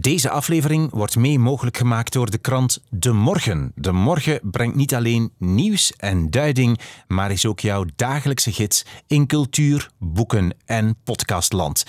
Deze 0.00 0.30
aflevering 0.30 0.90
wordt 0.90 1.16
mee 1.16 1.38
mogelijk 1.38 1.76
gemaakt 1.76 2.12
door 2.12 2.30
de 2.30 2.38
krant 2.38 2.82
De 2.90 3.12
Morgen. 3.12 3.72
De 3.74 3.92
Morgen 3.92 4.40
brengt 4.42 4.76
niet 4.76 4.94
alleen 4.94 5.32
nieuws 5.38 5.92
en 5.96 6.30
duiding, 6.30 6.78
maar 7.06 7.30
is 7.30 7.46
ook 7.46 7.60
jouw 7.60 7.84
dagelijkse 7.96 8.52
gids 8.52 8.84
in 9.06 9.26
cultuur, 9.26 9.90
boeken 9.98 10.54
en 10.64 10.96
podcastland. 11.04 11.84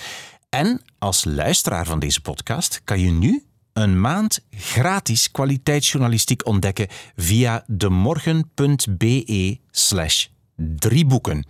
En 0.48 0.82
als 0.98 1.24
luisteraar 1.24 1.86
van 1.86 1.98
deze 1.98 2.20
podcast 2.20 2.80
kan 2.84 3.00
je 3.00 3.10
nu 3.10 3.44
een 3.72 4.00
maand 4.00 4.40
gratis 4.50 5.30
kwaliteitsjournalistiek 5.30 6.46
ontdekken 6.46 6.86
via 7.16 7.64
demorgen.be 7.66 9.58
slash 9.70 10.26
drieboeken. 10.56 11.46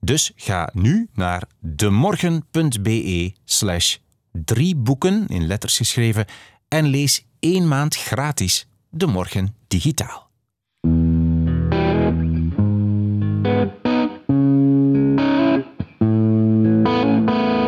Dus 0.00 0.32
ga 0.36 0.70
nu 0.72 1.08
naar 1.14 1.42
demorgen.be 1.60 3.32
slash 4.32 4.44
drieboeken 4.44 5.26
in 5.26 5.46
letters 5.46 5.76
geschreven 5.76 6.26
en 6.68 6.86
lees 6.86 7.26
één 7.38 7.68
maand 7.68 7.96
gratis 7.96 8.66
De 8.90 9.06
Morgen 9.06 9.56
digitaal. 9.66 10.30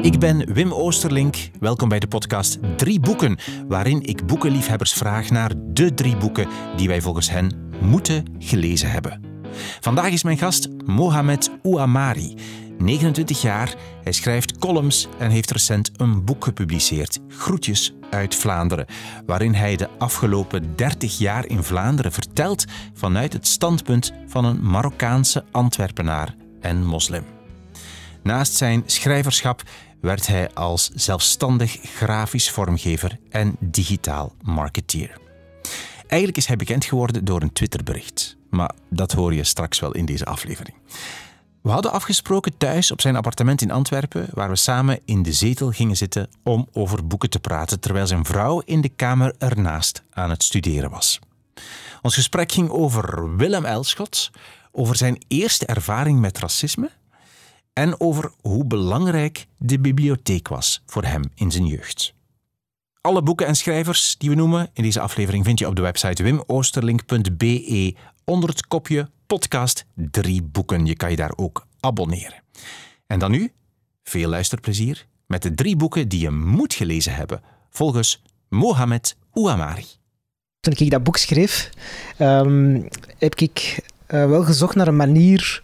Ik 0.03 0.19
ben 0.19 0.53
Wim 0.53 0.73
Oosterlink. 0.73 1.37
Welkom 1.61 1.89
bij 1.89 1.98
de 1.98 2.09
podcast 2.09 2.59
Drie 2.77 3.01
Boeken, 3.01 3.39
waarin 3.69 4.03
ik 4.03 4.27
boekenliefhebbers 4.27 4.92
vraag 4.92 5.31
naar 5.31 5.53
de 5.73 5.95
drie 5.95 6.17
boeken 6.17 6.48
die 6.77 6.89
wij 6.89 7.01
volgens 7.01 7.31
hen 7.31 7.70
moeten 7.81 8.25
gelezen 8.39 8.91
hebben. 8.91 9.34
Vandaag 9.81 10.11
is 10.11 10.23
mijn 10.23 10.39
gast 10.39 10.69
Mohamed 10.85 11.51
Ouamari. 11.62 12.35
29 12.79 13.43
jaar, 13.43 13.75
hij 14.03 14.12
schrijft 14.12 14.59
columns 14.59 15.09
en 15.19 15.31
heeft 15.31 15.51
recent 15.51 15.91
een 15.97 16.25
boek 16.25 16.45
gepubliceerd, 16.45 17.19
Groetjes 17.29 17.95
uit 18.11 18.35
Vlaanderen, 18.35 18.87
waarin 19.27 19.55
hij 19.55 19.77
de 19.77 19.89
afgelopen 19.98 20.77
30 20.77 21.19
jaar 21.19 21.47
in 21.47 21.62
Vlaanderen 21.62 22.12
vertelt 22.12 22.65
vanuit 22.95 23.33
het 23.33 23.47
standpunt 23.47 24.12
van 24.27 24.45
een 24.45 24.70
Marokkaanse 24.70 25.45
Antwerpenaar 25.51 26.34
en 26.61 26.84
moslim. 26.84 27.25
Naast 28.23 28.55
zijn 28.55 28.83
schrijverschap 28.87 29.62
werd 30.00 30.27
hij 30.27 30.50
als 30.55 30.91
zelfstandig 30.95 31.78
grafisch 31.83 32.50
vormgever 32.50 33.19
en 33.31 33.56
digitaal 33.61 34.34
marketeer. 34.43 35.19
Eigenlijk 36.06 36.37
is 36.37 36.47
hij 36.47 36.56
bekend 36.56 36.84
geworden 36.84 37.25
door 37.25 37.43
een 37.43 37.53
Twitterbericht, 37.53 38.34
maar 38.56 38.74
dat 38.91 39.12
hoor 39.12 39.34
je 39.34 39.44
straks 39.44 39.80
wel 39.80 39.92
in 39.92 40.05
deze 40.05 40.24
aflevering. 40.24 40.77
We 41.62 41.70
hadden 41.70 41.92
afgesproken 41.92 42.56
thuis 42.56 42.91
op 42.91 43.00
zijn 43.00 43.16
appartement 43.16 43.62
in 43.62 43.70
Antwerpen, 43.70 44.28
waar 44.33 44.48
we 44.48 44.56
samen 44.56 45.00
in 45.05 45.22
de 45.22 45.33
zetel 45.33 45.70
gingen 45.70 45.97
zitten 45.97 46.28
om 46.42 46.69
over 46.72 47.06
boeken 47.06 47.30
te 47.30 47.41
praten, 47.41 47.80
terwijl 47.80 48.06
zijn 48.06 48.25
vrouw 48.25 48.60
in 48.60 48.80
de 48.80 48.88
kamer 48.88 49.34
ernaast 49.38 50.02
aan 50.10 50.30
het 50.30 50.42
studeren 50.42 50.91
was. 50.91 51.19
Ons 52.02 52.14
gesprek 52.14 52.52
ging 52.52 52.70
over 52.70 53.36
Willem 53.36 53.64
Elschot, 53.64 54.30
over 54.72 54.97
zijn 54.97 55.22
eerste 55.28 55.66
ervaring 55.66 56.20
met 56.20 56.38
racisme 56.38 56.91
en 57.72 58.00
over 58.00 58.32
hoe 58.41 58.64
belangrijk 58.64 59.47
de 59.58 59.80
bibliotheek 59.80 60.48
was 60.48 60.82
voor 60.86 61.05
hem 61.05 61.22
in 61.34 61.50
zijn 61.50 61.66
jeugd. 61.66 62.14
Alle 63.00 63.22
boeken 63.22 63.47
en 63.47 63.55
schrijvers 63.56 64.16
die 64.19 64.30
we 64.30 64.36
noemen 64.36 64.70
in 64.72 64.82
deze 64.82 65.00
aflevering 65.00 65.44
vind 65.44 65.58
je 65.58 65.66
op 65.66 65.77
de 65.77 65.82
website 65.82 66.22
wimoosterlink.be 66.22 67.94
onder 68.25 68.48
het 68.48 68.67
kopje 68.67 69.11
podcast 69.27 69.84
drie 69.94 70.42
boeken. 70.42 70.86
Je 70.86 70.97
kan 70.97 71.11
je 71.11 71.17
daar 71.17 71.33
ook 71.36 71.67
abonneren. 71.80 72.42
En 73.06 73.19
dan 73.19 73.31
nu, 73.31 73.53
veel 74.03 74.28
luisterplezier 74.28 75.06
met 75.27 75.42
de 75.42 75.55
drie 75.55 75.77
boeken 75.77 76.08
die 76.08 76.20
je 76.20 76.31
moet 76.31 76.75
gelezen 76.75 77.14
hebben, 77.14 77.42
volgens 77.70 78.22
Mohamed 78.48 79.16
Ouamari. 79.33 79.86
Toen 80.61 80.75
ik 80.77 80.91
dat 80.91 81.03
boek 81.03 81.16
schreef, 81.16 81.70
um, 82.19 82.89
heb 83.19 83.34
ik 83.34 83.83
uh, 84.08 84.27
wel 84.27 84.42
gezocht 84.44 84.75
naar 84.75 84.88
een 84.88 84.97
manier 84.97 85.62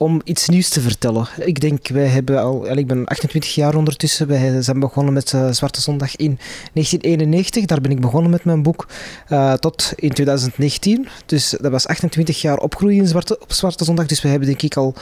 om 0.00 0.20
iets 0.24 0.48
nieuws 0.48 0.68
te 0.68 0.80
vertellen. 0.80 1.28
Ik 1.38 1.60
denk, 1.60 1.88
wij 1.88 2.06
hebben 2.06 2.42
al, 2.42 2.76
ik 2.76 2.86
ben 2.86 3.04
28 3.04 3.54
jaar 3.54 3.74
ondertussen, 3.74 4.26
wij 4.26 4.62
zijn 4.62 4.80
begonnen 4.80 5.12
met 5.12 5.32
uh, 5.32 5.50
Zwarte 5.50 5.80
Zondag 5.80 6.16
in 6.16 6.38
1991, 6.72 7.64
daar 7.64 7.80
ben 7.80 7.90
ik 7.90 8.00
begonnen 8.00 8.30
met 8.30 8.44
mijn 8.44 8.62
boek, 8.62 8.86
uh, 9.28 9.52
tot 9.52 9.92
in 9.96 10.10
2019. 10.10 11.08
Dus 11.26 11.54
dat 11.60 11.70
was 11.70 11.86
28 11.86 12.40
jaar 12.40 12.58
opgroeien 12.58 13.06
Zwarte, 13.06 13.40
op 13.40 13.52
Zwarte 13.52 13.84
Zondag, 13.84 14.06
dus 14.06 14.22
we 14.22 14.28
hebben 14.28 14.48
denk 14.48 14.62
ik 14.62 14.76
al 14.76 14.94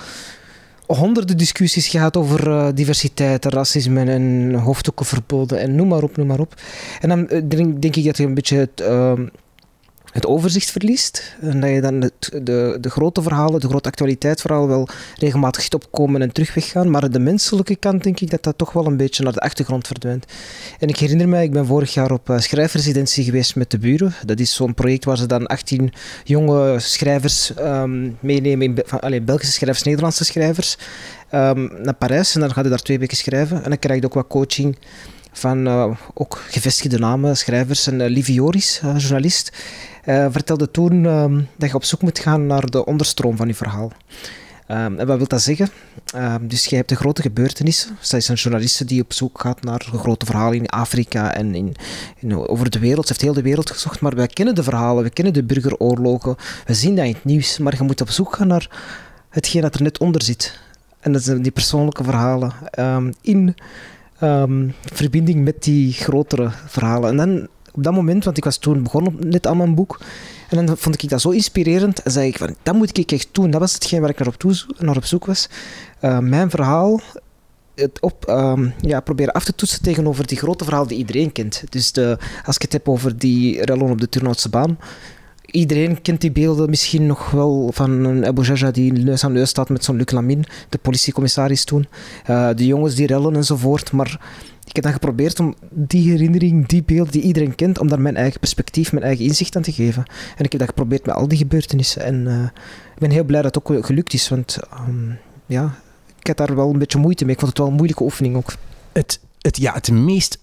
honderden 0.86 1.36
discussies 1.36 1.88
gehad 1.88 2.16
over 2.16 2.48
uh, 2.48 2.69
diversiteit, 2.75 3.44
racisme 3.44 4.04
en 4.04 4.54
hoofddoeken 4.54 5.06
verboden 5.06 5.60
en 5.60 5.75
noem 5.75 5.88
maar 5.88 6.03
op, 6.03 6.16
noem 6.16 6.26
maar 6.26 6.41
op. 6.41 6.54
En 7.00 7.09
dan 7.09 7.26
denk, 7.26 7.82
denk 7.82 7.97
ik 7.97 8.04
dat 8.04 8.16
je 8.16 8.25
een 8.25 8.34
beetje 8.34 8.56
het 8.56 8.82
het 10.13 10.27
overzicht 10.27 10.71
verliest. 10.71 11.37
En 11.41 11.61
dat 11.61 11.71
je 11.71 11.81
dan 11.81 12.01
het, 12.01 12.31
de, 12.43 12.79
de 12.81 12.91
grote 12.91 13.23
verhalen, 13.23 13.61
de 13.61 13.69
grote 13.69 13.89
actualiteitsverhalen 13.89 14.69
wel 14.69 14.89
regelmatig 15.17 15.63
ziet 15.63 15.75
opkomen 15.75 16.23
en 16.23 16.33
terug 16.33 16.55
weggaan. 16.55 16.91
Maar 16.91 17.11
de 17.11 17.19
menselijke 17.19 17.77
kant 17.77 18.03
denk 18.03 18.21
ik 18.21 18.31
dat 18.31 18.43
dat 18.43 18.59
toch 18.59 18.73
wel 18.73 18.87
een 18.87 18.97
beetje 18.97 19.23
naar 19.23 19.33
de 19.33 19.41
achtergrond 19.41 19.87
verdwijnt. 19.87 20.25
En 20.79 20.89
ik 20.89 20.97
herinner 20.97 21.29
mij, 21.29 21.45
ik 21.45 21.53
ben 21.53 21.67
vorig 21.67 21.95
jaar 21.95 22.11
op 22.11 22.29
uh, 22.29 22.39
schrijfresidentie 22.39 23.25
geweest 23.25 23.57
met 23.57 23.71
de 23.71 23.79
buren. 23.79 24.15
Dat 24.27 24.41
is 24.41 24.55
zo'n 24.55 24.75
project 24.75 25.05
waar 25.05 25.17
ze 25.17 25.27
dan 25.27 25.47
18 25.47 25.93
jonge 26.25 26.79
schrijvers 26.79 27.53
um, 27.59 28.17
meenemen, 28.21 28.75
van, 28.85 29.01
allez, 29.01 29.25
Belgische 29.25 29.53
schrijvers, 29.53 29.83
Nederlandse 29.83 30.25
schrijvers, 30.25 30.79
um, 31.35 31.71
naar 31.83 31.95
Parijs. 31.95 32.35
En 32.35 32.41
dan 32.41 32.53
gaan 32.53 32.65
ze 32.65 32.71
daar 32.71 32.83
twee 32.83 32.99
weken 32.99 33.17
schrijven. 33.17 33.63
En 33.63 33.69
dan 33.69 33.79
krijg 33.79 34.01
je 34.01 34.07
ook 34.07 34.15
wat 34.15 34.27
coaching 34.27 34.77
van 35.33 35.67
uh, 35.67 35.91
ook 36.15 36.43
gevestigde 36.49 36.99
namen, 36.99 37.37
schrijvers. 37.37 37.87
En 37.87 38.01
uh, 38.01 38.09
Livie 38.09 38.35
Joris, 38.35 38.81
uh, 38.85 38.99
journalist, 38.99 39.53
vertelde 40.09 40.71
toen 40.71 41.07
ehm, 41.07 41.41
dat 41.57 41.69
je 41.69 41.75
op 41.75 41.85
zoek 41.85 42.03
moet 42.03 42.19
gaan 42.19 42.47
naar 42.47 42.71
de 42.71 42.85
onderstroom 42.85 43.37
van 43.37 43.47
je 43.47 43.55
verhaal. 43.55 43.93
Um, 44.71 44.99
en 44.99 45.07
wat 45.07 45.17
wil 45.17 45.27
dat 45.27 45.43
zeggen? 45.43 45.69
Um, 46.17 46.49
dus 46.49 46.67
je 46.67 46.77
hebt 46.77 46.89
de 46.89 46.97
grote 46.97 47.23
gebeurtenissen. 47.23 47.97
Dus 47.99 48.09
dat 48.09 48.21
is 48.21 48.29
een 48.29 48.35
journaliste 48.35 48.85
die 48.85 49.03
op 49.03 49.13
zoek 49.13 49.41
gaat 49.41 49.63
naar 49.63 49.89
grote 49.93 50.27
verhalen 50.27 50.59
in 50.59 50.69
Afrika 50.69 51.35
en 51.35 51.55
in, 51.55 51.75
in, 52.19 52.49
over 52.49 52.71
de 52.71 52.79
wereld. 52.79 53.07
Ze 53.07 53.13
heeft 53.13 53.25
heel 53.25 53.35
de 53.35 53.43
wereld 53.43 53.71
gezocht, 53.71 54.01
maar 54.01 54.15
wij 54.15 54.27
kennen 54.27 54.55
de 54.55 54.63
verhalen, 54.63 55.03
we 55.03 55.11
kennen 55.11 55.35
de 55.35 55.45
burgeroorlogen, 55.45 56.37
we 56.67 56.75
zien 56.75 56.97
dat 56.97 57.05
in 57.05 57.13
het 57.13 57.25
nieuws, 57.25 57.59
maar 57.59 57.75
je 57.77 57.83
moet 57.83 58.01
op 58.01 58.11
zoek 58.11 58.35
gaan 58.35 58.47
naar 58.47 58.71
hetgeen 59.29 59.63
dat 59.63 59.75
er 59.75 59.83
net 59.83 59.99
onder 59.99 60.23
zit. 60.23 60.59
En 61.01 61.13
dat 61.13 61.23
zijn 61.23 61.43
die 61.43 61.53
persoonlijke 61.53 62.05
verhalen 62.05 62.53
in 63.21 63.55
verbinding 64.93 65.45
met 65.45 65.63
die 65.63 65.93
grotere 65.93 66.51
verhalen. 66.67 67.11
En 67.11 67.17
dan 67.17 67.49
op 67.78 67.84
dat 67.84 67.94
moment, 67.94 68.25
want 68.25 68.37
ik 68.37 68.44
was 68.44 68.56
toen 68.56 68.83
begonnen 68.83 69.16
net 69.19 69.47
aan 69.47 69.56
mijn 69.56 69.75
boek, 69.75 70.00
en 70.49 70.66
dan 70.66 70.77
vond 70.77 71.03
ik 71.03 71.09
dat 71.09 71.21
zo 71.21 71.31
inspirerend 71.31 72.03
en 72.03 72.11
zei 72.11 72.28
ik 72.28 72.39
van, 72.39 72.55
dat 72.62 72.75
moet 72.75 72.99
ik 72.99 73.12
echt 73.12 73.28
doen. 73.33 73.50
Dat 73.50 73.61
was 73.61 73.75
hetgeen 73.75 74.00
waar 74.00 74.11
ik 74.11 74.19
naar 74.19 74.28
op, 74.28 74.34
toe, 74.34 74.55
naar 74.78 74.97
op 74.97 75.05
zoek 75.05 75.27
was. 75.27 75.49
Uh, 76.03 76.19
mijn 76.19 76.50
verhaal 76.50 77.00
het 77.75 78.00
op, 78.00 78.28
um, 78.28 78.72
ja, 78.81 79.00
proberen 79.00 79.33
af 79.33 79.44
te 79.44 79.55
toetsen 79.55 79.83
tegenover 79.83 80.27
die 80.27 80.39
grote 80.39 80.65
verhalen 80.65 80.89
die 80.89 80.99
iedereen 80.99 81.33
kent. 81.33 81.62
Dus 81.69 81.93
de, 81.93 82.19
als 82.44 82.56
ik 82.56 82.62
het 82.62 82.72
heb 82.72 82.89
over 82.89 83.19
die 83.19 83.65
rellen 83.65 83.91
op 83.91 84.00
de 84.00 84.09
Turnhoutse 84.09 84.49
baan, 84.49 84.78
Iedereen 85.50 86.03
kent 86.03 86.21
die 86.21 86.33
beelden 86.33 86.71
misschien 86.71 87.06
nog 87.06 87.31
wel 87.31 87.71
van 87.72 87.91
een 87.91 88.27
Abu 88.27 88.71
die 88.72 88.93
neus 88.93 89.25
aan 89.25 89.33
neus 89.33 89.49
staat 89.49 89.69
met 89.69 89.84
zo'n 89.84 89.97
Luc 89.97 90.10
Lamin, 90.10 90.45
de 90.69 90.78
politiecommissaris 90.78 91.65
toen. 91.65 91.87
Uh, 92.31 92.49
de 92.55 92.66
jongens 92.66 92.95
die 92.95 93.06
rellen 93.06 93.37
enzovoort. 93.37 93.93
Maar 93.93 94.21
ik 94.69 94.75
heb 94.75 94.84
dan 94.84 94.93
geprobeerd 94.93 95.41
om 95.41 95.55
die 95.71 96.11
herinnering, 96.11 96.67
die 96.67 96.83
beelden 96.83 97.12
die 97.12 97.23
iedereen 97.23 97.55
kent, 97.55 97.79
om 97.79 97.89
daar 97.89 98.01
mijn 98.01 98.17
eigen 98.17 98.41
perspectief, 98.41 98.93
mijn 98.93 99.05
eigen 99.05 99.25
inzicht 99.25 99.56
aan 99.56 99.62
te 99.62 99.73
geven. 99.73 100.03
En 100.37 100.45
ik 100.45 100.51
heb 100.53 100.61
dat 100.61 100.69
geprobeerd 100.69 101.06
met 101.06 101.15
al 101.15 101.29
die 101.29 101.39
gebeurtenissen. 101.39 102.03
En 102.03 102.27
uh, 102.27 102.43
ik 102.95 102.99
ben 102.99 103.11
heel 103.11 103.25
blij 103.25 103.43
dat 103.43 103.55
het 103.55 103.65
ook 103.65 103.87
gelukt 103.87 104.12
is, 104.12 104.28
want 104.28 104.59
um, 104.89 105.19
ja, 105.47 105.78
ik 106.19 106.27
had 106.27 106.37
daar 106.37 106.57
wel 106.57 106.71
een 106.71 106.78
beetje 106.78 106.99
moeite 106.99 107.25
mee. 107.25 107.33
Ik 107.34 107.41
vond 107.41 107.51
het 107.51 107.61
wel 107.61 107.69
een 107.69 107.77
moeilijke 107.77 108.03
oefening 108.03 108.37
ook. 108.37 108.53
Het, 108.93 109.21
het, 109.41 109.57
ja, 109.57 109.73
het 109.73 109.91
meest 109.91 110.39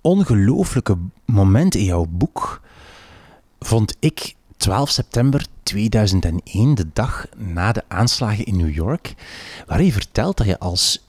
ongelooflijke 0.00 0.96
moment 1.24 1.74
in 1.74 1.84
jouw 1.84 2.06
boek 2.08 2.60
vond 3.58 3.96
ik 3.98 4.34
12 4.56 4.90
september 4.90 5.46
2001, 5.62 6.74
de 6.74 6.86
dag 6.92 7.26
na 7.36 7.72
de 7.72 7.82
aanslagen 7.88 8.44
in 8.44 8.56
New 8.56 8.74
York, 8.74 9.14
waar 9.66 9.82
je 9.82 9.92
vertelt 9.92 10.36
dat 10.36 10.46
je 10.46 10.58
als 10.58 11.04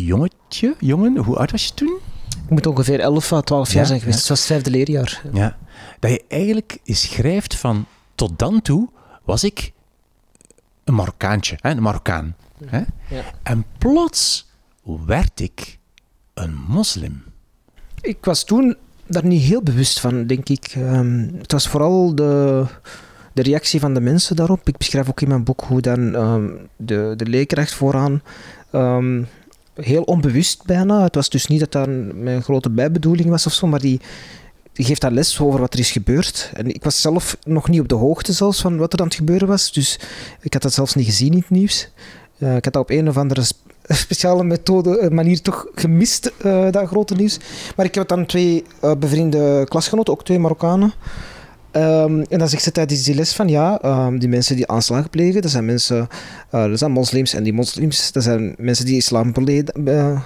jongetje, 0.00 0.74
jongen, 0.78 1.16
hoe 1.16 1.36
oud 1.36 1.50
was 1.50 1.64
je 1.64 1.74
toen? 1.74 1.98
Ik 2.44 2.50
moet 2.50 2.66
ongeveer 2.66 3.00
11 3.00 3.32
à 3.32 3.40
12 3.40 3.72
jaar 3.72 3.86
zijn 3.86 3.98
geweest. 3.98 4.18
Het 4.18 4.28
was 4.28 4.38
het 4.38 4.46
vijfde 4.46 4.70
leerjaar. 4.70 5.22
Ja, 5.32 5.56
dat 5.98 6.10
je 6.10 6.24
eigenlijk 6.28 6.78
schrijft 6.84 7.56
van 7.56 7.86
tot 8.14 8.38
dan 8.38 8.62
toe 8.62 8.88
was 9.24 9.44
ik 9.44 9.72
een 10.84 10.94
Marokkaantje, 10.94 11.58
hè, 11.60 11.70
een 11.70 11.82
Marokkaan. 11.82 12.36
Hè? 12.64 12.78
Ja. 13.08 13.22
En 13.42 13.64
plots 13.78 14.50
werd 15.06 15.40
ik 15.40 15.78
een 16.34 16.54
moslim. 16.68 17.22
Ik 18.00 18.24
was 18.24 18.44
toen 18.44 18.76
daar 19.06 19.26
niet 19.26 19.42
heel 19.42 19.62
bewust 19.62 20.00
van, 20.00 20.26
denk 20.26 20.48
ik. 20.48 20.74
Um, 20.78 21.34
het 21.38 21.52
was 21.52 21.68
vooral 21.68 22.14
de, 22.14 22.64
de 23.32 23.42
reactie 23.42 23.80
van 23.80 23.94
de 23.94 24.00
mensen 24.00 24.36
daarop. 24.36 24.68
Ik 24.68 24.76
beschrijf 24.76 25.08
ook 25.08 25.20
in 25.20 25.28
mijn 25.28 25.44
boek 25.44 25.60
hoe 25.60 25.80
dan 25.80 26.14
um, 26.14 26.68
de, 26.76 27.14
de 27.16 27.26
leerkracht 27.26 27.74
vooraan 27.74 28.22
um, 28.72 29.26
heel 29.74 30.02
onbewust 30.02 30.64
bijna. 30.64 31.02
Het 31.02 31.14
was 31.14 31.28
dus 31.28 31.46
niet 31.46 31.60
dat 31.60 31.72
dat 31.72 31.86
een 31.86 32.42
grote 32.42 32.70
bijbedoeling 32.70 33.28
was 33.28 33.46
of 33.46 33.52
zo, 33.52 33.66
maar 33.66 33.80
die, 33.80 34.00
die 34.72 34.86
geeft 34.86 35.00
daar 35.00 35.10
les 35.10 35.40
over 35.40 35.60
wat 35.60 35.72
er 35.72 35.78
is 35.78 35.90
gebeurd. 35.90 36.50
En 36.54 36.74
ik 36.74 36.84
was 36.84 37.00
zelf 37.00 37.36
nog 37.44 37.68
niet 37.68 37.80
op 37.80 37.88
de 37.88 37.94
hoogte 37.94 38.32
zelfs 38.32 38.60
van 38.60 38.76
wat 38.76 38.92
er 38.92 38.98
aan 38.98 39.06
het 39.06 39.14
gebeuren 39.14 39.48
was, 39.48 39.72
dus 39.72 39.98
ik 40.40 40.52
had 40.52 40.62
dat 40.62 40.72
zelfs 40.72 40.94
niet 40.94 41.06
gezien 41.06 41.32
in 41.32 41.38
het 41.38 41.50
nieuws. 41.50 41.88
Uh, 42.38 42.56
ik 42.56 42.64
had 42.64 42.72
dat 42.72 42.82
op 42.82 42.90
een 42.90 43.08
of 43.08 43.16
andere 43.16 43.42
speciale 44.06 44.44
methode, 44.44 44.98
eh, 44.98 45.10
manier 45.10 45.40
toch 45.40 45.66
gemist, 45.74 46.32
uh, 46.44 46.70
dat 46.70 46.88
grote 46.88 47.14
nieuws. 47.14 47.38
Maar 47.76 47.86
ik 47.86 47.94
heb 47.94 48.08
dan 48.08 48.26
twee 48.26 48.64
bevriende 48.98 49.66
klasgenoten, 49.68 50.12
ook 50.12 50.24
twee 50.24 50.38
Marokkanen. 50.38 50.92
Um, 51.76 52.22
en 52.28 52.38
dan 52.38 52.48
zegt 52.48 52.62
ze 52.62 52.72
tijdens 52.72 53.02
die 53.02 53.14
les 53.14 53.32
van 53.32 53.48
ja, 53.48 53.84
um, 53.84 54.18
die 54.18 54.28
mensen 54.28 54.56
die 54.56 54.68
aanslagen 54.68 55.10
plegen, 55.10 55.42
dat 55.42 55.50
zijn 55.50 55.64
mensen, 55.64 56.08
uh, 56.54 56.64
dat 56.68 56.78
zijn 56.78 56.90
moslims 56.90 57.34
en 57.34 57.42
die 57.42 57.52
moslims, 57.52 58.12
dat 58.12 58.22
zijn 58.22 58.54
mensen 58.58 58.84
die 58.84 58.96
islam 58.96 59.32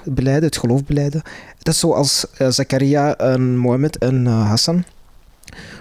beleiden, 0.04 0.44
het 0.44 0.56
geloof 0.56 0.84
beleiden. 0.84 1.22
Dat 1.58 1.74
is 1.74 1.80
zoals 1.80 2.26
uh, 2.38 2.48
Zakaria 2.48 3.16
en 3.16 3.56
Mohammed 3.56 3.98
en 3.98 4.26
Hassan. 4.26 4.84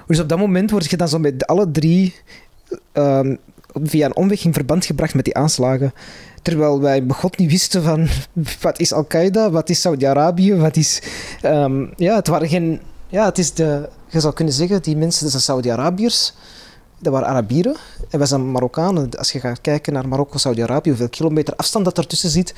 Dus 0.08 0.20
op 0.20 0.30
dat 0.30 0.38
moment 0.38 0.72
word 0.72 0.90
je 0.90 0.98
dan 0.98 1.10
zo 1.10 1.20
met 1.20 1.48
alle 1.48 1.72
drie 1.72 2.16
um, 2.94 3.38
via 3.74 4.06
een 4.06 4.16
omweg 4.16 4.44
in 4.44 4.54
verband 4.54 4.86
gebracht 4.86 5.14
met 5.14 5.26
die 5.26 5.36
aanslagen. 5.36 5.94
Terwijl 6.42 6.82
wij 6.82 7.06
begot 7.06 7.38
niet 7.38 7.52
wisten 7.52 7.84
van 7.84 8.08
wat 8.62 8.80
is 8.80 8.94
Al-Qaeda, 8.94 9.50
wat 9.50 9.70
is 9.70 9.82
Saudi-Arabië, 9.82 10.56
wat 10.56 10.76
is... 10.76 11.02
ja, 11.96 12.16
het 12.16 12.28
waren 12.28 12.48
geen... 12.48 12.80
Ja, 13.10 13.26
het 13.26 13.38
is 13.38 13.54
de 13.54 13.90
je 14.16 14.20
zou 14.20 14.34
kunnen 14.34 14.54
zeggen, 14.54 14.82
die 14.82 14.98
mensen, 14.98 15.22
dat 15.22 15.32
zijn 15.32 15.44
Saudi-Arabiërs, 15.44 16.34
dat 17.00 17.14
waren 17.14 17.28
Arabieren 17.28 17.76
en 18.10 18.18
wij 18.18 18.28
zijn 18.28 18.52
Marokkanen. 18.52 19.18
Als 19.18 19.32
je 19.32 19.40
gaat 19.40 19.62
kijken 19.62 19.94
naar 19.94 20.08
Marokko, 20.08 20.38
Saudi-Arabië, 20.38 20.90
hoeveel 20.90 21.10
kilometer 21.10 21.56
afstand 21.56 21.86
dat 21.86 21.98
ertussen 21.98 22.30
zit, 22.30 22.54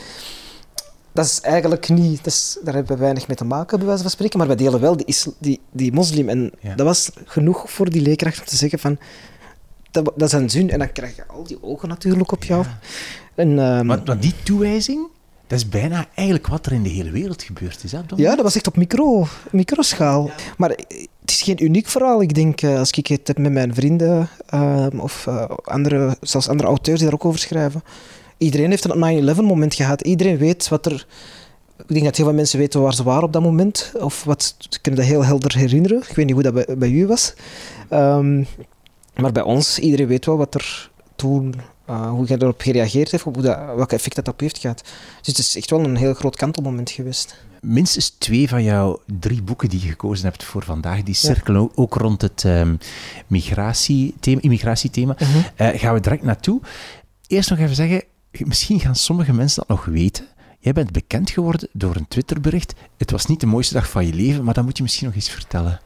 dat 1.11 1.25
is 1.25 1.41
eigenlijk 1.41 1.89
niet, 1.89 2.17
dat 2.17 2.33
is, 2.33 2.57
daar 2.63 2.73
hebben 2.73 2.95
we 2.95 3.01
weinig 3.01 3.27
mee 3.27 3.37
te 3.37 3.45
maken, 3.45 3.77
bij 3.77 3.87
wijze 3.87 4.01
van 4.01 4.11
spreken, 4.11 4.37
maar 4.37 4.47
wij 4.47 4.55
delen 4.55 4.79
wel 4.79 4.97
die, 4.97 5.15
die, 5.37 5.59
die 5.71 5.93
moslim. 5.93 6.29
En 6.29 6.51
dat 6.75 6.85
was 6.85 7.11
genoeg 7.25 7.71
voor 7.71 7.89
die 7.89 8.01
leerkracht 8.01 8.39
om 8.39 8.45
te 8.45 8.55
zeggen 8.55 8.79
van, 8.79 8.97
dat, 9.91 10.05
dat 10.15 10.27
is 10.27 10.31
een 10.31 10.49
zin. 10.49 10.69
En 10.69 10.79
dan 10.79 10.91
krijg 10.91 11.15
je 11.15 11.27
al 11.27 11.43
die 11.43 11.63
ogen 11.63 11.89
natuurlijk 11.89 12.31
op 12.31 12.43
jou. 12.43 12.65
En, 13.35 13.59
um, 13.59 13.85
maar, 13.85 14.19
die 14.19 14.33
toewijzing, 14.43 15.07
dat 15.47 15.59
is 15.59 15.69
bijna 15.69 16.05
eigenlijk 16.13 16.47
wat 16.47 16.65
er 16.65 16.71
in 16.71 16.83
de 16.83 16.89
hele 16.89 17.11
wereld 17.11 17.43
gebeurd 17.43 17.83
is. 17.83 17.91
Hè, 17.91 17.99
ja, 18.15 18.35
dat 18.35 18.43
was 18.43 18.55
echt 18.55 18.67
op 18.67 18.77
micro, 18.77 19.27
microschaal. 19.51 20.29
Maar 20.57 20.69
het 20.69 21.31
is 21.31 21.41
geen 21.41 21.63
uniek 21.63 21.87
verhaal. 21.87 22.21
Ik 22.21 22.33
denk, 22.33 22.61
eh, 22.61 22.77
als 22.77 22.91
ik 22.91 23.07
het 23.07 23.27
heb 23.27 23.37
met 23.37 23.51
mijn 23.51 23.73
vrienden 23.73 24.29
ehm, 24.45 24.99
of 24.99 25.25
uh, 25.25 25.45
andere, 25.63 26.17
zelfs 26.21 26.49
andere 26.49 26.67
auteurs 26.67 26.99
die 26.99 27.09
daar 27.09 27.17
ook 27.17 27.25
over 27.25 27.39
schrijven. 27.39 27.83
Iedereen 28.37 28.69
heeft 28.69 28.89
een 28.89 29.35
9-11 29.35 29.41
moment 29.41 29.73
gehad. 29.73 30.01
Iedereen 30.01 30.37
weet 30.37 30.67
wat 30.67 30.85
er... 30.85 31.07
Ik 31.77 31.93
denk 31.93 32.05
dat 32.05 32.15
heel 32.15 32.25
veel 32.25 32.35
mensen 32.35 32.59
weten 32.59 32.81
waar 32.81 32.93
ze 32.93 33.03
waren 33.03 33.23
op 33.23 33.33
dat 33.33 33.41
moment. 33.41 33.91
Of 33.99 34.23
wat, 34.23 34.55
ze 34.69 34.81
kunnen 34.81 34.99
dat 34.99 35.09
heel 35.09 35.25
helder 35.25 35.57
herinneren. 35.57 35.97
Ik 35.97 36.15
weet 36.15 36.25
niet 36.25 36.33
hoe 36.33 36.43
dat 36.43 36.53
bij, 36.53 36.77
bij 36.77 36.89
u 36.89 37.07
was. 37.07 37.33
Um, 37.89 38.47
maar 39.15 39.31
bij 39.31 39.43
ons, 39.43 39.79
iedereen 39.79 40.07
weet 40.07 40.25
wel 40.25 40.37
wat 40.37 40.55
er 40.55 40.89
toen 41.15 41.53
uh, 41.89 42.09
hoe 42.09 42.25
jij 42.25 42.37
erop 42.37 42.61
gereageerd 42.61 43.11
heeft, 43.11 43.23
hoe 43.23 43.41
dat, 43.41 43.57
welke 43.75 43.95
effect 43.95 44.15
dat 44.15 44.27
op 44.27 44.39
heeft 44.39 44.57
gehad. 44.57 44.83
Dus 45.17 45.27
het 45.27 45.37
is 45.37 45.55
echt 45.55 45.69
wel 45.69 45.83
een 45.83 45.95
heel 45.95 46.13
groot 46.13 46.35
kantelmoment 46.35 46.91
geweest. 46.91 47.35
Minstens 47.61 48.09
twee 48.09 48.49
van 48.49 48.63
jouw 48.63 49.01
drie 49.19 49.41
boeken 49.41 49.69
die 49.69 49.81
je 49.81 49.87
gekozen 49.87 50.25
hebt 50.25 50.43
voor 50.43 50.63
vandaag, 50.63 51.03
die 51.03 51.13
cirkelen 51.13 51.69
ook 51.75 51.93
rond 51.93 52.21
het 52.21 52.43
um, 52.43 52.77
migratiethema, 53.27 54.41
immigratiethema. 54.41 55.15
Uh 55.19 55.27
-huh. 55.27 55.73
uh, 55.73 55.79
gaan 55.79 55.93
we 55.93 55.99
direct 55.99 56.23
naartoe. 56.23 56.61
Eerst 57.27 57.49
nog 57.49 57.59
even 57.59 57.75
zeggen, 57.75 58.03
misschien 58.31 58.79
gaan 58.79 58.95
sommige 58.95 59.33
mensen 59.33 59.63
dat 59.67 59.77
nog 59.77 59.85
weten. 59.85 60.25
Jij 60.59 60.73
bent 60.73 60.91
bekend 60.91 61.29
geworden 61.29 61.69
door 61.71 61.95
een 61.95 62.07
Twitterbericht. 62.07 62.73
Het 62.97 63.11
was 63.11 63.25
niet 63.25 63.39
de 63.39 63.45
mooiste 63.45 63.73
dag 63.73 63.89
van 63.89 64.05
je 64.05 64.13
leven, 64.13 64.43
maar 64.43 64.53
dat 64.53 64.63
moet 64.63 64.77
je 64.77 64.83
misschien 64.83 65.05
nog 65.05 65.15
eens 65.15 65.29
vertellen. 65.29 65.79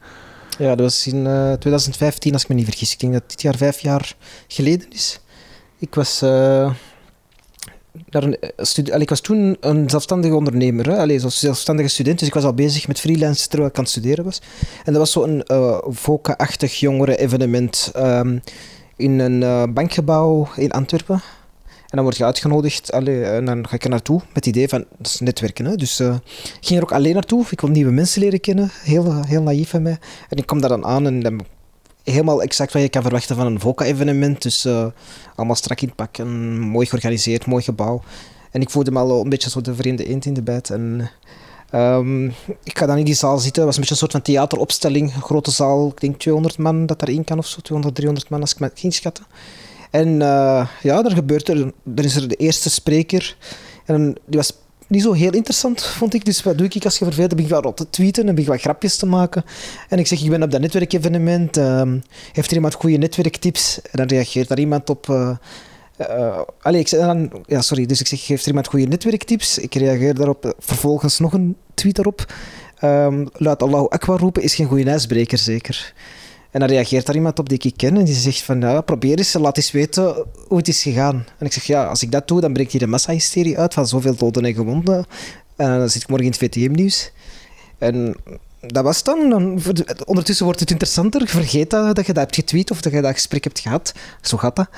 Ja, 0.58 0.68
dat 0.68 0.80
was 0.80 1.06
in 1.06 1.22
2015, 1.58 2.32
als 2.32 2.42
ik 2.42 2.48
me 2.48 2.54
niet 2.54 2.64
vergis. 2.64 2.92
Ik 2.92 3.00
denk 3.00 3.12
dat 3.12 3.30
dit 3.30 3.42
jaar 3.42 3.56
vijf 3.56 3.80
jaar 3.80 4.16
geleden 4.46 4.90
is. 4.90 5.20
Ik 5.82 5.94
was, 5.94 6.22
uh, 6.22 6.72
ik 8.98 9.08
was 9.08 9.20
toen 9.20 9.56
een 9.60 9.90
zelfstandige 9.90 10.34
ondernemer, 10.34 10.88
hè? 10.88 10.98
Allee, 10.98 11.18
zoals 11.18 11.38
zelfstandige 11.38 11.88
student, 11.88 12.18
dus 12.18 12.28
ik 12.28 12.34
was 12.34 12.44
al 12.44 12.54
bezig 12.54 12.88
met 12.88 13.00
freelance 13.00 13.48
terwijl 13.48 13.70
ik 13.70 13.76
aan 13.76 13.82
het 13.82 13.92
studeren 13.92 14.24
was. 14.24 14.40
En 14.84 14.92
dat 14.92 14.96
was 14.96 15.12
zo'n 15.12 15.44
uh, 15.46 15.78
VOCA-achtig 15.84 16.74
jongeren-evenement 16.74 17.92
um, 17.96 18.42
in 18.96 19.18
een 19.18 19.74
bankgebouw 19.74 20.48
in 20.56 20.70
Antwerpen. 20.70 21.22
En 21.64 21.98
dan 21.98 22.02
word 22.02 22.16
je 22.16 22.24
uitgenodigd 22.24 22.90
en 22.90 23.44
dan 23.44 23.68
ga 23.68 23.74
ik 23.74 23.84
er 23.84 23.90
naartoe 23.90 24.18
met 24.18 24.34
het 24.34 24.46
idee 24.46 24.68
van, 24.68 24.84
netwerken. 25.18 25.64
Hè? 25.64 25.76
Dus 25.76 26.00
ik 26.00 26.20
ging 26.60 26.78
er 26.78 26.82
ook 26.82 26.92
alleen 26.92 27.14
naartoe, 27.14 27.44
ik 27.50 27.60
wil 27.60 27.70
nieuwe 27.70 27.92
mensen 27.92 28.22
leren 28.22 28.40
kennen, 28.40 28.70
heel, 28.82 29.24
heel 29.24 29.42
naïef 29.42 29.70
van 29.70 29.82
mij. 29.82 29.98
En 30.28 30.38
ik 30.38 30.46
kom 30.46 30.60
daar 30.60 30.68
dan 30.68 30.84
aan 30.84 31.06
en 31.06 31.20
dan 31.20 31.40
helemaal 32.04 32.42
exact 32.42 32.72
wat 32.72 32.82
je 32.82 32.88
kan 32.88 33.02
verwachten 33.02 33.36
van 33.36 33.46
een 33.46 33.60
VOCA-evenement. 33.60 34.42
Dus 34.42 34.66
uh, 34.66 34.86
allemaal 35.34 35.56
strak 35.56 35.80
in 35.80 35.86
het 35.86 35.96
pak 35.96 36.18
en 36.18 36.60
mooi 36.60 36.86
georganiseerd, 36.86 37.46
mooi 37.46 37.62
gebouw. 37.62 38.02
En 38.50 38.60
ik 38.60 38.70
voelde 38.70 38.90
me 38.90 38.98
al 38.98 39.20
een 39.20 39.28
beetje 39.28 39.50
zo 39.50 39.60
de 39.60 39.74
vreemde 39.74 40.04
eend 40.04 40.24
in 40.24 40.34
de 40.34 40.42
bijt. 40.42 40.70
En 40.70 41.10
um, 41.74 42.26
ik 42.62 42.78
ga 42.78 42.86
dan 42.86 42.98
in 42.98 43.04
die 43.04 43.14
zaal 43.14 43.38
zitten. 43.38 43.62
Het 43.62 43.64
was 43.64 43.74
een 43.74 43.80
beetje 43.80 43.94
een 43.94 44.00
soort 44.00 44.12
van 44.12 44.22
theateropstelling. 44.22 45.14
Een 45.14 45.22
grote 45.22 45.50
zaal, 45.50 45.88
ik 45.88 46.00
denk 46.00 46.18
200 46.18 46.58
man 46.58 46.86
dat 46.86 46.98
daarin 46.98 47.24
kan 47.24 47.38
of 47.38 47.46
zo. 47.46 47.60
200, 47.60 47.94
300 47.94 48.30
man 48.30 48.40
als 48.40 48.52
ik 48.52 48.60
me 48.60 48.70
ging 48.74 48.94
schatten. 48.94 49.24
En 49.90 50.08
uh, 50.08 50.66
ja, 50.82 51.04
er 51.04 51.10
gebeurt 51.10 51.48
er. 51.48 51.72
Er 51.94 52.04
is 52.04 52.16
er 52.16 52.28
de 52.28 52.34
eerste 52.34 52.70
spreker. 52.70 53.36
En 53.84 54.16
die 54.26 54.38
was 54.38 54.52
niet 54.92 55.02
zo 55.02 55.12
heel 55.12 55.32
interessant, 55.32 55.82
vond 55.82 56.14
ik. 56.14 56.24
Dus 56.24 56.42
wat 56.42 56.58
doe 56.58 56.66
ik 56.66 56.84
als 56.84 56.98
je 56.98 57.04
vervelend 57.04 57.34
ben 57.34 57.44
ik 57.44 57.50
wel 57.50 57.74
te 57.74 57.90
tweeten 57.90 58.28
en 58.28 58.34
ben 58.34 58.44
ik 58.44 58.50
wat 58.50 58.60
grapjes 58.60 58.96
te 58.96 59.06
maken. 59.06 59.44
En 59.88 59.98
ik 59.98 60.06
zeg, 60.06 60.22
ik 60.22 60.30
ben 60.30 60.42
op 60.42 60.50
dat 60.50 60.60
netwerkevenement. 60.60 61.58
Uh, 61.58 61.92
heeft 62.32 62.50
er 62.50 62.56
iemand 62.56 62.74
goede 62.74 62.96
netwerktips? 62.96 63.80
En 63.82 63.90
dan 63.92 64.06
reageert 64.06 64.48
daar 64.48 64.58
iemand 64.58 64.90
op... 64.90 65.06
Uh, 65.06 65.36
ik 66.70 66.88
zeg 66.88 67.00
dan, 67.00 67.30
ja, 67.46 67.60
sorry. 67.60 67.86
Dus 67.86 68.00
ik 68.00 68.06
zeg, 68.06 68.26
heeft 68.26 68.42
er 68.42 68.48
iemand 68.48 68.66
goede 68.66 68.86
netwerktips? 68.86 69.58
Ik 69.58 69.74
reageer 69.74 70.14
daarop. 70.14 70.54
Vervolgens 70.58 71.18
nog 71.18 71.32
een 71.32 71.56
tweet 71.74 71.98
erop. 71.98 72.34
Um, 72.84 73.28
laat 73.32 73.62
Allahu 73.62 73.86
Akbar 73.88 74.18
roepen 74.18 74.42
is 74.42 74.54
geen 74.54 74.66
goede 74.66 74.90
ijsbreker, 74.90 75.38
zeker. 75.38 75.92
En 76.52 76.60
dan 76.60 76.68
reageert 76.68 77.06
daar 77.06 77.14
iemand 77.14 77.38
op 77.38 77.48
die 77.48 77.58
ik 77.58 77.76
ken 77.76 77.96
en 77.96 78.04
die 78.04 78.14
zegt 78.14 78.42
van, 78.42 78.60
ja, 78.60 78.80
probeer 78.80 79.18
eens, 79.18 79.32
laat 79.32 79.56
eens 79.56 79.70
weten 79.70 80.14
hoe 80.48 80.58
het 80.58 80.68
is 80.68 80.82
gegaan. 80.82 81.26
En 81.38 81.46
ik 81.46 81.52
zeg, 81.52 81.64
ja, 81.64 81.84
als 81.84 82.02
ik 82.02 82.12
dat 82.12 82.28
doe, 82.28 82.40
dan 82.40 82.52
breekt 82.52 82.72
hier 82.72 82.80
de 82.80 82.86
massahysterie 82.86 83.58
uit 83.58 83.74
van 83.74 83.86
zoveel 83.86 84.14
doden 84.14 84.44
en 84.44 84.54
gewonden. 84.54 85.04
En 85.56 85.78
dan 85.78 85.88
zit 85.88 86.02
ik 86.02 86.08
morgen 86.08 86.26
in 86.26 86.32
het 86.32 86.40
VTM-nieuws. 86.40 87.10
En 87.78 88.16
dat 88.60 88.84
was 88.84 89.02
dan. 89.02 89.30
dan. 89.30 89.60
Ondertussen 90.04 90.44
wordt 90.44 90.60
het 90.60 90.70
interessanter. 90.70 91.28
Vergeet 91.28 91.70
dat, 91.70 91.96
dat 91.96 92.06
je 92.06 92.12
dat 92.12 92.22
hebt 92.22 92.34
getweet 92.34 92.70
of 92.70 92.80
dat 92.80 92.92
je 92.92 93.00
dat 93.00 93.12
gesprek 93.12 93.44
hebt 93.44 93.60
gehad. 93.60 93.94
Zo 94.20 94.36
gaat 94.36 94.56
dat. 94.56 94.68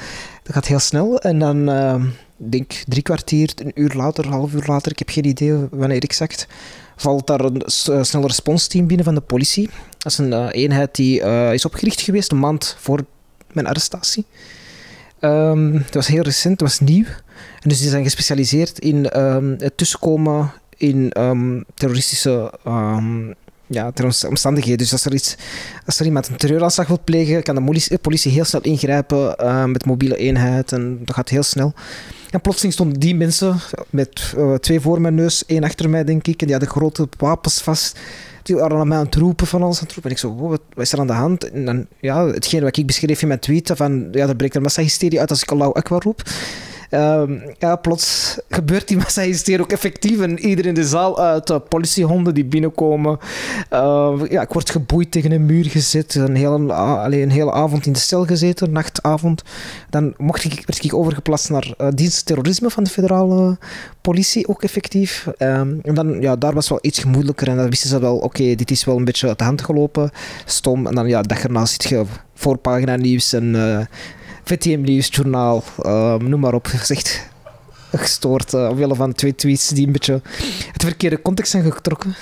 Dat 0.42 0.54
gaat 0.54 0.66
heel 0.66 0.78
snel. 0.78 1.20
En 1.20 1.38
dan, 1.38 1.70
uh, 1.70 2.04
denk 2.36 2.72
drie 2.86 3.02
kwartier, 3.02 3.52
een 3.56 3.72
uur 3.74 3.92
later, 3.94 4.24
een 4.24 4.32
half 4.32 4.52
uur 4.52 4.64
later, 4.66 4.92
ik 4.92 4.98
heb 4.98 5.08
geen 5.08 5.24
idee 5.24 5.66
wanneer 5.70 6.02
exact, 6.02 6.46
valt 6.96 7.26
daar 7.26 7.40
een 7.40 7.62
snel 8.04 8.26
responsteam 8.26 8.86
binnen 8.86 9.04
van 9.04 9.14
de 9.14 9.20
politie. 9.20 9.70
Dat 9.98 10.12
is 10.12 10.18
een 10.18 10.32
uh, 10.32 10.48
eenheid 10.50 10.94
die 10.94 11.20
uh, 11.20 11.52
is 11.52 11.64
opgericht 11.64 12.00
geweest 12.00 12.30
een 12.32 12.38
maand 12.38 12.76
voor 12.78 13.04
mijn 13.52 13.66
arrestatie. 13.66 14.24
Um, 15.20 15.72
dat 15.72 15.94
was 15.94 16.06
heel 16.06 16.22
recent, 16.22 16.58
dat 16.58 16.68
was 16.68 16.80
nieuw. 16.80 17.04
En 17.60 17.68
dus 17.68 17.80
die 17.80 17.88
zijn 17.88 18.02
gespecialiseerd 18.02 18.78
in 18.78 19.20
um, 19.20 19.54
het 19.58 19.76
tussenkomen 19.76 20.52
in 20.76 21.12
um, 21.18 21.64
terroristische 21.74 22.52
ja, 23.66 23.92
omstandigheden. 24.28 24.78
Dus 24.78 24.92
als 24.92 25.04
er, 25.04 25.14
iets, 25.14 25.36
als 25.86 25.98
er 25.98 26.06
iemand 26.06 26.28
een 26.28 26.36
terreuraanslag 26.36 26.86
wil 26.86 27.00
plegen, 27.04 27.42
kan 27.42 27.54
de 27.54 27.98
politie 28.00 28.32
heel 28.32 28.44
snel 28.44 28.60
ingrijpen 28.60 29.34
met 29.70 29.84
mobiele 29.84 30.16
eenheid. 30.16 30.72
En 30.72 30.98
dat 31.04 31.14
gaat 31.14 31.28
heel 31.28 31.42
snel. 31.42 31.74
En 32.34 32.40
plotseling 32.40 32.74
stonden 32.74 33.00
die 33.00 33.14
mensen 33.14 33.56
met 33.90 34.34
uh, 34.36 34.54
twee 34.54 34.80
voor 34.80 35.00
mijn 35.00 35.14
neus, 35.14 35.46
één 35.46 35.64
achter 35.64 35.90
mij, 35.90 36.04
denk 36.04 36.26
ik. 36.26 36.40
En 36.40 36.46
die 36.46 36.56
hadden 36.56 36.74
grote 36.74 37.08
wapens 37.18 37.60
vast. 37.60 37.98
Die 38.42 38.56
waren 38.56 38.78
aan 38.78 38.88
mij 38.88 38.98
aan 38.98 39.04
het 39.04 39.14
roepen 39.14 39.46
van 39.46 39.62
alles 39.62 39.78
aan 39.78 39.84
het 39.84 39.92
roepen. 39.92 40.10
En 40.10 40.16
ik 40.16 40.22
zo, 40.22 40.36
wat, 40.36 40.60
is 40.76 40.92
er 40.92 40.98
aan 40.98 41.06
de 41.06 41.12
hand? 41.12 41.50
En 41.50 41.64
dan, 41.64 41.86
ja, 42.00 42.26
hetgeen 42.26 42.62
wat 42.62 42.76
ik 42.76 42.86
beschreef 42.86 43.22
in 43.22 43.28
mijn 43.28 43.40
tweet, 43.40 43.72
van, 43.74 44.08
ja, 44.12 44.28
er 44.28 44.36
breekt 44.36 44.54
een 44.54 44.62
massahysterie 44.62 45.20
uit 45.20 45.30
als 45.30 45.42
ik 45.42 45.50
Allahu 45.50 45.72
Akbar 45.72 46.02
roep. 46.02 46.22
Um, 46.94 47.42
ja, 47.58 47.76
plots 47.76 48.38
gebeurt 48.48 48.88
die 48.88 48.96
massa 49.02 49.22
hier 49.22 49.60
ook 49.60 49.72
effectief 49.72 50.20
en 50.20 50.38
iedereen 50.38 50.68
in 50.68 50.74
de 50.74 50.88
zaal 50.88 51.20
uit. 51.20 51.68
Politiehonden 51.68 52.34
die 52.34 52.44
binnenkomen. 52.44 53.18
Uh, 53.72 54.20
ja, 54.28 54.42
ik 54.42 54.52
word 54.52 54.70
geboeid 54.70 55.10
tegen 55.10 55.32
een 55.32 55.46
muur 55.46 55.64
gezet. 55.64 56.14
Een 56.14 56.34
hele, 56.34 56.72
een 57.22 57.30
hele 57.30 57.52
avond 57.52 57.86
in 57.86 57.92
de 57.92 57.98
cel 57.98 58.24
gezeten, 58.24 58.72
nachtavond. 58.72 59.42
Dan 59.90 60.14
mocht 60.16 60.44
ik, 60.44 60.52
werd 60.66 60.84
ik 60.84 60.94
overgeplaatst 60.94 61.50
naar 61.50 61.74
uh, 61.80 61.88
dienst 61.94 62.26
terrorisme 62.26 62.70
van 62.70 62.84
de 62.84 62.90
federale 62.90 63.58
politie, 64.00 64.48
ook 64.48 64.62
effectief. 64.62 65.26
Um, 65.38 65.78
en 65.82 65.94
dan, 65.94 66.20
ja, 66.20 66.36
daar 66.36 66.54
was 66.54 66.68
wel 66.68 66.78
iets 66.82 66.98
gemoedelijker 66.98 67.48
en 67.48 67.56
dan 67.56 67.70
wisten 67.70 67.88
ze 67.88 68.00
wel, 68.00 68.16
oké, 68.16 68.54
dit 68.54 68.70
is 68.70 68.84
wel 68.84 68.96
een 68.96 69.04
beetje 69.04 69.28
uit 69.28 69.38
de 69.38 69.44
hand 69.44 69.62
gelopen. 69.62 70.10
Stom. 70.44 70.86
En 70.86 70.94
dan, 70.94 71.08
ja, 71.08 71.22
dag 71.22 71.42
erna 71.42 71.64
zit 71.64 71.84
je 71.84 72.04
voorpagina 72.34 72.96
nieuws 72.96 73.32
en 73.32 73.54
VTM 74.44 74.80
Nieuws, 74.80 75.08
journaal, 75.10 75.62
uh, 75.82 76.14
noem 76.16 76.40
maar 76.40 76.54
op, 76.54 76.66
gezegd. 76.66 77.28
gestoord. 77.92 78.52
Uh, 78.52 78.68
omwille 78.68 78.94
van 78.94 79.12
twee 79.12 79.34
tweets 79.34 79.68
die 79.68 79.86
een 79.86 79.92
beetje 79.92 80.20
het 80.72 80.82
verkeerde 80.82 81.22
context 81.22 81.50
zijn 81.50 81.72
getrokken. 81.72 82.14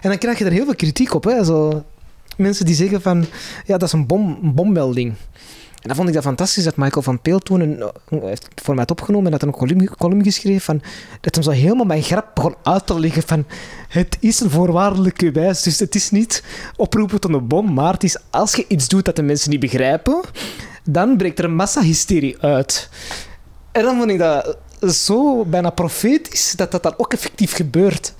En 0.00 0.08
dan 0.08 0.18
krijg 0.18 0.38
je 0.38 0.44
er 0.44 0.52
heel 0.52 0.64
veel 0.64 0.74
kritiek 0.74 1.14
op. 1.14 1.24
Hè? 1.24 1.44
Zo, 1.44 1.84
mensen 2.36 2.66
die 2.66 2.74
zeggen 2.74 3.02
van, 3.02 3.24
ja, 3.66 3.78
dat 3.78 3.82
is 3.82 3.92
een, 3.92 4.06
bom, 4.06 4.38
een 4.42 4.54
bommelding. 4.54 5.14
En 5.82 5.88
dan 5.88 5.96
vond 5.96 6.08
ik 6.08 6.14
dat 6.14 6.22
fantastisch 6.22 6.64
dat 6.64 6.76
Michael 6.76 7.02
van 7.02 7.20
Peel 7.20 7.38
toen 7.38 7.60
een, 7.60 7.90
heeft 8.20 8.48
voor 8.54 8.74
mij 8.74 8.86
opgenomen 8.88 9.26
en 9.26 9.32
had 9.32 9.42
een 9.42 9.52
column, 9.52 9.88
column 9.98 10.24
geschreven 10.24 10.60
van, 10.60 10.82
dat 11.20 11.34
hem 11.34 11.44
zo 11.44 11.50
helemaal 11.50 11.84
mijn 11.84 12.02
grap 12.02 12.30
begon 12.34 12.54
uit 12.62 12.86
te 12.86 13.00
leggen 13.00 13.22
van 13.22 13.44
het 13.88 14.16
is 14.20 14.40
een 14.40 14.50
voorwaardelijke 14.50 15.30
wijs, 15.30 15.62
dus 15.62 15.78
het 15.78 15.94
is 15.94 16.10
niet 16.10 16.44
oproepen 16.76 17.20
tot 17.20 17.34
een 17.34 17.46
bom, 17.46 17.72
maar 17.72 17.92
het 17.92 18.04
is 18.04 18.16
als 18.30 18.54
je 18.54 18.64
iets 18.68 18.88
doet 18.88 19.04
dat 19.04 19.16
de 19.16 19.22
mensen 19.22 19.50
niet 19.50 19.60
begrijpen, 19.60 20.20
dan 20.84 21.16
breekt 21.16 21.38
er 21.38 21.44
een 21.44 21.54
massahysterie 21.54 22.38
uit. 22.40 22.88
En 23.72 23.82
dan 23.82 23.96
vond 23.96 24.10
ik 24.10 24.18
dat 24.18 24.56
zo 24.90 25.44
bijna 25.44 25.70
profetisch 25.70 26.52
dat 26.56 26.70
dat 26.70 26.82
dan 26.82 26.94
ook 26.96 27.12
effectief 27.12 27.54
gebeurt. 27.54 28.14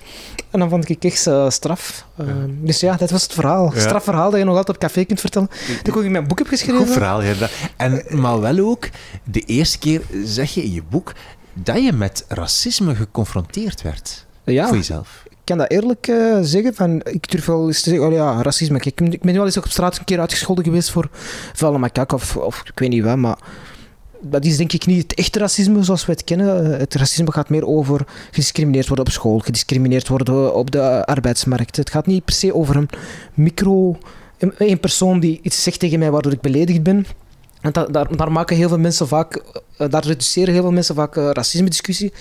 En 0.51 0.59
dan 0.59 0.69
vond 0.69 0.89
ik 0.89 1.03
echt 1.03 1.27
uh, 1.27 1.49
straf. 1.49 2.05
Uh, 2.19 2.27
Dus 2.47 2.79
ja, 2.79 2.95
dat 2.95 3.11
was 3.11 3.23
het 3.23 3.33
verhaal. 3.33 3.71
Ja. 3.73 3.79
Strafverhaal 3.79 4.29
dat 4.29 4.39
je 4.39 4.45
nog 4.45 4.57
altijd 4.57 4.75
op 4.75 4.81
café 4.81 5.05
kunt 5.05 5.19
vertellen. 5.19 5.49
Dat 5.77 5.87
ik 5.87 5.97
ook 5.97 6.03
in 6.03 6.11
mijn 6.11 6.27
boek 6.27 6.37
heb 6.37 6.47
geschreven. 6.47 6.77
Goed 6.77 6.91
verhaal, 6.91 7.21
ja. 7.23 7.33
En, 7.77 8.03
maar 8.09 8.39
wel 8.39 8.59
ook, 8.59 8.89
de 9.23 9.39
eerste 9.39 9.77
keer 9.77 10.01
zeg 10.23 10.53
je 10.53 10.63
in 10.63 10.73
je 10.73 10.83
boek 10.89 11.13
dat 11.53 11.83
je 11.83 11.93
met 11.93 12.25
racisme 12.27 12.95
geconfronteerd 12.95 13.81
werd. 13.81 14.25
Ja. 14.43 14.67
Voor 14.67 14.77
jezelf. 14.77 15.23
Ik 15.29 15.37
kan 15.43 15.57
dat 15.57 15.71
eerlijk 15.71 16.07
uh, 16.07 16.37
zeggen. 16.41 16.73
Van, 16.73 17.01
ik 17.03 17.31
durf 17.31 17.45
wel 17.45 17.67
eens 17.67 17.81
te 17.81 17.89
zeggen, 17.89 18.07
oh 18.07 18.13
ja, 18.13 18.41
racisme. 18.41 18.77
Ik, 18.77 19.01
ik 19.01 19.21
ben 19.21 19.33
wel 19.33 19.45
eens 19.45 19.57
op 19.57 19.67
straat 19.67 19.97
een 19.97 20.05
keer 20.05 20.19
uitgescholden 20.19 20.63
geweest 20.63 20.91
voor 20.91 21.09
vuile 21.53 21.77
makak 21.77 22.11
of, 22.11 22.37
of 22.37 22.61
ik 22.65 22.79
weet 22.79 22.89
niet 22.89 23.03
wat, 23.03 23.17
maar 23.17 23.37
dat 24.23 24.45
is 24.45 24.57
denk 24.57 24.73
ik 24.73 24.85
niet 24.85 25.01
het 25.01 25.13
echte 25.13 25.39
racisme 25.39 25.83
zoals 25.83 26.05
we 26.05 26.11
het 26.11 26.23
kennen. 26.23 26.79
Het 26.79 26.95
racisme 26.95 27.31
gaat 27.31 27.49
meer 27.49 27.67
over 27.67 28.05
gediscrimineerd 28.31 28.87
worden 28.87 29.05
op 29.05 29.11
school, 29.11 29.39
gediscrimineerd 29.39 30.07
worden 30.07 30.55
op 30.55 30.71
de 30.71 31.05
arbeidsmarkt. 31.05 31.75
Het 31.75 31.89
gaat 31.89 32.05
niet 32.05 32.25
per 32.25 32.33
se 32.33 32.53
over 32.53 32.75
een 32.75 32.89
micro, 33.33 33.97
een 34.57 34.79
persoon 34.79 35.19
die 35.19 35.39
iets 35.41 35.63
zegt 35.63 35.79
tegen 35.79 35.99
mij 35.99 36.11
waardoor 36.11 36.31
ik 36.31 36.41
beledigd 36.41 36.83
ben. 36.83 37.05
En 37.61 37.71
daar, 37.71 38.15
daar, 38.17 38.31
maken 38.31 38.55
heel 38.55 38.67
veel 38.67 38.79
mensen 38.79 39.07
vaak, 39.07 39.41
eh, 39.77 39.89
daar 39.89 40.05
reduceren 40.05 40.53
heel 40.53 40.61
veel 40.61 40.71
mensen 40.71 40.95
vaak 40.95 41.15
uh, 41.15 41.29
racisme-discussie. 41.31 42.13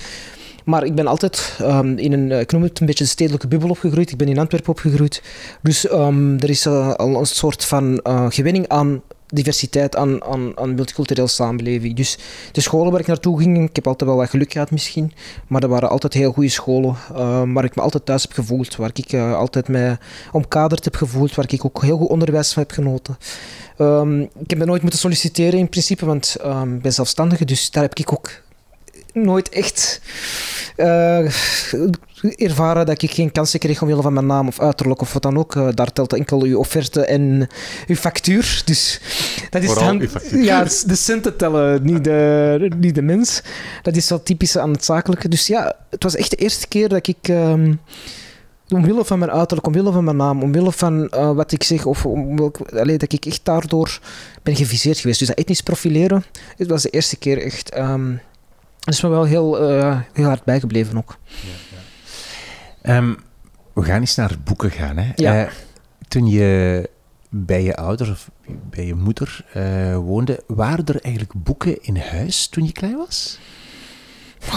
Maar 0.64 0.85
ik 0.85 0.94
ben 0.94 1.06
altijd 1.06 1.59
um, 1.61 1.99
in 1.99 2.12
een, 2.12 2.30
ik 2.30 2.52
noem 2.52 2.62
het 2.62 2.80
een 2.80 2.87
beetje 2.87 3.04
een 3.04 3.11
stedelijke 3.11 3.49
bubbel 3.49 3.68
opgegroeid. 3.68 4.11
Ik 4.11 4.16
ben 4.16 4.28
in 4.28 4.38
Antwerpen 4.38 4.71
opgegroeid. 4.71 5.23
Dus 5.62 5.92
um, 5.92 6.38
er 6.38 6.50
is 6.50 6.66
al 6.66 7.18
een 7.18 7.26
soort 7.26 7.64
van 7.64 8.00
uh, 8.06 8.26
gewenning 8.28 8.68
aan 8.68 9.02
diversiteit 9.32 9.96
aan, 9.96 10.24
aan, 10.24 10.58
aan 10.58 10.74
multicultureel 10.74 11.28
samenleving. 11.28 11.96
Dus 11.96 12.18
de 12.52 12.60
scholen 12.60 12.90
waar 12.90 13.00
ik 13.00 13.06
naartoe 13.06 13.38
ging, 13.38 13.68
ik 13.68 13.76
heb 13.76 13.86
altijd 13.86 14.10
wel 14.10 14.18
wat 14.18 14.30
geluk 14.30 14.52
gehad 14.52 14.70
misschien, 14.70 15.12
maar 15.46 15.62
er 15.62 15.68
waren 15.68 15.90
altijd 15.90 16.12
heel 16.12 16.32
goede 16.32 16.48
scholen 16.48 16.96
uh, 17.12 17.42
waar 17.46 17.64
ik 17.64 17.76
me 17.76 17.82
altijd 17.82 18.06
thuis 18.06 18.22
heb 18.22 18.32
gevoeld, 18.32 18.76
waar 18.76 18.90
ik 18.94 19.12
uh, 19.12 19.34
altijd 19.34 19.68
mij 19.68 19.98
omkaderd 20.32 20.84
heb 20.84 20.96
gevoeld, 20.96 21.34
waar 21.34 21.52
ik 21.52 21.64
ook 21.64 21.82
heel 21.82 21.96
goed 21.96 22.08
onderwijs 22.08 22.52
van 22.52 22.62
heb 22.62 22.72
genoten. 22.72 23.18
Um, 23.78 24.20
ik 24.20 24.50
heb 24.50 24.58
me 24.58 24.64
nooit 24.64 24.82
moeten 24.82 25.00
solliciteren 25.00 25.58
in 25.58 25.68
principe, 25.68 26.06
want 26.06 26.36
um, 26.44 26.74
ik 26.74 26.82
ben 26.82 26.92
zelfstandige, 26.92 27.44
dus 27.44 27.70
daar 27.70 27.82
heb 27.82 27.94
ik 27.94 28.12
ook 28.12 28.30
nooit 29.12 29.48
echt 29.48 30.00
uh, 30.76 31.30
ervaren 32.22 32.86
dat 32.86 33.02
ik 33.02 33.10
geen 33.10 33.32
kansen 33.32 33.58
kreeg 33.58 33.82
omwille 33.82 34.02
van 34.02 34.12
mijn 34.12 34.26
naam 34.26 34.48
of 34.48 34.60
uiterlijk 34.60 35.00
of 35.00 35.12
wat 35.12 35.22
dan 35.22 35.38
ook. 35.38 35.54
Uh, 35.54 35.68
daar 35.74 35.92
telt 35.92 36.12
enkel 36.12 36.42
uw 36.42 36.58
offerte 36.58 37.04
en 37.04 37.48
uw 37.86 37.94
factuur. 37.94 38.62
Dus 38.64 39.00
dat 39.50 39.62
is 39.62 39.74
dan, 39.74 40.08
ja, 40.32 40.64
de 40.64 40.94
centen 40.94 41.36
tellen, 41.36 41.82
niet 41.82 42.04
de, 42.04 42.70
niet 42.78 42.94
de 42.94 43.02
mens. 43.02 43.42
Dat 43.82 43.96
is 43.96 44.08
wel 44.08 44.22
typisch 44.22 44.58
aan 44.58 44.72
het 44.72 44.84
zakelijke. 44.84 45.28
Dus 45.28 45.46
ja, 45.46 45.76
het 45.90 46.02
was 46.02 46.16
echt 46.16 46.30
de 46.30 46.36
eerste 46.36 46.68
keer 46.68 46.88
dat 46.88 47.06
ik. 47.06 47.28
Um, 47.28 47.80
omwille 48.68 49.04
van 49.04 49.18
mijn 49.18 49.30
uiterlijk, 49.30 49.66
omwille 49.66 49.92
van 49.92 50.04
mijn 50.04 50.16
naam, 50.16 50.42
omwille 50.42 50.72
van 50.72 51.10
uh, 51.14 51.32
wat 51.32 51.52
ik 51.52 51.62
zeg, 51.62 51.86
of 51.86 52.06
om, 52.06 52.52
allee, 52.74 52.98
dat 52.98 53.12
ik 53.12 53.26
echt 53.26 53.40
daardoor 53.42 54.00
ben 54.42 54.56
geviseerd 54.56 54.98
geweest. 54.98 55.18
Dus 55.18 55.28
dat 55.28 55.38
etnisch 55.38 55.60
profileren, 55.60 56.24
het 56.56 56.68
was 56.68 56.82
de 56.82 56.90
eerste 56.90 57.16
keer 57.16 57.42
echt 57.42 57.78
um, 57.78 58.20
dat 58.78 58.94
is 58.94 59.02
me 59.02 59.08
wel 59.08 59.24
heel, 59.24 59.70
uh, 59.70 60.00
heel 60.12 60.24
hard 60.24 60.44
bijgebleven 60.44 60.96
ook. 60.96 61.16
Ja. 61.26 61.62
Um, 62.82 63.16
we 63.72 63.82
gaan 63.82 64.00
eens 64.00 64.14
naar 64.14 64.36
boeken 64.44 64.70
gaan. 64.70 64.96
Hè. 64.96 65.12
Ja. 65.14 65.44
Uh, 65.44 65.50
toen 66.08 66.26
je 66.26 66.90
bij 67.28 67.62
je 67.62 67.76
ouders 67.76 68.10
of 68.10 68.30
bij 68.70 68.86
je 68.86 68.94
moeder 68.94 69.44
uh, 69.56 69.96
woonde, 69.96 70.42
waren 70.46 70.86
er 70.86 71.00
eigenlijk 71.00 71.34
boeken 71.36 71.82
in 71.82 71.96
huis 71.96 72.48
toen 72.48 72.64
je 72.64 72.72
klein 72.72 72.96
was? 72.96 73.38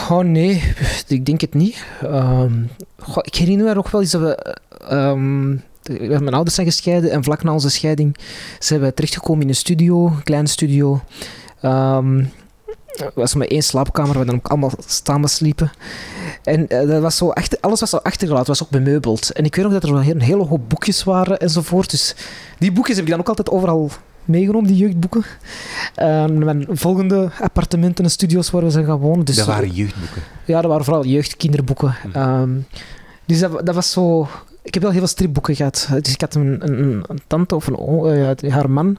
Oh 0.10 0.20
nee, 0.20 0.74
ik 1.08 1.25
denk 1.25 1.41
het 1.41 1.53
niet. 1.53 1.86
Um, 2.03 2.70
goh, 2.98 3.17
ik 3.22 3.36
herinner 3.36 3.65
me 3.65 3.74
nog 3.74 3.91
wel 3.91 4.01
eens 4.01 4.12
dat 4.12 4.22
we. 4.22 4.55
Um, 4.91 5.63
mijn 5.98 6.34
ouders 6.34 6.55
zijn 6.55 6.67
gescheiden 6.67 7.12
en 7.12 7.24
vlak 7.24 7.44
na 7.44 7.53
onze 7.53 7.70
scheiding 7.70 8.17
zijn 8.60 8.82
we 8.82 8.94
terechtgekomen 8.94 9.41
in 9.41 9.50
een 9.50 9.55
studio, 9.55 10.08
een 10.08 10.24
kleine 10.24 10.48
studio. 10.48 11.01
Um, 11.62 12.32
was 13.14 13.36
met 13.36 13.48
één 13.48 13.64
slaapkamer 13.64 14.14
waar 14.14 14.20
we 14.20 14.25
dan 14.25 14.36
ook 14.36 14.48
allemaal 14.48 14.72
samen 14.86 15.30
sliepen. 15.30 15.72
En 16.44 16.66
uh, 16.70 16.88
dat 16.88 17.02
was 17.02 17.18
zo 17.18 17.30
achter, 17.30 17.58
alles 17.62 17.80
was 17.80 17.90
zo 17.90 17.98
achtergelaten, 17.98 18.48
was 18.48 18.64
ook 18.64 18.70
bemeubeld. 18.70 19.32
En 19.32 19.46
ik 19.46 19.56
weet 19.56 19.66
nog 19.66 19.74
dat 19.74 19.84
er 19.84 19.96
een 19.96 20.22
hele 20.22 20.44
hoop 20.44 20.70
boekjes 20.70 21.04
waren 21.04 21.40
enzovoort. 21.40 21.90
Dus 21.92 22.16
die 22.58 22.72
boekjes 22.72 22.96
heb 22.96 23.06
ik 23.06 23.12
dan 23.12 23.20
ook 23.20 23.30
altijd 23.30 23.50
overal 23.50 23.90
meegenomen, 24.25 24.68
die 24.68 24.78
jeugdboeken. 24.78 25.25
Uh, 26.02 26.25
mijn 26.25 26.66
volgende 26.70 27.30
appartementen 27.42 28.04
en 28.04 28.12
studio's 28.12 28.50
waar 28.52 28.64
we 28.64 28.70
zijn 28.70 28.86
gaan 28.86 28.98
wonen. 28.98 29.25
Dus 29.25 29.36
dat 29.36 29.46
waren 29.46 29.70
jeugdboeken? 29.70 30.22
Ja, 30.46 30.62
dat 30.62 30.70
waren 30.70 30.86
vooral 30.86 31.06
jeugdkinderboeken. 31.06 31.96
Hm. 32.12 32.20
Um, 32.20 32.66
dus 33.25 33.40
dat, 33.40 33.66
dat 33.66 33.75
was 33.75 33.92
zo 33.92 34.28
ik 34.65 34.74
heb 34.74 34.84
wel 34.84 34.91
heel 34.91 35.00
veel 35.00 35.10
stripboeken 35.10 35.55
gehad. 35.55 35.89
Dus 36.01 36.13
ik 36.13 36.22
had 36.22 36.36
een, 36.36 36.79
een, 36.79 37.05
tante 37.27 37.55
of 37.55 37.67
een, 37.67 38.36
uh, 38.41 38.53
haar 38.53 38.69
man, 38.69 38.98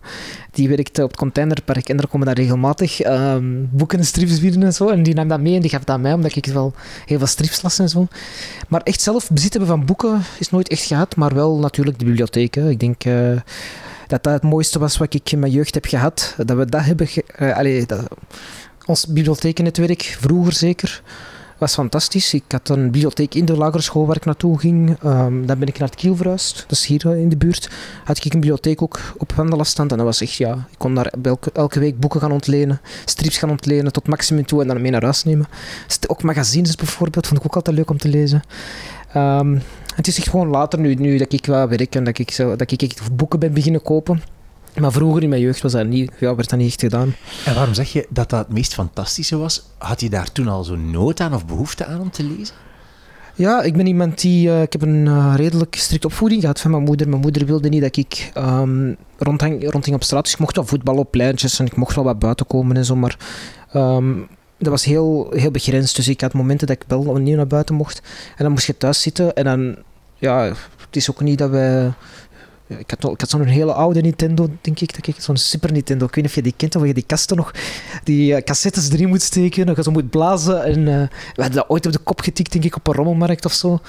die 0.50 0.68
werkte 0.68 1.02
op 1.02 1.08
het 1.08 1.18
containerpark 1.18 1.88
en 1.88 1.96
daar 1.96 2.08
komen 2.08 2.26
daar 2.26 2.36
regelmatig 2.36 3.04
um, 3.06 3.68
boeken 3.72 3.98
en 3.98 4.04
strips 4.04 4.40
en 4.40 4.72
zo. 4.72 4.88
En 4.88 5.02
die 5.02 5.14
nam 5.14 5.28
dat 5.28 5.40
mee 5.40 5.54
en 5.54 5.60
die 5.60 5.70
gaf 5.70 5.84
dat 5.84 6.00
mij, 6.00 6.12
omdat 6.12 6.36
ik 6.36 6.46
wel 6.46 6.72
heel 7.06 7.18
veel 7.18 7.26
strips 7.26 7.62
las 7.62 7.78
en 7.78 7.88
zo. 7.88 8.06
Maar 8.68 8.80
echt 8.80 9.00
zelf 9.00 9.30
bezit 9.30 9.50
hebben 9.50 9.70
van 9.70 9.84
boeken 9.84 10.22
is 10.38 10.50
nooit 10.50 10.68
echt 10.68 10.84
gehad, 10.84 11.16
maar 11.16 11.34
wel 11.34 11.58
natuurlijk 11.58 11.98
de 11.98 12.04
bibliotheek. 12.04 12.54
Hè. 12.54 12.70
Ik 12.70 12.80
denk... 12.80 13.04
Uh, 13.04 13.36
dat 14.06 14.22
dat 14.22 14.32
het 14.32 14.42
mooiste 14.42 14.78
was 14.78 14.96
wat 14.96 15.14
ik 15.14 15.32
in 15.32 15.38
mijn 15.38 15.52
jeugd 15.52 15.74
heb 15.74 15.84
gehad. 15.84 16.34
Dat 16.36 16.56
we 16.56 16.64
dat 16.64 16.84
hebben... 16.84 17.06
Ge 17.06 17.24
uh, 17.38 17.56
allee, 17.56 17.86
dat, 17.86 18.08
ons 18.84 19.06
bibliothekennetwerk, 19.06 20.02
vroeger 20.02 20.52
zeker, 20.52 21.02
was 21.58 21.74
fantastisch. 21.74 22.34
Ik 22.34 22.42
had 22.48 22.68
een 22.68 22.84
bibliotheek 22.84 23.34
in 23.34 23.44
de 23.44 23.56
lagere 23.56 23.82
school 23.82 24.06
waar 24.06 24.16
ik 24.16 24.24
naartoe 24.24 24.58
ging. 24.58 24.96
Um, 25.04 25.46
dan 25.46 25.58
ben 25.58 25.68
ik 25.68 25.78
naar 25.78 25.88
het 25.88 25.96
Kiel 25.96 26.16
verhuisd. 26.16 26.56
Dat 26.56 26.70
is 26.70 26.86
hier 26.86 27.16
in 27.16 27.28
de 27.28 27.36
buurt. 27.36 27.70
Had 28.04 28.16
ik 28.16 28.24
een 28.24 28.40
bibliotheek 28.40 28.82
ook 28.82 29.00
op 29.16 29.32
wandelafstand. 29.32 29.90
En 29.90 29.96
dat 29.96 30.06
was 30.06 30.20
echt, 30.20 30.34
ja, 30.34 30.52
ik 30.70 30.78
kon 30.78 30.94
daar 30.94 31.12
elke, 31.22 31.50
elke 31.52 31.78
week 31.78 32.00
boeken 32.00 32.20
gaan 32.20 32.32
ontlenen. 32.32 32.80
Strips 33.04 33.38
gaan 33.38 33.50
ontlenen 33.50 33.92
tot 33.92 34.08
maximum 34.08 34.46
toe 34.46 34.60
en 34.60 34.68
dan 34.68 34.80
mee 34.80 34.90
naar 34.90 35.02
huis 35.02 35.24
nemen. 35.24 35.46
Ook 36.06 36.22
magazines 36.22 36.74
bijvoorbeeld, 36.74 37.26
vond 37.26 37.38
ik 37.40 37.46
ook 37.46 37.54
altijd 37.54 37.76
leuk 37.76 37.90
om 37.90 37.98
te 37.98 38.08
lezen. 38.08 38.42
Um, 39.16 39.62
het 39.94 40.06
is 40.06 40.18
echt 40.18 40.28
gewoon 40.28 40.48
later, 40.48 40.78
nu, 40.78 40.94
nu 40.94 41.18
dat 41.18 41.32
ik 41.32 41.46
wel 41.46 41.68
werk 41.68 41.94
en 41.94 42.04
dat 42.04 42.18
ik, 42.18 42.30
zo, 42.30 42.56
dat 42.56 42.70
ik 42.70 42.94
boeken 43.12 43.38
ben 43.38 43.52
beginnen 43.52 43.82
kopen 43.82 44.22
maar 44.80 44.92
vroeger 44.92 45.22
in 45.22 45.28
mijn 45.28 45.40
jeugd 45.40 45.62
was 45.62 45.72
dat 45.72 45.86
niet, 45.86 46.10
ja, 46.18 46.34
werd 46.34 46.50
dat 46.50 46.58
niet 46.58 46.68
echt 46.68 46.80
gedaan. 46.80 47.14
En 47.44 47.54
waarom 47.54 47.74
zeg 47.74 47.92
je 47.92 48.06
dat 48.08 48.30
dat 48.30 48.38
het 48.38 48.54
meest 48.54 48.74
fantastische 48.74 49.36
was? 49.36 49.62
Had 49.78 50.00
je 50.00 50.10
daar 50.10 50.32
toen 50.32 50.48
al 50.48 50.64
zo'n 50.64 50.90
nood 50.90 51.20
aan 51.20 51.34
of 51.34 51.46
behoefte 51.46 51.84
aan 51.84 52.00
om 52.00 52.10
te 52.10 52.22
lezen? 52.22 52.54
Ja, 53.34 53.62
ik 53.62 53.76
ben 53.76 53.86
iemand 53.86 54.20
die... 54.20 54.48
Uh, 54.48 54.62
ik 54.62 54.72
heb 54.72 54.82
een 54.82 55.06
uh, 55.06 55.32
redelijk 55.36 55.74
strikte 55.74 56.06
opvoeding 56.06 56.40
gehad 56.40 56.60
van 56.60 56.70
mijn 56.70 56.82
moeder. 56.82 57.08
Mijn 57.08 57.20
moeder 57.20 57.46
wilde 57.46 57.68
niet 57.68 57.80
dat 57.80 57.96
ik 57.96 58.30
um, 58.36 58.96
rondhang, 59.18 59.70
rondhing 59.70 59.96
op 59.96 60.02
straat. 60.02 60.24
Dus 60.24 60.32
ik 60.32 60.38
mocht 60.38 60.56
wel 60.56 60.66
voetballen 60.66 61.00
op 61.00 61.10
pleintjes 61.10 61.58
en 61.58 61.66
ik 61.66 61.76
mocht 61.76 61.94
wel 61.94 62.04
wat 62.04 62.18
buiten 62.18 62.46
komen 62.46 62.76
en 62.76 62.84
zo. 62.84 62.96
Maar 62.96 63.16
um, 63.74 64.28
dat 64.58 64.68
was 64.68 64.84
heel, 64.84 65.26
heel 65.30 65.50
begrensd. 65.50 65.96
Dus 65.96 66.08
ik 66.08 66.20
had 66.20 66.32
momenten 66.32 66.66
dat 66.66 66.76
ik 66.76 66.84
wel 66.86 67.00
opnieuw 67.00 67.36
naar 67.36 67.46
buiten 67.46 67.74
mocht. 67.74 68.02
En 68.36 68.44
dan 68.44 68.52
moest 68.52 68.66
je 68.66 68.76
thuis 68.76 69.02
zitten. 69.02 69.34
En 69.34 69.44
dan... 69.44 69.76
Ja, 70.18 70.42
het 70.86 70.96
is 70.96 71.10
ook 71.10 71.20
niet 71.20 71.38
dat 71.38 71.50
ik 72.68 72.90
had, 72.90 73.12
ik 73.12 73.20
had 73.20 73.30
zo'n 73.30 73.44
hele 73.44 73.72
oude 73.72 74.00
Nintendo, 74.00 74.48
denk 74.60 74.80
ik. 74.80 75.06
ik 75.06 75.14
zo'n 75.18 75.36
Super 75.36 75.72
Nintendo. 75.72 76.06
Ik 76.06 76.14
weet 76.14 76.24
niet 76.24 76.32
of 76.32 76.34
je 76.34 76.42
die 76.42 76.54
kent, 76.56 76.76
of 76.76 76.86
je 76.86 76.94
die 76.94 77.04
kasten 77.06 77.36
nog, 77.36 77.52
die 78.04 78.32
uh, 78.32 78.40
cassettes 78.40 78.90
erin 78.90 79.08
moet 79.08 79.22
steken, 79.22 79.66
nog 79.66 79.82
zo 79.82 79.90
moet 79.90 80.10
blazen. 80.10 80.64
En 80.64 80.78
uh, 80.78 80.86
we 81.34 81.42
hadden 81.42 81.56
dat 81.56 81.68
ooit 81.68 81.86
op 81.86 81.92
de 81.92 81.98
kop 81.98 82.20
getikt, 82.20 82.52
denk 82.52 82.64
ik, 82.64 82.76
op 82.76 82.86
een 82.86 82.94
rommelmarkt 82.94 83.44
of 83.44 83.52
zo. 83.52 83.80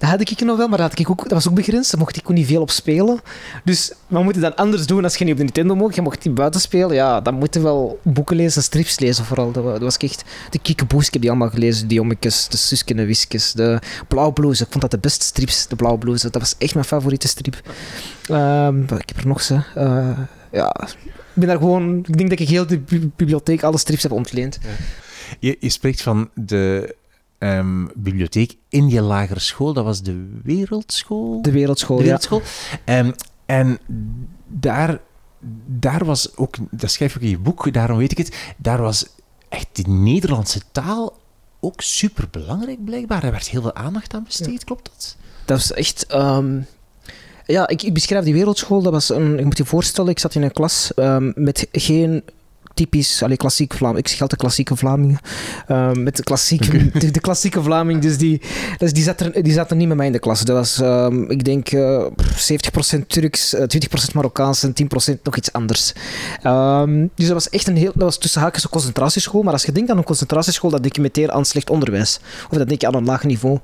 Dat 0.00 0.08
had 0.08 0.20
ik 0.20 0.40
nog 0.40 0.56
wel, 0.56 0.68
maar 0.68 0.78
dat, 0.78 0.98
ik 0.98 1.10
ook, 1.10 1.22
dat 1.22 1.32
was 1.32 1.48
ook 1.48 1.54
begrensd. 1.54 1.90
Daar 1.90 2.00
mocht 2.00 2.16
ik 2.16 2.22
ook 2.30 2.36
niet 2.36 2.46
veel 2.46 2.60
op 2.60 2.70
spelen. 2.70 3.20
Dus 3.64 3.92
wat 4.06 4.22
moet 4.22 4.34
je 4.34 4.40
dan 4.40 4.56
anders 4.56 4.86
doen 4.86 5.04
als 5.04 5.16
je 5.16 5.24
niet 5.24 5.32
op 5.32 5.38
de 5.38 5.44
Nintendo 5.44 5.74
mocht? 5.74 5.94
Je 5.94 6.02
mocht 6.02 6.24
niet 6.24 6.34
buiten 6.34 6.60
spelen. 6.60 6.94
Ja, 6.94 7.20
dan 7.20 7.34
moet 7.34 7.54
je 7.54 7.60
wel 7.60 8.00
boeken 8.02 8.36
lezen, 8.36 8.62
strips 8.62 8.98
lezen 8.98 9.24
vooral. 9.24 9.52
Dat, 9.52 9.78
was 9.78 9.96
echt... 9.96 10.24
De 10.50 10.58
Kiekeboes, 10.58 11.06
ik 11.06 11.12
heb 11.12 11.22
die 11.22 11.30
allemaal 11.30 11.50
gelezen. 11.50 11.88
De 11.88 11.94
Jommekes, 11.94 12.48
de 12.48 12.56
Suske 12.56 12.94
en 12.94 13.06
Wiskes, 13.06 13.52
de 13.52 13.78
Blauwblouse. 14.08 14.62
Ik 14.62 14.70
vond 14.70 14.82
dat 14.82 14.90
de 14.90 14.98
beste 14.98 15.24
strips, 15.24 15.66
de 15.66 15.76
Blauwblouse. 15.76 16.30
Dat 16.30 16.40
was 16.40 16.54
echt 16.58 16.74
mijn 16.74 16.86
favoriete 16.86 17.28
strip. 17.28 17.62
Um, 18.30 18.82
ik 18.82 19.08
heb 19.08 19.16
er 19.16 19.26
nog 19.26 19.42
ze. 19.42 19.60
Uh, 19.76 20.18
ja, 20.52 20.76
ik 21.06 21.32
ben 21.34 21.48
daar 21.48 21.58
gewoon... 21.58 21.98
Ik 21.98 22.16
denk 22.16 22.30
dat 22.30 22.40
ik 22.40 22.48
heel 22.48 22.66
de 22.66 22.78
bibliotheek 23.16 23.62
alle 23.62 23.78
strips 23.78 24.02
heb 24.02 24.12
ontleend. 24.12 24.58
Je, 25.38 25.56
je 25.60 25.70
spreekt 25.70 26.02
van 26.02 26.28
de 26.34 26.94
ehm, 27.40 27.86
bibliotheek 27.94 28.56
in 28.68 28.88
je 28.88 29.00
lagere 29.00 29.40
school. 29.40 29.72
Dat 29.72 29.84
was 29.84 30.02
de 30.02 30.38
Wereldschool? 30.42 31.42
De 31.42 31.50
Wereldschool, 31.50 31.96
de 31.96 32.02
wereldschool. 32.02 32.42
Ehm, 32.84 33.12
en 33.46 33.78
daar, 34.46 35.00
daar 35.66 36.04
was 36.04 36.36
ook, 36.36 36.56
dat 36.70 36.90
schrijf 36.90 37.16
ik 37.16 37.22
in 37.22 37.28
je 37.28 37.38
boek, 37.38 37.72
daarom 37.72 37.98
weet 37.98 38.12
ik 38.12 38.18
het, 38.18 38.52
daar 38.56 38.82
was 38.82 39.06
echt 39.48 39.68
de 39.72 39.90
Nederlandse 39.90 40.60
taal 40.72 41.18
ook 41.60 41.80
super 41.80 42.28
belangrijk 42.30 42.84
blijkbaar. 42.84 43.24
Er 43.24 43.30
werd 43.30 43.48
heel 43.48 43.62
veel 43.62 43.74
aandacht 43.74 44.14
aan 44.14 44.24
besteed, 44.24 44.64
klopt 44.64 44.90
dat? 44.92 45.16
Dat 45.44 45.58
is 45.58 45.72
echt. 45.72 46.14
Um, 46.14 46.66
ja, 47.46 47.68
ik, 47.68 47.82
ik, 47.82 47.94
beschrijf 47.94 48.24
die 48.24 48.34
wereldschool. 48.34 48.82
Dat 48.82 48.92
was 48.92 49.08
een, 49.08 49.36
je 49.36 49.44
moet 49.44 49.56
je 49.56 49.64
voorstellen, 49.64 50.10
ik 50.10 50.18
zat 50.18 50.34
in 50.34 50.42
een 50.42 50.52
klas 50.52 50.92
um, 50.96 51.32
met 51.36 51.68
geen 51.72 52.22
typisch, 52.80 53.22
allee, 53.22 53.36
klassiek 53.36 53.74
Vlaming. 53.74 53.98
Ik 53.98 54.08
zeg 54.08 54.20
altijd 54.20 54.40
klassieke 54.40 54.76
Vlamingen. 54.76 55.18
Uh, 55.68 55.92
met 55.92 56.16
de 56.16 56.22
klassieke, 56.22 56.90
de, 56.98 57.10
de, 57.10 57.20
klassieke 57.20 57.62
Vlaming, 57.62 58.02
dus 58.02 58.18
die, 58.18 58.40
dus 58.78 58.92
die, 58.92 59.02
zat 59.02 59.20
er, 59.20 59.42
die 59.42 59.52
zat 59.52 59.70
er 59.70 59.76
niet 59.76 59.88
met 59.88 59.96
mij 59.96 60.06
in 60.06 60.12
de 60.12 60.18
klas. 60.18 60.44
Dat 60.44 60.56
was, 60.56 60.78
um, 60.78 61.30
ik 61.30 61.44
denk, 61.44 61.72
uh, 61.72 62.06
70% 62.96 63.06
Turks, 63.06 63.54
uh, 63.54 63.60
20% 63.60 64.12
Marokkaans 64.12 64.62
en 64.62 64.72
10% 64.72 65.22
nog 65.22 65.36
iets 65.36 65.52
anders. 65.52 65.92
Um, 66.44 67.10
dus 67.14 67.26
dat 67.26 67.34
was 67.34 67.48
echt 67.48 67.66
een 67.68 67.76
heel, 67.76 67.92
dat 67.94 68.02
was 68.02 68.18
tussen 68.18 68.40
haakjes 68.40 68.64
een 68.64 68.70
concentratieschool. 68.70 69.42
Maar 69.42 69.52
als 69.52 69.64
je 69.64 69.72
denkt 69.72 69.90
aan 69.90 69.98
een 69.98 70.04
concentratieschool, 70.04 70.70
dan 70.70 70.82
denk 70.82 70.96
je 70.96 71.02
meteen 71.02 71.32
aan 71.32 71.44
slecht 71.44 71.70
onderwijs. 71.70 72.20
Of 72.50 72.58
dat 72.58 72.68
denk 72.68 72.80
je 72.80 72.86
aan 72.86 72.94
een 72.94 73.04
laag 73.04 73.24
niveau. 73.24 73.58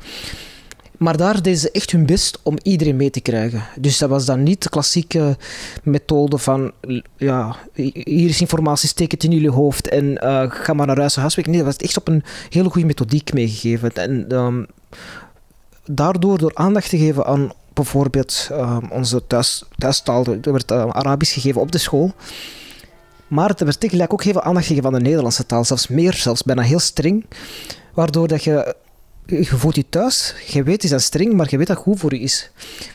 Maar 0.98 1.16
daar 1.16 1.42
deden 1.42 1.58
ze 1.58 1.70
echt 1.70 1.90
hun 1.90 2.06
best 2.06 2.38
om 2.42 2.56
iedereen 2.62 2.96
mee 2.96 3.10
te 3.10 3.20
krijgen. 3.20 3.62
Dus 3.80 3.98
dat 3.98 4.08
was 4.08 4.24
dan 4.24 4.42
niet 4.42 4.62
de 4.62 4.68
klassieke 4.68 5.36
methode 5.82 6.38
van, 6.38 6.72
ja, 7.16 7.56
hier 8.04 8.28
is 8.28 8.40
informatie, 8.40 8.88
steek 8.88 9.10
het 9.10 9.24
in 9.24 9.30
jullie 9.30 9.50
hoofd 9.50 9.88
en 9.88 10.04
uh, 10.04 10.50
ga 10.50 10.72
maar 10.72 10.86
naar 10.86 10.98
huis 10.98 11.14
en 11.14 11.20
huiswerk. 11.20 11.46
Nee, 11.46 11.56
dat 11.56 11.66
was 11.66 11.76
echt 11.76 11.96
op 11.96 12.08
een 12.08 12.22
hele 12.48 12.70
goede 12.70 12.86
methodiek 12.86 13.32
meegegeven. 13.32 13.92
En 13.92 14.34
um, 14.34 14.66
daardoor, 15.84 16.38
door 16.38 16.54
aandacht 16.54 16.90
te 16.90 16.98
geven 16.98 17.26
aan 17.26 17.52
bijvoorbeeld 17.72 18.48
um, 18.52 18.90
onze 18.90 19.26
thuis, 19.26 19.64
thuistaal, 19.78 20.24
er 20.24 20.52
werd 20.52 20.70
uh, 20.70 20.86
Arabisch 20.86 21.32
gegeven 21.32 21.60
op 21.60 21.72
de 21.72 21.78
school. 21.78 22.14
Maar 23.28 23.54
er 23.56 23.64
werd 23.64 23.80
tegelijk 23.80 24.12
ook 24.12 24.22
heel 24.22 24.32
veel 24.32 24.42
aandacht 24.42 24.66
gegeven 24.66 24.86
aan 24.86 24.98
de 24.98 25.00
Nederlandse 25.00 25.46
taal, 25.46 25.64
zelfs 25.64 25.88
meer, 25.88 26.12
zelfs 26.12 26.42
bijna 26.42 26.62
heel 26.62 26.78
streng. 26.78 27.24
Waardoor 27.94 28.28
dat 28.28 28.44
je 28.44 28.74
je 29.26 29.44
voelt 29.44 29.76
je 29.76 29.84
thuis, 29.88 30.34
je 30.46 30.62
weet, 30.62 30.84
is 30.84 30.90
dat 30.90 31.02
streng, 31.02 31.32
maar 31.32 31.46
je 31.50 31.58
weet 31.58 31.66
dat 31.66 31.76
goed 31.76 31.98
voor 31.98 32.14
je 32.14 32.20
is. 32.20 32.50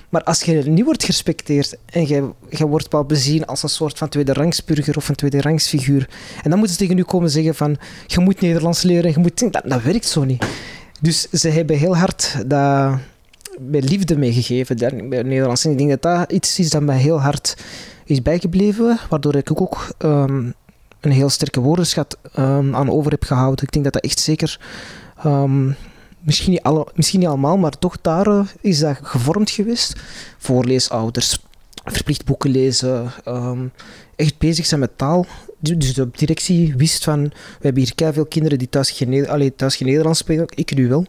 Maar 0.10 0.24
als 0.24 0.42
je 0.42 0.54
niet 0.54 0.86
wordt 0.86 1.04
gerespecteerd 1.04 1.78
en 1.86 2.08
je, 2.08 2.68
wordt 2.68 2.92
wel 2.92 3.04
bezien 3.04 3.46
als 3.46 3.64
een 3.64 3.70
soort 3.70 3.98
van 3.98 4.10
tweede 4.10 4.34
rangsburger 4.34 4.98
of 4.98 5.10
een 5.10 5.16
tweede 5.16 5.42
rangsfiguur, 5.42 6.10
en 6.44 6.50
dan 6.50 6.60
moeten 6.60 6.78
ze 6.78 6.82
tegen 6.82 6.98
u 6.98 7.04
komen 7.04 7.30
zeggen 7.30 7.56
van, 7.56 7.78
je 8.08 8.20
moet 8.20 8.42
Nederlands 8.42 8.82
leren, 8.82 9.12
je 9.12 9.20
moet... 9.20 9.40
Dat, 9.52 9.64
dat 9.66 9.82
werkt 9.82 10.06
zo 10.06 10.24
niet. 10.24 10.46
Dus 11.02 11.30
ze 11.30 11.50
hebben 11.50 11.78
heel 11.78 11.98
hard 11.98 12.36
dat 12.48 13.00
bij 13.60 13.82
liefde 13.82 14.18
meegegeven, 14.18 14.78
bij 15.10 15.24
Nederlands. 15.24 15.66
En 15.66 15.72
ik 15.72 15.78
denk 15.78 15.90
dat 15.90 16.02
dat 16.02 16.32
iets 16.32 16.60
is 16.60 16.70
dat 16.70 16.82
mij 16.82 16.98
heel 16.98 17.22
hard 17.22 17.58
is 18.06 18.22
bijgebleven, 18.22 19.00
waardoor 19.10 19.36
ik 19.36 19.62
ook 19.62 19.88
um, 20.00 20.54
een 21.00 21.12
heel 21.12 21.30
sterke 21.30 21.60
woordenschat 21.60 22.18
um, 22.40 22.76
aan 22.76 22.90
over 22.90 23.12
heb 23.12 23.24
gehouden. 23.24 23.66
Ik 23.66 23.72
denk 23.72 23.84
dat 23.84 23.94
dat 23.94 24.04
echt 24.04 24.20
zeker... 24.20 24.60
Um, 25.26 25.76
misschien 26.22 26.52
niet, 26.52 26.62
alle, 26.62 26.88
misschien 26.96 27.20
niet 27.20 27.28
allemaal, 27.28 27.58
maar 27.58 27.80
toch 27.80 28.02
daar 28.02 28.28
uh, 28.28 28.46
is 28.62 28.80
dat 28.80 29.00
gevormd 29.02 29.50
geweest. 29.50 30.02
Voorleesouders, 30.38 31.40
verplicht 31.84 32.26
boeken 32.26 32.50
lezen, 32.50 33.12
um, 33.28 33.72
echt 34.16 34.38
bezig 34.38 34.66
zijn 34.66 34.80
met 34.80 34.98
taal. 34.98 35.26
Dus 35.60 35.94
de 35.94 36.10
directie 36.12 36.74
wist 36.76 37.04
van, 37.04 37.24
we 37.24 37.34
hebben 37.60 37.84
hier 37.84 38.14
veel 38.14 38.26
kinderen 38.26 38.58
die 38.58 38.70
thuis 38.70 38.92
geen, 38.92 39.30
allee, 39.30 39.56
thuis 39.56 39.76
geen 39.76 39.88
Nederlands 39.88 40.20
spreken, 40.20 40.58
ik 40.58 40.76
nu 40.76 40.88
wel. 40.88 41.06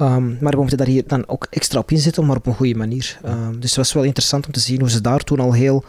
Um, 0.00 0.36
maar 0.40 0.52
we 0.52 0.58
moeten 0.58 0.76
daar 0.76 0.86
hier 0.86 1.06
dan 1.06 1.28
ook 1.28 1.46
extra 1.50 1.78
op 1.78 1.90
inzetten, 1.90 2.26
maar 2.26 2.36
op 2.36 2.46
een 2.46 2.54
goede 2.54 2.74
manier. 2.74 3.18
Um, 3.26 3.60
dus 3.60 3.70
het 3.70 3.78
was 3.78 3.92
wel 3.92 4.02
interessant 4.02 4.46
om 4.46 4.52
te 4.52 4.60
zien 4.60 4.80
hoe 4.80 4.90
ze 4.90 5.00
daar 5.00 5.20
toen 5.20 5.40
al 5.40 5.52
heel, 5.52 5.84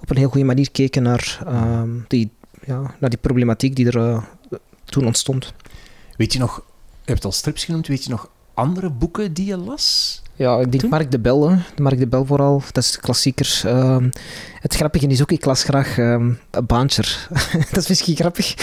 op 0.00 0.10
een 0.10 0.16
heel 0.16 0.28
goede 0.28 0.46
manier 0.46 0.70
keken 0.70 1.02
naar, 1.02 1.38
die, 2.08 2.30
ja, 2.66 2.94
naar 2.98 3.10
die 3.10 3.18
problematiek 3.18 3.76
die 3.76 3.86
er 3.86 3.96
uh, 3.96 4.22
toen 4.84 5.06
ontstond. 5.06 5.52
Weet 6.16 6.32
je 6.32 6.38
nog 6.38 6.62
hebt 7.08 7.24
al 7.24 7.32
strips 7.32 7.64
genoemd. 7.64 7.86
Weet 7.86 8.04
je 8.04 8.10
nog 8.10 8.30
andere 8.54 8.90
boeken 8.90 9.32
die 9.32 9.46
je 9.46 9.56
las? 9.56 10.22
Ja, 10.34 10.58
ik 10.58 10.70
denk 10.70 10.80
Toen? 10.80 10.90
Mark 10.90 11.10
de 11.10 11.18
Bel. 11.18 11.50
Hè. 11.50 11.56
Mark 11.76 11.98
de 11.98 12.06
Bel 12.06 12.24
vooral. 12.24 12.62
Dat 12.72 12.84
is 12.84 12.90
de 12.90 13.00
klassieker. 13.00 13.62
Um, 13.66 14.10
het 14.60 14.74
grappige 14.74 15.06
is 15.06 15.22
ook, 15.22 15.32
ik 15.32 15.44
las 15.44 15.62
graag 15.62 15.98
um, 15.98 16.38
Baantjer. 16.66 17.28
dat 17.72 17.76
is 17.76 17.88
misschien 17.88 18.16
grappig. 18.16 18.54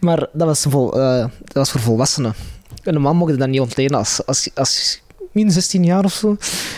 Maar 0.00 0.18
dat 0.32 0.46
was, 0.46 0.62
vol, 0.68 0.98
uh, 0.98 1.26
dat 1.44 1.52
was 1.52 1.70
voor 1.70 1.80
volwassenen. 1.80 2.34
En 2.82 2.92
normaal 2.92 3.14
mocht 3.14 3.30
je 3.30 3.36
dat 3.36 3.48
niet 3.48 3.60
ontlenen 3.60 3.98
als, 3.98 4.26
als, 4.26 4.50
als 4.54 5.02
min 5.32 5.50
16 5.50 5.84
jaar 5.84 6.04
of 6.04 6.12
zo. 6.12 6.36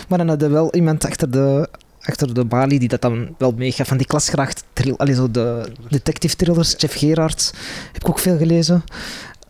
Maar 0.08 0.18
dan 0.18 0.28
had 0.28 0.42
er 0.42 0.50
wel 0.50 0.74
iemand 0.74 1.04
achter 1.04 1.30
de, 1.30 1.68
achter 2.00 2.34
de 2.34 2.44
balie 2.44 2.78
die 2.78 2.88
dat 2.88 3.00
dan 3.00 3.34
wel 3.38 3.52
meegaf. 3.56 3.88
Van 3.88 3.96
die 3.96 4.06
klasgraag, 4.06 4.52
allee, 4.96 5.14
zo 5.14 5.30
de 5.30 5.72
detective 5.88 6.36
thrillers, 6.36 6.74
Jeff 6.76 6.98
Gerards, 6.98 7.52
heb 7.92 8.02
ik 8.02 8.08
ook 8.08 8.18
veel 8.18 8.36
gelezen. 8.36 8.84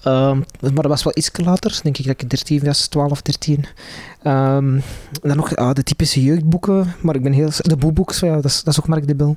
Um, 0.06 0.44
maar 0.60 0.72
dat 0.74 0.86
was 0.86 1.02
wel 1.02 1.12
iets 1.16 1.30
later, 1.32 1.80
denk 1.82 1.98
ik 1.98 2.06
dat 2.06 2.20
ik 2.22 2.30
13 2.30 2.64
was, 2.64 2.86
12, 2.86 3.22
13. 3.22 3.56
Um, 3.56 3.64
en 4.24 4.82
dan 5.20 5.36
nog 5.36 5.56
ah, 5.56 5.72
de 5.72 5.82
typische 5.82 6.22
jeugdboeken, 6.22 6.94
maar 7.00 7.14
ik 7.14 7.22
ben 7.22 7.32
heel... 7.32 7.50
De 7.56 7.76
boeboeks, 7.76 8.20
ja, 8.20 8.34
dat, 8.34 8.44
is, 8.44 8.62
dat 8.62 8.72
is 8.74 8.80
ook 8.80 8.88
Mark 8.88 9.06
de 9.06 9.14
Bel. 9.14 9.36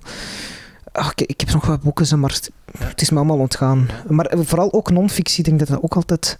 Ach, 0.92 1.12
ik, 1.16 1.22
ik, 1.22 1.40
heb 1.40 1.52
nog 1.52 1.66
wat 1.66 1.82
boeken, 1.82 2.20
maar 2.20 2.40
het 2.78 3.02
is 3.02 3.10
me 3.10 3.18
allemaal 3.18 3.38
ontgaan. 3.38 3.90
Maar 4.08 4.32
vooral 4.38 4.74
ook 4.74 4.92
non-fictie, 4.92 5.40
ik 5.40 5.46
denk 5.46 5.60
dat 5.60 5.68
dat 5.68 5.84
ook 5.84 5.96
altijd... 5.96 6.38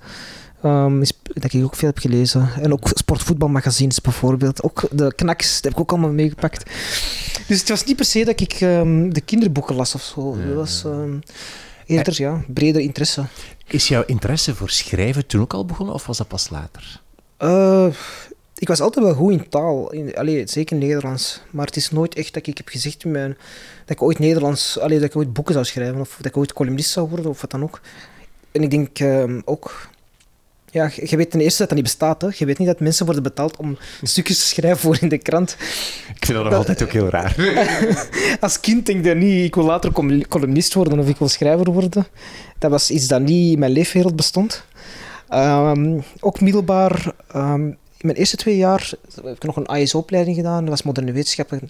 Um, 0.64 1.02
is, 1.02 1.12
dat 1.24 1.54
ik 1.54 1.64
ook 1.64 1.76
veel 1.76 1.88
heb 1.88 1.98
gelezen. 1.98 2.50
En 2.62 2.74
ook 2.74 2.88
sportvoetbalmagazines 2.94 4.02
bijvoorbeeld. 4.02 4.64
Ook 4.64 4.88
de 4.92 5.14
knaks, 5.16 5.54
dat 5.54 5.64
heb 5.64 5.74
ik 5.74 5.80
ook 5.80 5.92
allemaal 5.92 6.12
meegepakt. 6.12 6.70
Dus 7.48 7.60
het 7.60 7.70
was 7.70 7.84
niet 7.84 7.96
per 7.96 8.06
se 8.06 8.26
dat 8.26 8.40
ik 8.40 8.62
um, 8.62 9.14
de 9.14 9.22
kinderboeken 9.22 9.76
las 9.76 9.96
of 9.96 10.02
zo. 10.02 10.38
Ja. 10.38 10.46
Dat 10.46 10.56
was 10.56 10.84
um, 10.86 11.22
eerder, 11.86 12.22
ja, 12.22 12.44
breder 12.48 12.82
interesse. 12.82 13.26
Is 13.68 13.88
jouw 13.88 14.04
interesse 14.06 14.56
voor 14.56 14.70
schrijven 14.70 15.26
toen 15.26 15.42
ook 15.42 15.54
al 15.54 15.66
begonnen 15.66 15.96
of 15.96 16.06
was 16.06 16.18
dat 16.18 16.28
pas 16.28 16.50
later? 16.50 17.02
Uh, 17.40 17.88
ik 18.58 18.68
was 18.68 18.82
altijd 18.82 19.06
wel 19.06 19.14
goed 19.14 19.32
in 19.32 19.50
taal, 19.50 19.92
in, 19.92 20.16
allee, 20.16 20.48
zeker 20.48 20.76
Nederlands. 20.76 21.42
Maar 21.52 21.66
het 21.66 21.76
is 21.76 21.92
nooit 21.92 22.16
echt 22.16 22.34
dat 22.34 22.48
ik 22.48 22.58
heb 22.58 22.68
gezegd 22.68 23.04
in 23.04 23.12
mijn, 23.12 23.38
dat 23.86 23.96
ik 23.96 24.02
ooit 24.02 24.20
Nederlands, 24.20 24.80
allee, 24.80 25.00
dat 25.00 25.10
ik 25.10 25.16
ooit 25.16 25.34
boeken 25.34 25.54
zou 25.54 25.66
schrijven 25.66 26.00
of 26.00 26.16
dat 26.18 26.26
ik 26.26 26.38
ooit 26.38 26.54
columnist 26.54 26.92
zou 26.92 27.10
worden 27.10 27.30
of 27.30 27.42
wat 27.42 27.52
dan 27.52 27.64
ook. 27.64 27.82
En 28.52 28.64
ik 28.64 28.72
denk 28.72 29.00
uh, 29.00 29.38
ook, 29.46 29.90
ja, 30.76 30.92
je 30.96 31.18
weet 31.18 31.32
ten 31.32 31.40
eerste 31.40 31.58
dat 31.58 31.68
dat 31.68 31.78
niet 31.78 31.88
bestaat. 31.88 32.22
Hè. 32.22 32.28
Je 32.34 32.46
weet 32.46 32.58
niet 32.58 32.68
dat 32.68 32.80
mensen 32.80 33.06
worden 33.06 33.24
betaald 33.24 33.58
om 33.58 33.78
stukjes 34.02 34.40
te 34.40 34.46
schrijven 34.46 34.80
voor 34.80 34.98
in 35.02 35.10
de 35.10 35.18
krant. 35.18 35.58
Ik 36.16 36.26
vind 36.26 36.38
dat 36.38 36.44
nog 36.44 36.54
altijd 36.54 36.84
ook 36.84 36.92
heel 36.92 37.10
raar. 37.10 37.36
Als 38.40 38.60
kind 38.60 38.86
denk 38.86 39.06
ik 39.06 39.16
niet, 39.16 39.46
ik 39.46 39.56
wil 39.56 39.64
later 39.64 39.92
columnist 40.28 40.74
worden 40.74 41.00
of 41.00 41.08
ik 41.08 41.18
wil 41.18 41.28
schrijver 41.28 41.72
worden. 41.72 42.06
Dat 42.60 42.72
was 42.72 42.92
iets 42.92 43.08
dat 43.08 43.22
niet 43.22 43.54
in 43.54 43.60
mijn 43.60 43.72
leefwereld 43.72 44.16
bestond. 44.16 44.64
Um, 45.34 46.04
ook 46.20 46.42
middelbaar, 46.42 47.14
um, 47.36 47.68
in 47.68 48.08
mijn 48.08 48.18
eerste 48.18 48.38
twee 48.38 48.58
jaar 48.58 48.92
heb 49.24 49.36
ik 49.36 49.44
nog 49.44 49.56
een 49.56 49.68
ASO-opleiding 49.68 50.36
gedaan. 50.36 50.60
Dat 50.60 50.70
was 50.70 50.84
moderne 50.84 51.12
wetenschappen. 51.12 51.70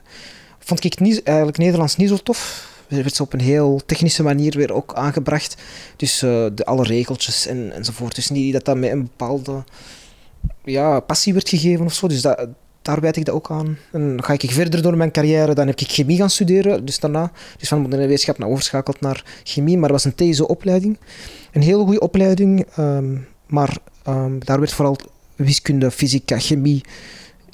Vond 0.59 0.83
ik 0.83 0.99
niet, 0.99 1.23
eigenlijk 1.23 1.57
Nederlands 1.57 1.95
niet 1.95 2.09
zo 2.09 2.17
tof. 2.17 2.73
Er 2.87 2.95
werd 2.95 3.15
ze 3.15 3.23
op 3.23 3.33
een 3.33 3.41
heel 3.41 3.81
technische 3.85 4.23
manier 4.23 4.57
weer 4.57 4.73
ook 4.73 4.93
aangebracht. 4.93 5.55
Dus 5.95 6.23
uh, 6.23 6.45
de, 6.53 6.65
alle 6.65 6.83
regeltjes 6.83 7.47
en, 7.47 7.71
enzovoort. 7.71 8.15
Dus 8.15 8.29
niet 8.29 8.53
dat 8.53 8.65
dat 8.65 8.77
met 8.77 8.91
een 8.91 9.03
bepaalde 9.03 9.63
ja, 10.63 10.99
passie 10.99 11.33
werd 11.33 11.49
gegeven 11.49 11.85
of 11.85 11.93
zo. 11.93 12.07
Dus 12.07 12.21
dat, 12.21 12.47
daar 12.81 13.01
wijd 13.01 13.15
ik 13.15 13.25
dat 13.25 13.35
ook 13.35 13.51
aan. 13.51 13.77
En 13.91 14.23
ga 14.23 14.33
ik 14.33 14.51
verder 14.51 14.81
door 14.81 14.97
mijn 14.97 15.11
carrière. 15.11 15.53
Dan 15.53 15.67
heb 15.67 15.79
ik 15.79 15.89
chemie 15.89 16.17
gaan 16.17 16.29
studeren. 16.29 16.85
Dus 16.85 16.99
daarna, 16.99 17.31
dus 17.57 17.67
van 17.67 17.81
moderne 17.81 18.07
wetenschap 18.07 18.37
naar 18.37 18.49
overschakeld 18.49 19.01
naar 19.01 19.23
chemie. 19.43 19.77
Maar 19.77 19.89
dat 19.91 20.03
was 20.03 20.13
een 20.13 20.31
TSO-opleiding. 20.31 20.97
Een 21.51 21.61
hele 21.61 21.83
goede 21.83 21.99
opleiding. 21.99 22.65
Um, 22.77 23.27
maar 23.47 23.77
um, 24.07 24.39
daar 24.45 24.59
werd 24.59 24.73
vooral 24.73 24.97
wiskunde, 25.35 25.91
fysica, 25.91 26.39
chemie 26.39 26.83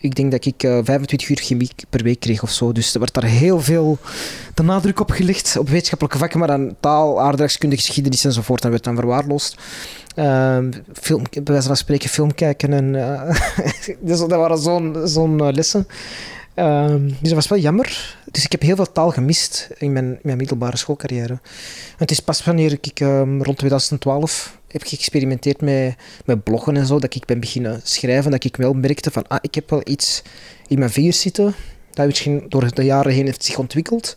ik 0.02 0.16
denk 0.16 0.32
dat 0.32 0.46
ik 0.46 0.64
uh, 0.64 0.78
eh, 0.78 0.86
25 0.86 1.30
uur 1.30 1.38
chemie 1.38 1.70
per 1.90 2.04
week 2.04 2.20
kreeg 2.20 2.44
of 2.44 2.52
zo. 2.52 2.72
Dus 2.72 2.94
er 2.94 3.00
werd 3.00 3.14
daar 3.14 3.24
heel 3.24 3.62
veel 3.62 3.98
de 4.54 4.64
nadruk 4.64 5.00
op 5.00 5.12
gelegd, 5.12 5.58
op 5.58 5.70
wetenschappelijke 5.70 6.18
vakken, 6.18 6.40
maar 6.40 6.48
dan 6.48 6.76
taal, 6.80 7.22
aardrijkskunde, 7.22 7.76
geschiedenis 7.76 8.26
enzovoort. 8.26 8.62
Dat 8.62 8.72
werd 8.72 8.84
dan 8.84 8.96
verwaarloosd. 8.96 9.56
Uh, 10.16 10.58
film, 10.94 11.24
bij 11.32 11.44
wijze 11.44 11.68
van 11.68 11.78
spreken 11.78 12.10
film 12.10 12.34
kijken 12.34 12.74
en... 12.74 12.94
Uh, 12.94 13.36
dus 14.08 14.20
dat 14.20 14.30
waren 14.30 14.58
zo'n 15.08 15.40
uh, 15.42 15.48
lessen. 15.52 15.88
Ehm, 16.54 17.08
dus 17.08 17.20
dat 17.22 17.34
was 17.34 17.48
wel 17.48 17.60
jammer. 17.60 18.18
Dus 18.32 18.44
ik 18.46 18.52
heb 18.52 18.62
heel 18.62 18.76
veel 18.76 18.92
taal 18.92 19.12
gemist 19.12 19.70
in 19.78 19.92
mijn, 19.92 20.20
mijn 20.22 20.38
middelbare 20.38 20.78
schoolcarrière. 20.78 21.40
Het 21.98 22.12
is 22.12 22.20
pas 22.20 22.44
wanneer 22.44 22.78
ik 22.82 23.00
um, 23.00 23.44
rond 23.44 23.58
2012 23.58 24.60
heb 24.72 24.84
geëxperimenteerd 24.84 25.62
met, 25.62 25.96
met 26.26 26.44
bloggen 26.44 26.78
en 26.78 26.86
zo, 26.86 27.00
dat 27.00 27.16
ik 27.16 27.26
ben 27.26 27.40
beginnen 27.40 27.82
schrijven, 27.84 28.32
dat 28.32 28.44
ik 28.44 28.56
wel 28.56 28.74
merkte 28.74 29.12
van, 29.12 29.28
ah, 29.28 29.38
ik 29.42 29.56
heb 29.56 29.70
wel 29.70 29.82
iets 29.84 30.22
in 30.68 30.80
mijn 30.80 30.92
vingers 30.92 31.20
zitten, 31.20 31.54
dat 31.92 32.06
misschien 32.06 32.46
door 32.50 32.74
de 32.74 32.84
jaren 32.84 33.14
heen 33.14 33.26
heeft 33.26 33.44
zich 33.44 33.58
ontwikkeld. 33.58 34.16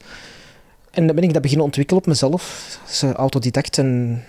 En 0.91 1.07
dan 1.07 1.15
ben 1.15 1.25
ik 1.25 1.33
dat 1.33 1.43
beginnen 1.43 1.67
ontwikkelen 1.67 2.03
op 2.03 2.09
mezelf, 2.09 2.79
als 2.87 3.03
autodidact. 3.03 3.79
En 3.79 4.23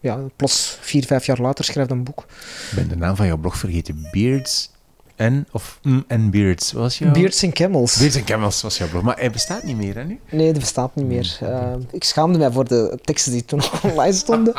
ja, 0.00 0.20
plots 0.36 0.78
vier, 0.80 1.04
vijf 1.04 1.26
jaar 1.26 1.40
later 1.40 1.64
schrijft 1.64 1.90
een 1.90 2.04
boek. 2.04 2.26
Ik 2.70 2.74
ben 2.74 2.88
de 2.88 2.96
naam 2.96 3.16
van 3.16 3.26
jouw 3.26 3.36
blog 3.36 3.56
vergeten. 3.56 4.08
Beards 4.10 4.70
en, 5.18 5.46
of 5.52 5.78
mm, 5.82 6.04
en 6.06 6.30
Beards, 6.30 6.72
was 6.72 6.98
jouw... 6.98 7.12
Beards 7.12 7.44
and 7.44 7.52
Camels. 7.52 7.96
Beards 7.96 8.16
and 8.16 8.24
Camels 8.24 8.62
was 8.62 8.78
jouw 8.78 8.88
blog, 8.88 9.02
maar 9.02 9.18
hij 9.18 9.30
bestaat 9.30 9.62
niet 9.62 9.76
meer, 9.76 9.94
hè, 9.94 10.04
nu? 10.04 10.18
Nee, 10.30 10.52
dat 10.52 10.60
bestaat 10.60 10.94
niet 10.94 11.06
meer. 11.06 11.38
Uh, 11.42 11.72
ik 11.90 12.04
schaamde 12.04 12.38
mij 12.38 12.50
voor 12.50 12.68
de 12.68 12.98
teksten 13.02 13.32
die 13.32 13.44
toen 13.44 13.62
online 13.90 14.12
stonden. 14.12 14.54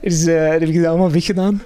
dus 0.00 0.22
uh, 0.22 0.48
heb 0.48 0.62
ik 0.62 0.74
dat 0.74 0.86
allemaal 0.86 1.10
weggedaan. 1.10 1.62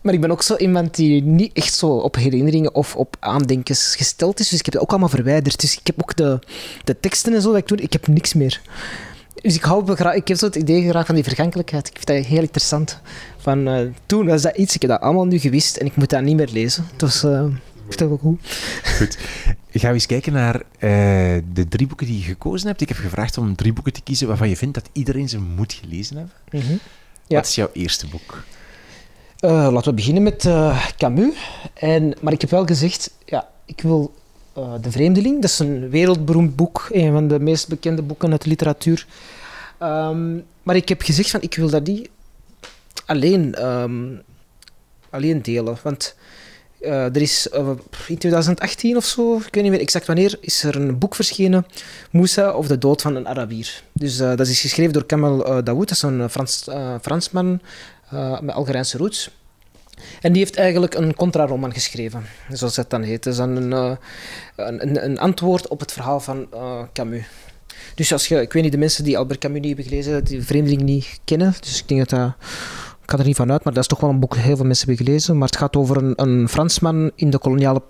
Maar 0.00 0.14
ik 0.14 0.20
ben 0.20 0.30
ook 0.30 0.42
zo 0.42 0.56
iemand 0.56 0.94
die 0.94 1.22
niet 1.22 1.52
echt 1.52 1.74
zo 1.74 1.88
op 1.88 2.14
herinneringen 2.14 2.74
of 2.74 2.96
op 2.96 3.16
aandenkens 3.20 3.96
gesteld 3.96 4.40
is. 4.40 4.48
Dus 4.48 4.58
ik 4.58 4.64
heb 4.64 4.74
het 4.74 4.82
ook 4.82 4.90
allemaal 4.90 5.08
verwijderd. 5.08 5.60
Dus 5.60 5.78
ik 5.78 5.86
heb 5.86 6.02
ook 6.02 6.16
de, 6.16 6.38
de 6.84 7.00
teksten 7.00 7.34
en 7.34 7.42
zo 7.42 7.48
dat 7.48 7.58
ik 7.58 7.68
doe, 7.68 7.78
ik 7.78 7.92
heb 7.92 8.06
niks 8.06 8.34
meer. 8.34 8.60
Dus 9.34 9.54
ik, 9.54 9.62
hou 9.62 9.94
graag, 9.94 10.14
ik 10.14 10.28
heb 10.28 10.36
zo 10.36 10.46
het 10.46 10.56
idee 10.56 10.88
graag 10.88 11.06
van 11.06 11.14
die 11.14 11.24
vergankelijkheid. 11.24 11.88
Ik 11.88 11.94
vind 11.94 12.06
dat 12.06 12.26
heel 12.26 12.40
interessant. 12.40 13.00
Van, 13.38 13.68
uh, 13.68 13.88
toen 14.06 14.26
was 14.26 14.42
dat 14.42 14.56
iets, 14.56 14.74
ik 14.74 14.80
heb 14.80 14.90
dat 14.90 15.00
allemaal 15.00 15.24
nu 15.24 15.38
gewist 15.38 15.76
en 15.76 15.86
ik 15.86 15.96
moet 15.96 16.10
dat 16.10 16.22
niet 16.22 16.36
meer 16.36 16.48
lezen. 16.52 16.86
Dus 16.96 17.24
uh, 17.24 17.44
ik 17.74 17.98
vind 17.98 17.98
dat 17.98 18.08
wel 18.08 18.18
goed. 18.18 18.40
Goed. 18.96 19.18
Gaan 19.70 19.88
we 19.88 19.94
eens 19.94 20.06
kijken 20.06 20.32
naar 20.32 20.54
uh, 20.54 20.60
de 21.52 21.68
drie 21.68 21.86
boeken 21.86 22.06
die 22.06 22.18
je 22.18 22.24
gekozen 22.24 22.66
hebt. 22.66 22.80
Ik 22.80 22.88
heb 22.88 22.96
gevraagd 22.96 23.38
om 23.38 23.56
drie 23.56 23.72
boeken 23.72 23.92
te 23.92 24.02
kiezen 24.02 24.28
waarvan 24.28 24.48
je 24.48 24.56
vindt 24.56 24.74
dat 24.74 24.88
iedereen 24.92 25.28
ze 25.28 25.38
moet 25.38 25.72
gelezen 25.72 26.16
hebben. 26.16 26.34
Mm 26.50 26.60
-hmm. 26.60 26.78
ja. 27.26 27.36
Wat 27.36 27.46
is 27.46 27.54
jouw 27.54 27.70
eerste 27.72 28.06
boek? 28.06 28.44
Laten 29.40 29.84
we 29.84 29.94
beginnen 29.94 30.22
met 30.22 30.48
Camus. 30.96 31.34
En, 31.74 32.14
maar 32.20 32.32
ik 32.32 32.40
heb 32.40 32.50
wel 32.50 32.66
gezegd, 32.66 33.10
ja, 33.24 33.48
ik 33.64 33.80
wil 33.80 34.14
uh, 34.58 34.74
De 34.80 34.90
Vreemdeling. 34.90 35.40
Dat 35.40 35.50
is 35.50 35.58
een 35.58 35.90
wereldberoemd 35.90 36.56
boek, 36.56 36.88
een 36.90 37.12
van 37.12 37.28
de 37.28 37.40
meest 37.40 37.68
bekende 37.68 38.02
boeken 38.02 38.30
uit 38.30 38.42
de 38.42 38.48
literatuur. 38.48 39.06
Um, 39.82 40.44
maar 40.62 40.76
ik 40.76 40.88
heb 40.88 41.02
gezegd 41.02 41.30
van, 41.30 41.42
ik 41.42 41.54
wil 41.54 41.70
dat 41.70 41.86
niet 41.86 42.08
alleen, 43.06 43.66
um, 43.66 44.22
alleen 45.10 45.42
delen. 45.42 45.76
Want 45.82 46.16
er 46.80 47.20
is 47.20 47.46
in 48.06 48.18
2018 48.18 48.96
of 48.96 49.04
zo, 49.04 49.36
ik 49.36 49.54
weet 49.54 49.62
niet 49.62 49.72
meer 49.72 49.80
exact 49.80 50.06
wanneer, 50.06 50.38
is 50.40 50.62
er 50.62 50.76
een 50.76 50.98
boek 50.98 51.14
verschenen, 51.14 51.66
Moussa 52.10 52.52
of 52.52 52.66
de 52.66 52.78
dood 52.78 53.02
van 53.02 53.16
een 53.16 53.28
Arabier. 53.28 53.82
Dus 53.92 54.16
dat 54.16 54.40
is 54.40 54.60
geschreven 54.60 54.92
door 54.92 55.06
Kamel 55.06 55.36
Daoud, 55.38 55.88
dat 55.88 55.90
is 55.90 56.02
een 56.02 56.30
Frans, 56.30 56.68
Fransman 57.00 57.60
met 58.40 58.54
Algerijnse 58.54 58.98
roots. 58.98 59.30
En 60.20 60.32
die 60.32 60.42
heeft 60.42 60.56
eigenlijk 60.56 60.94
een 60.94 61.14
contraroman 61.14 61.72
geschreven, 61.72 62.24
zoals 62.48 62.74
dat 62.74 62.90
dan 62.90 63.02
heet. 63.02 63.24
Dat 63.24 63.32
is 63.32 63.38
een, 63.38 63.70
uh, 63.70 63.92
een, 64.56 65.04
een, 65.04 65.18
antwoord 65.18 65.68
op 65.68 65.80
het 65.80 65.92
verhaal 65.92 66.20
van 66.20 66.46
uh, 66.54 66.82
Camus. 66.92 67.24
Dus 67.94 68.12
als 68.12 68.28
je, 68.28 68.40
ik 68.40 68.52
weet 68.52 68.62
niet, 68.62 68.72
de 68.72 68.78
mensen 68.78 69.04
die 69.04 69.18
Albert 69.18 69.40
Camus 69.40 69.60
niet 69.60 69.66
hebben 69.66 69.84
gelezen, 69.84 70.24
die 70.24 70.42
Vreemdeling 70.42 70.82
niet 70.82 71.20
kennen, 71.24 71.54
dus 71.60 71.80
ik 71.80 71.88
denk 71.88 72.08
dat. 72.08 72.32
Ik 73.02 73.10
ga 73.10 73.18
er 73.18 73.24
niet 73.24 73.36
van 73.36 73.52
uit, 73.52 73.64
maar 73.64 73.72
dat 73.72 73.82
is 73.82 73.88
toch 73.88 74.00
wel 74.00 74.10
een 74.10 74.20
boek 74.20 74.34
dat 74.34 74.44
heel 74.44 74.56
veel 74.56 74.64
mensen 74.66 74.86
hebben 74.86 75.06
gelezen. 75.06 75.38
Maar 75.38 75.48
het 75.48 75.56
gaat 75.56 75.76
over 75.76 75.96
een, 75.96 76.12
een 76.16 76.48
Fransman 76.48 77.10
in 77.14 77.30
de 77.30 77.38
koloniale 77.38 77.82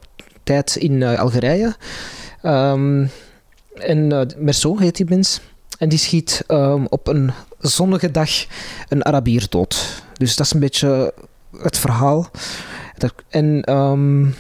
tijd 0.43 0.77
in 0.77 1.03
Algerije. 1.03 1.77
Um, 2.43 3.11
en 3.75 4.07
Merceau 4.39 4.83
heet 4.83 4.97
die 4.97 5.07
mens. 5.09 5.41
En 5.79 5.89
die 5.89 5.99
schiet 5.99 6.45
um, 6.49 6.87
op 6.87 7.09
een 7.09 7.31
zonnige 7.59 8.11
dag 8.11 8.31
een 8.89 9.05
Arabier 9.05 9.47
dood. 9.49 10.03
Dus 10.13 10.37
dat 10.37 10.47
is 10.47 10.53
een 10.53 10.61
beetje 10.61 11.15
het 11.59 11.79
verhaal. 11.79 12.31
En, 13.29 13.73
um, 13.73 14.35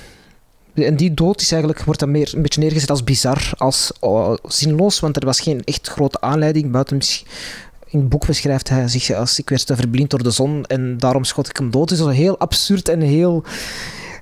en 0.75 0.96
die 0.96 1.14
dood 1.14 1.40
is 1.40 1.53
eigenlijk, 1.53 1.85
wordt 1.85 2.01
dan 2.01 2.11
meer 2.11 2.33
een 2.35 2.42
beetje 2.42 2.61
neergezet 2.61 2.90
als 2.90 3.05
bizar, 3.05 3.51
als 3.57 3.92
uh, 4.03 4.35
zinloos, 4.42 5.01
want 5.01 5.16
er 5.16 5.25
was 5.25 5.40
geen 5.40 5.64
echt 5.64 5.88
grote 5.88 6.20
aanleiding 6.20 6.70
buiten 6.70 7.01
in 7.92 8.01
het 8.01 8.09
boek 8.09 8.27
beschrijft 8.27 8.68
hij 8.68 8.88
zich 8.88 9.11
als 9.11 9.38
ik 9.38 9.48
werd 9.48 9.72
verblind 9.75 10.11
door 10.11 10.22
de 10.22 10.31
zon 10.31 10.64
en 10.64 10.98
daarom 10.98 11.25
schot 11.25 11.48
ik 11.48 11.57
hem 11.57 11.70
dood. 11.70 11.88
Dus 11.88 12.01
is 12.01 12.07
heel 12.07 12.38
absurd 12.38 12.88
en 12.88 13.01
heel, 13.01 13.44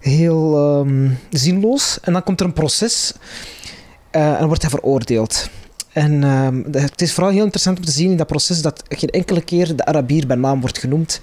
heel 0.00 0.78
um, 0.78 1.18
zinloos. 1.30 1.98
En 2.02 2.12
dan 2.12 2.22
komt 2.22 2.40
er 2.40 2.46
een 2.46 2.52
proces 2.52 3.12
uh, 4.12 4.40
en 4.40 4.46
wordt 4.46 4.62
hij 4.62 4.70
veroordeeld. 4.70 5.48
En 5.92 6.22
um, 6.22 6.66
het 6.72 7.02
is 7.02 7.12
vooral 7.12 7.32
heel 7.32 7.42
interessant 7.42 7.78
om 7.78 7.84
te 7.84 7.90
zien 7.90 8.10
in 8.10 8.16
dat 8.16 8.26
proces 8.26 8.62
dat 8.62 8.82
geen 8.88 9.08
enkele 9.08 9.42
keer 9.42 9.76
de 9.76 9.84
Arabier 9.84 10.26
bij 10.26 10.36
naam 10.36 10.60
wordt 10.60 10.78
genoemd. 10.78 11.20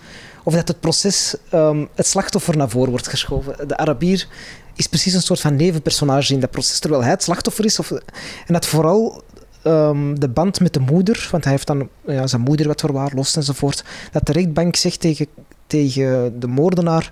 Of 0.48 0.54
dat 0.54 0.68
het 0.68 0.80
proces 0.80 1.36
um, 1.54 1.88
het 1.96 2.08
slachtoffer 2.08 2.58
naar 2.58 2.70
voren 2.70 2.90
wordt 2.90 3.08
geschoven. 3.08 3.68
De 3.68 3.78
Arabier 3.78 4.28
is 4.76 4.88
precies 4.88 5.14
een 5.14 5.22
soort 5.22 5.40
van 5.40 5.56
nevenpersonage 5.56 6.34
in 6.34 6.40
dat 6.40 6.52
proces, 6.52 6.80
terwijl 6.80 7.02
hij 7.02 7.12
het 7.12 7.24
slachtoffer 7.24 7.66
is. 7.66 7.80
Of, 7.80 7.92
en 7.92 8.54
dat 8.54 8.66
vooral 8.66 9.24
um, 9.64 10.20
de 10.20 10.30
band 10.30 10.60
met 10.60 10.74
de 10.74 10.80
moeder, 10.80 11.28
want 11.32 11.44
hij 11.44 11.54
heeft 11.54 11.68
dan 11.68 11.90
ja, 12.06 12.28
zijn 12.28 12.42
moeder 12.42 12.68
wat 12.68 12.80
verwaarloosd 12.80 13.36
enzovoort, 13.36 13.84
dat 14.12 14.26
de 14.26 14.32
rechtbank 14.32 14.76
zegt 14.76 15.00
tegen, 15.00 15.28
tegen 15.68 16.40
de 16.40 16.48
moordenaar 16.48 17.12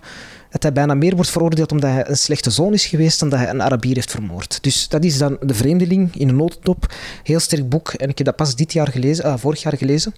dat 0.50 0.64
hij 0.64 0.74
bijna 0.74 0.94
meer 0.94 1.16
wordt 1.16 1.32
veroordeeld 1.32 1.72
omdat 1.72 1.90
hij 1.90 2.10
een 2.10 2.18
slechte 2.18 2.50
zoon 2.50 2.74
is 2.74 2.86
geweest 2.86 3.20
dan 3.20 3.30
dat 3.30 3.40
hij 3.40 3.50
een 3.50 3.62
Arabier 3.62 3.96
heeft 3.96 4.12
vermoord. 4.12 4.64
Dus 4.64 4.88
dat 4.88 5.04
is 5.04 5.18
dan 5.18 5.38
De 5.42 5.54
Vreemdeling 5.54 6.16
in 6.16 6.30
een 6.30 6.36
notendop. 6.36 6.94
Heel 7.24 7.40
sterk 7.40 7.70
boek 7.70 7.90
en 7.90 8.10
ik 8.10 8.18
heb 8.18 8.28
dat 8.28 8.36
pas 8.36 8.56
dit 8.56 8.74
jaar 8.74 8.88
gelezen, 8.88 9.26
uh, 9.26 9.34
vorig 9.38 9.62
jaar 9.62 9.78
gelezen. 9.78 10.14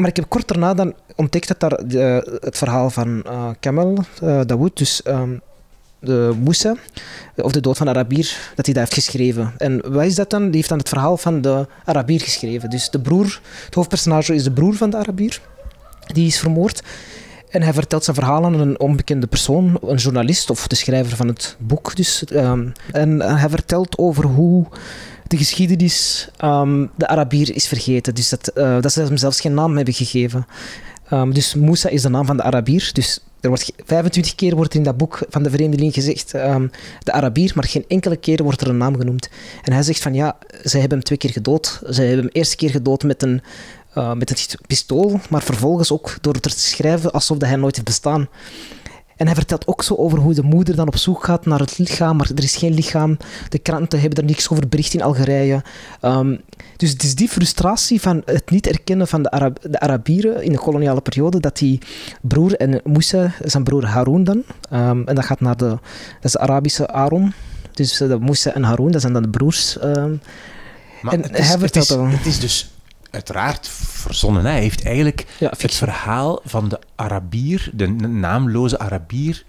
Maar 0.00 0.08
ik 0.08 0.16
heb 0.16 0.28
kort 0.28 0.48
daarna 0.48 0.74
dan 0.74 0.94
ontdekt 1.16 1.48
dat 1.48 1.60
daar 1.60 1.88
de, 1.88 2.38
het 2.40 2.58
verhaal 2.58 2.90
van 2.90 3.22
uh, 3.26 3.50
Kamel 3.60 3.98
uh, 4.22 4.40
Dawood, 4.46 4.76
dus 4.76 5.00
um, 5.06 5.40
de 5.98 6.34
Moussa, 6.42 6.74
of 7.36 7.52
de 7.52 7.60
dood 7.60 7.76
van 7.76 7.88
Arabier, 7.88 8.52
dat 8.54 8.64
hij 8.64 8.74
dat 8.74 8.82
heeft 8.82 8.94
geschreven. 9.04 9.52
En 9.58 9.92
wat 9.92 10.04
is 10.04 10.14
dat 10.14 10.30
dan? 10.30 10.44
Die 10.44 10.54
heeft 10.54 10.68
dan 10.68 10.78
het 10.78 10.88
verhaal 10.88 11.16
van 11.16 11.40
de 11.40 11.66
Arabier 11.84 12.20
geschreven. 12.20 12.70
Dus 12.70 12.90
de 12.90 13.00
broer, 13.00 13.40
het 13.64 13.74
hoofdpersonage 13.74 14.34
is 14.34 14.44
de 14.44 14.52
broer 14.52 14.74
van 14.74 14.90
de 14.90 14.96
Arabier, 14.96 15.40
die 16.06 16.26
is 16.26 16.38
vermoord. 16.38 16.82
En 17.50 17.62
hij 17.62 17.72
vertelt 17.72 18.04
zijn 18.04 18.16
verhaal 18.16 18.44
aan 18.44 18.60
een 18.60 18.80
onbekende 18.80 19.26
persoon, 19.26 19.78
een 19.86 19.96
journalist 19.96 20.50
of 20.50 20.66
de 20.66 20.74
schrijver 20.76 21.16
van 21.16 21.28
het 21.28 21.56
boek. 21.58 21.96
Dus, 21.96 22.24
um, 22.32 22.72
en 22.92 23.20
hij 23.20 23.48
vertelt 23.48 23.98
over 23.98 24.24
hoe 24.24 24.66
de 25.30 25.36
geschiedenis 25.36 26.28
um, 26.44 26.90
de 26.96 27.06
Arabier 27.06 27.54
is 27.54 27.66
vergeten. 27.66 28.14
Dus 28.14 28.28
dat, 28.28 28.50
uh, 28.54 28.80
dat 28.80 28.92
ze 28.92 29.02
hem 29.02 29.16
zelfs 29.16 29.40
geen 29.40 29.54
naam 29.54 29.76
hebben 29.76 29.94
gegeven. 29.94 30.46
Um, 31.12 31.34
dus 31.34 31.54
Moussa 31.54 31.88
is 31.88 32.02
de 32.02 32.08
naam 32.08 32.26
van 32.26 32.36
de 32.36 32.42
Arabier. 32.42 32.90
Dus 32.92 33.20
er 33.40 33.48
wordt 33.48 33.72
25 33.84 34.34
keer 34.34 34.56
wordt 34.56 34.74
in 34.74 34.82
dat 34.82 34.96
boek 34.96 35.22
van 35.28 35.42
de 35.42 35.50
vreemdeling 35.50 35.94
gezegd 35.94 36.34
um, 36.34 36.70
de 37.02 37.12
Arabier, 37.12 37.52
maar 37.54 37.64
geen 37.64 37.84
enkele 37.88 38.16
keer 38.16 38.42
wordt 38.42 38.60
er 38.60 38.68
een 38.68 38.76
naam 38.76 38.96
genoemd. 38.96 39.28
En 39.62 39.72
hij 39.72 39.82
zegt 39.82 40.02
van 40.02 40.14
ja, 40.14 40.36
zij 40.62 40.80
hebben 40.80 40.98
hem 40.98 41.06
twee 41.06 41.18
keer 41.18 41.30
gedood. 41.30 41.80
Zij 41.84 42.06
hebben 42.06 42.24
hem 42.24 42.34
eerste 42.34 42.56
keer 42.56 42.70
gedood 42.70 43.02
met 43.02 43.22
een 43.22 43.42
uh, 43.94 44.12
met 44.12 44.28
het 44.28 44.56
pistool, 44.66 45.20
maar 45.30 45.42
vervolgens 45.42 45.92
ook 45.92 46.16
door 46.20 46.32
het 46.32 46.42
te 46.42 46.50
schrijven 46.50 47.12
alsof 47.12 47.40
hij 47.40 47.56
nooit 47.56 47.74
heeft 47.74 47.86
bestaan. 47.88 48.28
En 49.20 49.26
hij 49.26 49.34
vertelt 49.34 49.66
ook 49.66 49.82
zo 49.82 49.94
over 49.94 50.18
hoe 50.18 50.34
de 50.34 50.42
moeder 50.42 50.76
dan 50.76 50.86
op 50.86 50.96
zoek 50.96 51.24
gaat 51.24 51.46
naar 51.46 51.58
het 51.58 51.78
lichaam, 51.78 52.16
maar 52.16 52.30
er 52.34 52.42
is 52.42 52.56
geen 52.56 52.74
lichaam. 52.74 53.16
De 53.48 53.58
kranten 53.58 54.00
hebben 54.00 54.18
er 54.18 54.24
niks 54.24 54.50
over 54.50 54.68
bericht 54.68 54.94
in 54.94 55.02
Algerije. 55.02 55.62
Um, 56.02 56.40
dus 56.76 56.90
het 56.90 57.02
is 57.02 57.14
die 57.14 57.28
frustratie 57.28 58.00
van 58.00 58.22
het 58.24 58.50
niet 58.50 58.66
erkennen 58.66 59.08
van 59.08 59.22
de, 59.22 59.30
Arab 59.30 59.58
de 59.62 59.80
Arabieren 59.80 60.42
in 60.42 60.52
de 60.52 60.58
koloniale 60.58 61.00
periode, 61.00 61.40
dat 61.40 61.58
die 61.58 61.78
broer 62.20 62.56
en 62.56 62.80
Moussa, 62.84 63.32
zijn 63.42 63.64
broer 63.64 63.86
Haroun 63.86 64.24
dan, 64.24 64.42
um, 64.72 65.06
en 65.06 65.14
dat 65.14 65.24
gaat 65.24 65.40
naar 65.40 65.56
de, 65.56 65.68
dat 65.68 65.78
is 66.22 66.32
de 66.32 66.38
Arabische 66.38 66.88
Aaron, 66.88 67.32
dus 67.72 67.96
de 67.96 68.18
Moussa 68.20 68.54
en 68.54 68.62
Haroun, 68.62 68.90
dat 68.90 69.00
zijn 69.00 69.12
dan 69.12 69.22
de 69.22 69.28
broers. 69.28 69.76
Um, 69.84 70.20
maar 71.02 71.12
en 71.12 71.22
het 71.22 71.38
is, 71.38 71.48
hij 71.48 71.58
vertelt 71.58 71.88
het 71.88 71.98
is, 71.98 72.16
het 72.16 72.26
is 72.26 72.38
dus 72.40 72.70
uiteraard 73.10 73.70
verzonnen. 74.00 74.44
Hij 74.44 74.60
heeft 74.60 74.84
eigenlijk 74.84 75.26
ja, 75.38 75.52
het 75.58 75.74
verhaal 75.74 76.40
van 76.44 76.68
de 76.68 76.78
Arabier, 76.94 77.70
de 77.74 77.86
naamloze 77.86 78.78
Arabier, 78.78 79.44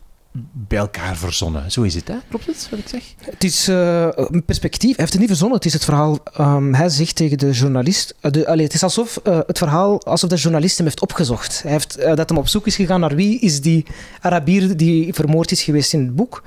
bij 0.52 0.78
elkaar 0.78 1.16
verzonnen. 1.16 1.72
Zo 1.72 1.82
is 1.82 1.96
het, 1.96 2.08
hè? 2.08 2.16
Klopt 2.30 2.46
het 2.46 2.68
wat 2.70 2.80
ik 2.80 2.88
zeg? 2.88 3.04
Het 3.18 3.44
is 3.44 3.70
uh, 3.70 4.08
een 4.12 4.46
perspectief. 4.46 4.90
Hij 4.90 5.00
heeft 5.00 5.12
het 5.12 5.20
niet 5.20 5.30
verzonnen. 5.30 5.58
Het 5.58 5.66
is 5.66 5.74
het 5.74 5.84
verhaal. 5.84 6.18
Um, 6.40 6.74
hij 6.74 6.90
zegt 6.90 7.16
tegen 7.16 7.38
de 7.38 7.52
journalist. 7.52 8.16
Uh, 8.22 8.32
de, 8.32 8.62
het 8.62 8.74
is 8.74 8.84
alsof 8.84 9.20
uh, 9.24 9.40
het 9.48 9.58
verhaal 9.58 10.06
alsof 10.06 10.30
de 10.30 10.36
journalist 10.36 10.78
hem 10.78 10.86
heeft 10.86 11.02
opgezocht. 11.02 11.62
Hij 11.62 11.72
heeft 11.72 12.02
dat 12.16 12.30
hem 12.30 12.38
op 12.38 12.48
zoek 12.48 12.68
is 12.68 12.76
gegaan 12.76 13.00
naar 13.00 13.16
wie 13.16 13.40
is 13.40 13.62
die 13.62 13.86
Arabier 14.22 14.78
die 14.78 15.14
vermoord 15.14 15.52
is 15.52 15.64
geweest 15.64 15.94
in 15.94 16.00
het 16.00 16.16
boek. 16.16 16.44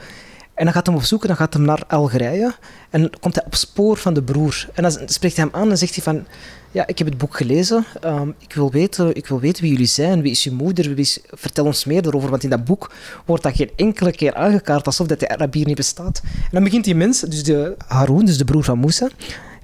En 0.55 0.65
dan 0.65 0.75
gaat 0.75 0.87
hij 0.87 0.97
op 0.97 1.03
zoek 1.03 1.23
en 1.23 1.29
dan 1.29 1.37
gaat 1.37 1.55
hij 1.55 1.63
naar 1.63 1.83
Algerije. 1.89 2.55
En 2.91 3.11
komt 3.21 3.35
hij 3.35 3.45
op 3.45 3.55
spoor 3.55 3.97
van 3.97 4.15
de 4.15 4.23
broer. 4.23 4.69
En 4.75 4.83
dan 4.83 4.93
spreekt 5.07 5.37
hij 5.37 5.45
hem 5.45 5.63
aan 5.63 5.71
en 5.71 5.79
zegt 5.79 5.95
hij 5.95 6.05
van... 6.05 6.27
Ja, 6.75 6.87
ik 6.87 6.99
heb 6.99 7.07
het 7.07 7.19
boek 7.19 7.37
gelezen. 7.37 7.85
Um, 8.05 8.35
ik, 8.39 8.55
wil 8.55 8.71
weten, 8.71 9.15
ik 9.15 9.27
wil 9.27 9.41
weten 9.41 9.63
wie 9.63 9.73
jullie 9.73 9.87
zijn. 9.87 10.23
Wie 10.23 10.31
is 10.31 10.45
je 10.45 10.53
moeder? 10.53 11.09
Vertel 11.31 11.65
ons 11.65 11.85
meer 11.85 12.07
erover. 12.07 12.31
Want 12.31 12.43
in 12.43 12.51
dat 12.51 12.65
boek 12.65 12.93
wordt 13.25 13.43
dat 13.43 13.57
geen 13.57 13.71
enkele 13.77 14.11
keer 14.11 14.35
aangekaart 14.35 14.87
alsof 14.87 15.07
dat 15.07 15.21
de 15.21 15.29
Arabier 15.29 15.67
niet 15.67 15.77
bestaat. 15.77 16.21
En 16.25 16.49
dan 16.51 16.65
begint 16.65 16.85
die 16.85 16.95
mens, 16.95 17.21
dus 17.21 17.43
de 17.43 17.75
Haroun, 17.87 18.25
dus 18.25 18.39
de 18.39 18.45
broer 18.45 18.65
van 18.65 18.79
Moussa 18.79 19.09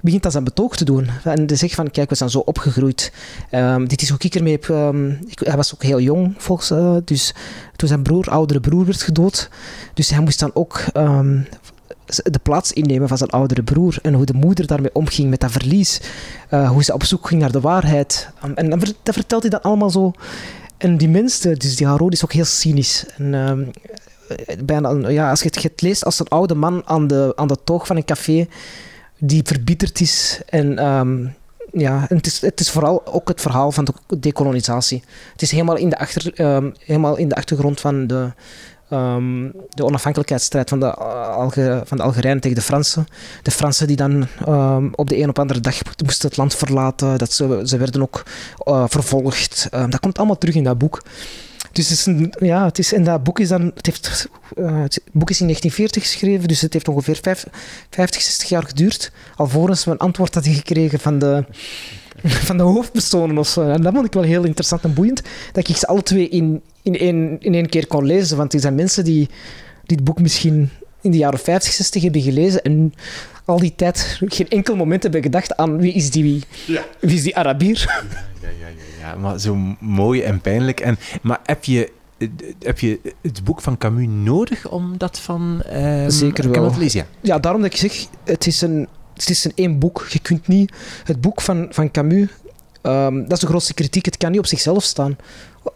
begint 0.01 0.23
dat 0.23 0.31
zijn 0.31 0.43
betoog 0.43 0.75
te 0.75 0.85
doen. 0.85 1.09
En 1.23 1.45
hij 1.45 1.55
zegt 1.55 1.75
van, 1.75 1.91
kijk, 1.91 2.09
we 2.09 2.15
zijn 2.15 2.29
zo 2.29 2.39
opgegroeid. 2.39 3.13
Um, 3.51 3.87
dit 3.87 4.01
is 4.01 4.09
hoe 4.09 4.19
ik 4.19 4.35
ermee 4.35 4.53
heb... 4.53 4.67
Um, 4.67 5.19
ik, 5.27 5.39
hij 5.39 5.55
was 5.55 5.73
ook 5.73 5.83
heel 5.83 5.99
jong, 5.99 6.33
volgens... 6.37 6.71
Uh, 6.71 6.95
dus 7.05 7.33
toen 7.75 7.87
zijn 7.87 8.03
broer, 8.03 8.29
oudere 8.29 8.59
broer 8.59 8.85
werd 8.85 9.01
gedood. 9.01 9.49
Dus 9.93 10.09
hij 10.09 10.21
moest 10.21 10.39
dan 10.39 10.51
ook 10.53 10.83
de 12.15 12.39
plaats 12.43 12.73
innemen 12.73 13.07
van 13.07 13.17
zijn 13.17 13.29
oudere 13.29 13.63
broer. 13.63 13.97
En 14.01 14.13
hoe 14.13 14.25
de 14.25 14.33
moeder 14.33 14.67
daarmee 14.67 14.93
omging 14.93 15.29
met 15.29 15.39
dat 15.39 15.51
verlies. 15.51 16.01
Uh, 16.53 16.69
hoe 16.69 16.83
ze 16.83 16.93
op 16.93 17.03
zoek 17.03 17.27
ging 17.27 17.41
naar 17.41 17.51
de 17.51 17.61
waarheid. 17.61 18.29
en 18.55 18.69
dan, 18.69 18.79
dat 19.03 19.15
vertelt 19.15 19.41
hij 19.41 19.51
dan 19.51 19.61
allemaal 19.61 19.89
zo... 19.89 20.11
En 20.77 20.97
die 20.97 21.09
mensen, 21.09 21.59
dus 21.59 21.75
die 21.75 21.87
Haro, 21.87 22.07
is 22.07 22.23
ook 22.23 22.33
heel 22.33 22.45
cynisch. 22.45 23.05
En, 23.17 23.33
ehm, 23.33 23.63
bijna, 24.65 25.09
ja, 25.09 25.29
als 25.29 25.41
je 25.41 25.49
het, 25.61 25.81
leest 25.81 26.05
als 26.05 26.19
een 26.19 26.27
oude 26.27 26.55
man 26.55 26.81
aan 26.85 27.07
de, 27.07 27.33
aan 27.35 27.47
de 27.47 27.57
toog 27.63 27.87
van 27.87 27.95
een 27.95 28.05
café 28.05 28.47
die 29.17 29.41
verbitterd 29.43 29.99
is 29.99 30.41
en 30.45 30.77
ehm, 30.77 31.27
ja, 31.71 32.05
het 32.07 32.25
is, 32.25 32.41
het 32.41 32.59
is 32.59 32.69
vooral 32.69 33.05
ook 33.05 33.27
het 33.27 33.41
verhaal 33.41 33.71
van 33.71 33.85
de 33.85 34.19
decolonisatie. 34.19 35.03
Het 35.31 35.41
is 35.41 35.51
helemaal 35.51 35.75
in 35.75 35.89
de, 35.89 35.97
achter, 35.97 36.33
ehm, 36.33 36.71
helemaal 36.85 37.17
in 37.17 37.29
de 37.29 37.35
achtergrond 37.35 37.79
van 37.79 38.07
de, 38.07 38.31
ehm, 38.91 39.49
de 39.69 39.85
onafhankelijkheidsstrijd 39.85 40.69
van 40.69 40.79
de, 40.79 40.93
Alge, 40.93 41.81
van 41.85 41.97
de 41.97 42.03
Algerijnen 42.03 42.41
tegen 42.41 42.57
de 42.57 42.63
Fransen. 42.63 43.07
De 43.41 43.51
Fransen 43.51 43.87
die 43.87 43.95
dan 43.95 44.27
ehm, 44.45 44.87
op 44.95 45.09
de 45.09 45.17
een 45.17 45.29
op 45.29 45.39
andere 45.39 45.59
dag 45.59 45.75
moesten 46.05 46.27
het 46.27 46.37
land 46.37 46.55
verlaten. 46.55 47.17
Dat 47.17 47.33
ze, 47.33 47.61
ze 47.63 47.77
werden 47.77 48.01
ook 48.01 48.23
uh, 48.67 48.83
vervolgd. 48.87 49.67
dat 49.71 49.99
komt 49.99 50.17
allemaal 50.17 50.37
terug 50.37 50.55
in 50.55 50.63
dat 50.63 50.77
boek. 50.77 51.01
Dus 51.71 51.89
het 51.89 51.97
is 51.97 52.05
een, 52.05 52.33
ja, 52.39 52.65
het 52.65 52.79
is, 52.79 52.93
en 52.93 53.03
dat 53.03 53.23
boek 53.23 53.39
is 53.39 53.47
dan, 53.47 53.71
het, 53.75 53.85
heeft, 53.85 54.29
uh, 54.57 54.81
het 54.81 55.01
boek 55.11 55.29
is 55.29 55.39
in 55.39 55.45
1940 55.45 56.01
geschreven, 56.03 56.47
dus 56.47 56.61
het 56.61 56.73
heeft 56.73 56.87
ongeveer 56.87 57.19
50, 57.89 58.21
60 58.21 58.49
jaar 58.49 58.63
geduurd, 58.63 59.11
alvorens 59.35 59.83
we 59.83 59.91
een 59.91 59.97
antwoord 59.97 60.33
hadden 60.33 60.53
gekregen 60.53 60.99
van 60.99 61.19
de, 61.19 61.45
van 62.47 62.57
de 62.57 62.63
hoofdpersonen 62.63 63.37
of 63.37 63.47
zo. 63.47 63.61
En 63.61 63.81
dat 63.81 63.93
vond 63.93 64.05
ik 64.05 64.13
wel 64.13 64.23
heel 64.23 64.43
interessant 64.43 64.83
en 64.83 64.93
boeiend, 64.93 65.21
dat 65.51 65.69
ik 65.69 65.75
ze 65.75 65.87
alle 65.87 66.03
twee 66.03 66.29
in, 66.29 66.61
in, 66.81 66.97
één, 66.97 67.37
in 67.39 67.53
één 67.53 67.69
keer 67.69 67.87
kon 67.87 68.05
lezen, 68.05 68.37
want 68.37 68.53
er 68.53 68.59
zijn 68.59 68.75
mensen 68.75 69.03
die 69.03 69.29
dit 69.85 70.03
boek 70.03 70.19
misschien 70.19 70.69
in 71.01 71.11
de 71.11 71.17
jaren 71.17 71.39
50, 71.39 71.73
60 71.73 72.01
hebben 72.01 72.21
gelezen 72.21 72.61
en 72.61 72.93
al 73.45 73.59
die 73.59 73.75
tijd 73.75 74.19
geen 74.25 74.49
enkel 74.49 74.75
moment 74.75 75.03
hebben 75.03 75.21
gedacht 75.21 75.57
aan 75.57 75.77
wie 75.77 75.93
is 75.93 76.09
die, 76.11 76.43
ja. 76.65 76.85
wie 76.99 77.15
is 77.15 77.23
die 77.23 77.37
Arabier. 77.37 78.03
Ja, 78.41 78.47
ja, 78.59 78.67
ja, 78.67 79.07
ja, 79.07 79.15
maar 79.15 79.39
zo 79.39 79.57
mooi 79.79 80.21
en 80.21 80.41
pijnlijk. 80.41 80.79
En, 80.79 80.97
maar 81.21 81.39
heb 81.43 81.63
je, 81.63 81.91
heb 82.59 82.79
je 82.79 82.99
het 83.21 83.43
boek 83.43 83.61
van 83.61 83.77
Camus 83.77 84.07
nodig 84.07 84.69
om 84.69 84.97
dat 84.97 85.19
van 85.19 85.63
uh, 85.73 86.05
Zeker 86.07 86.51
wel. 86.51 86.71
te 86.71 86.79
lezen? 86.79 86.99
Ja. 86.99 87.05
ja, 87.21 87.39
daarom 87.39 87.61
dat 87.61 87.71
ik 87.71 87.79
zeg, 87.79 88.05
het 88.23 88.47
is 88.47 88.61
een, 88.61 88.87
het 89.21 89.29
is 89.29 89.43
een 89.45 89.51
één 89.55 89.79
boek. 89.79 90.07
Je 90.09 90.19
kunt 90.19 90.47
niet 90.47 90.73
het 91.03 91.21
boek 91.21 91.41
van, 91.41 91.67
van 91.69 91.91
Camus 91.91 92.27
Um, 92.83 93.21
dat 93.21 93.31
is 93.31 93.39
de 93.39 93.47
grootste 93.47 93.73
kritiek. 93.73 94.05
Het 94.05 94.17
kan 94.17 94.31
niet 94.31 94.39
op 94.39 94.45
zichzelf 94.45 94.83
staan. 94.83 95.17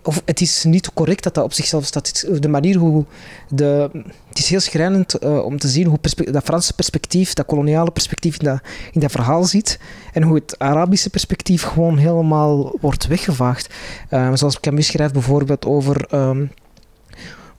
Of 0.04 0.22
het 0.26 0.42
is 0.42 0.64
niet 0.64 0.94
correct 0.94 1.24
dat 1.24 1.34
dat 1.34 1.44
op 1.44 1.54
zichzelf 1.54 1.86
staat. 1.86 2.42
De 2.42 2.48
manier 2.48 2.76
hoe. 2.76 3.06
De, 3.50 3.90
het 4.30 4.38
is 4.38 4.50
heel 4.50 4.60
schrijnend 4.60 5.24
uh, 5.24 5.46
om 5.46 5.60
te 5.60 5.68
zien 5.68 5.88
hoe 5.88 6.00
dat 6.32 6.44
Franse 6.44 6.74
perspectief, 6.74 7.34
dat 7.34 7.46
koloniale 7.46 7.92
perspectief 7.92 8.38
in 8.40 8.46
dat, 8.46 8.60
in 8.92 9.00
dat 9.00 9.12
verhaal 9.12 9.44
zit. 9.44 9.80
En 10.14 10.24
hoe 10.24 10.36
het 10.36 10.60
Arabische 10.60 11.10
perspectief 11.10 11.64
gewoon 11.64 11.98
helemaal 11.98 12.78
wordt 12.82 13.08
weggevaagd. 13.08 13.74
Uh, 14.10 14.32
zoals 14.34 14.60
Camus 14.60 14.88
schrijft 14.88 15.14
bijvoorbeeld 15.14 15.66
over. 15.66 16.14
Um, 16.14 16.52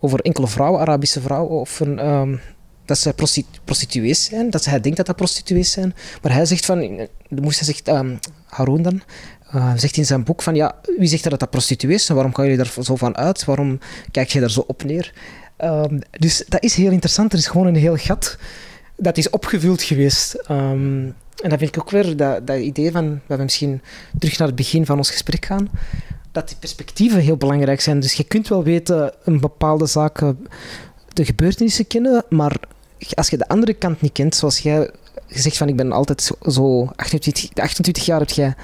over 0.01 0.21
enkele 0.21 0.47
vrouwen, 0.47 0.81
Arabische 0.81 1.21
vrouwen, 1.21 1.61
of 1.61 1.81
een, 1.81 2.41
dat 2.87 2.99
ze 2.99 3.15
prostituees 3.65 4.25
zijn, 4.25 4.51
dat 4.51 4.65
hij 4.65 4.81
denkt 4.81 4.97
dat 4.97 5.07
dat 5.07 5.17
prostituees 5.17 5.71
zijn. 5.71 5.95
Maar 6.23 6.33
hij 6.33 6.45
zegt 6.45 6.65
van, 6.65 7.09
moest 7.29 7.59
hij 7.59 7.67
zegt, 7.67 7.89
um, 7.89 8.19
Haroon 8.47 8.83
dan, 8.83 9.03
uh, 9.55 9.73
zegt 9.77 9.97
in 9.97 10.07
zijn 10.07 10.25
boek 10.25 10.43
van 10.43 10.55
ja, 10.55 10.75
wie 10.97 11.09
zegt 11.09 11.31
dat 11.31 11.41
dat 11.41 11.51
prostituees 11.51 12.09
en 12.09 12.15
waarom 12.15 12.35
gaan 12.35 12.45
jullie 12.45 12.65
daar 12.65 12.85
zo 12.85 12.97
van 12.97 13.17
uit? 13.17 13.45
Waarom 13.45 13.79
kijk 14.11 14.29
je 14.29 14.41
daar 14.41 14.51
zo 14.51 14.65
op 14.67 14.85
neer? 14.85 15.13
Um, 15.65 15.99
dus 16.11 16.45
dat 16.49 16.63
is 16.63 16.75
heel 16.75 16.91
interessant. 16.91 17.33
Er 17.33 17.39
is 17.39 17.47
gewoon 17.47 17.67
een 17.67 17.77
heel 17.77 17.97
gat 17.97 18.39
dat 18.97 19.17
is 19.17 19.31
opgevuld 19.31 19.83
geweest. 19.83 20.35
Um, 20.51 21.15
en 21.43 21.51
dat 21.51 21.59
vind 21.59 21.77
ik 21.77 21.81
ook 21.81 21.91
weer 21.91 22.17
dat, 22.17 22.51
idee 22.59 22.91
van, 22.91 23.21
dat 23.27 23.37
we 23.37 23.43
misschien 23.43 23.81
terug 24.19 24.39
naar 24.39 24.47
het 24.47 24.57
begin 24.57 24.87
van 24.87 24.97
ons 24.97 25.11
gesprek 25.11 25.45
gaan, 25.45 25.69
dat 26.33 26.49
die 26.49 26.57
perspectieven 26.57 27.21
heel 27.21 27.37
belangrijk 27.37 27.81
zijn. 27.81 28.01
Dus 28.01 28.13
je 28.13 28.25
kunt 28.25 28.49
wel 28.49 28.63
weten 28.63 29.13
een 29.25 29.41
bepaalde 29.41 29.87
zaken, 29.87 30.47
de 31.13 31.25
gebeurtenissen 31.25 31.87
kennen, 31.87 32.25
maar 32.29 32.57
als 33.15 33.29
je 33.29 33.37
de 33.37 33.49
andere 33.49 33.75
kant 33.75 34.01
niet 34.01 34.13
kent, 34.13 34.35
zoals 34.35 34.59
jij 34.59 34.91
gezegd 35.29 35.57
van 35.57 35.69
ik 35.69 35.77
ben 35.77 35.93
altijd 35.93 36.31
zo 36.43 36.91
28, 36.97 37.51
28 37.55 38.05
jaar 38.05 38.21
heb 38.21 38.31
jij 38.31 38.55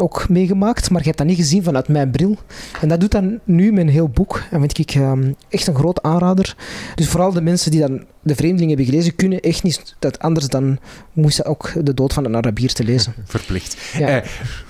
ook 0.00 0.28
meegemaakt, 0.28 0.90
maar 0.90 1.00
je 1.00 1.06
hebt 1.06 1.18
dat 1.18 1.26
niet 1.26 1.36
gezien 1.36 1.62
vanuit 1.62 1.88
mijn 1.88 2.10
bril. 2.10 2.36
En 2.80 2.88
dat 2.88 3.00
doet 3.00 3.10
dan 3.10 3.40
nu 3.44 3.78
een 3.80 3.88
heel 3.88 4.08
boek. 4.08 4.42
En 4.50 4.58
vind 4.58 4.78
ik 4.78 4.94
um, 4.94 5.36
echt 5.48 5.66
een 5.66 5.74
groot 5.74 6.02
aanrader. 6.02 6.56
Dus 6.94 7.08
vooral 7.08 7.32
de 7.32 7.40
mensen 7.40 7.70
die 7.70 7.80
dan 7.80 8.04
de 8.22 8.34
vreemdelingen 8.34 8.76
hebben 8.76 8.94
gelezen, 8.94 9.16
kunnen 9.16 9.40
echt 9.40 9.62
niet 9.62 9.94
dat 9.98 10.18
anders 10.18 10.46
dan 10.46 10.78
moesten 11.12 11.44
ook 11.44 11.72
de 11.84 11.94
dood 11.94 12.12
van 12.12 12.24
een 12.24 12.36
Arabier 12.36 12.72
te 12.72 12.84
lezen. 12.84 13.14
Verplicht. 13.24 13.76
Ja. 13.98 14.22
Uh, 14.22 14.28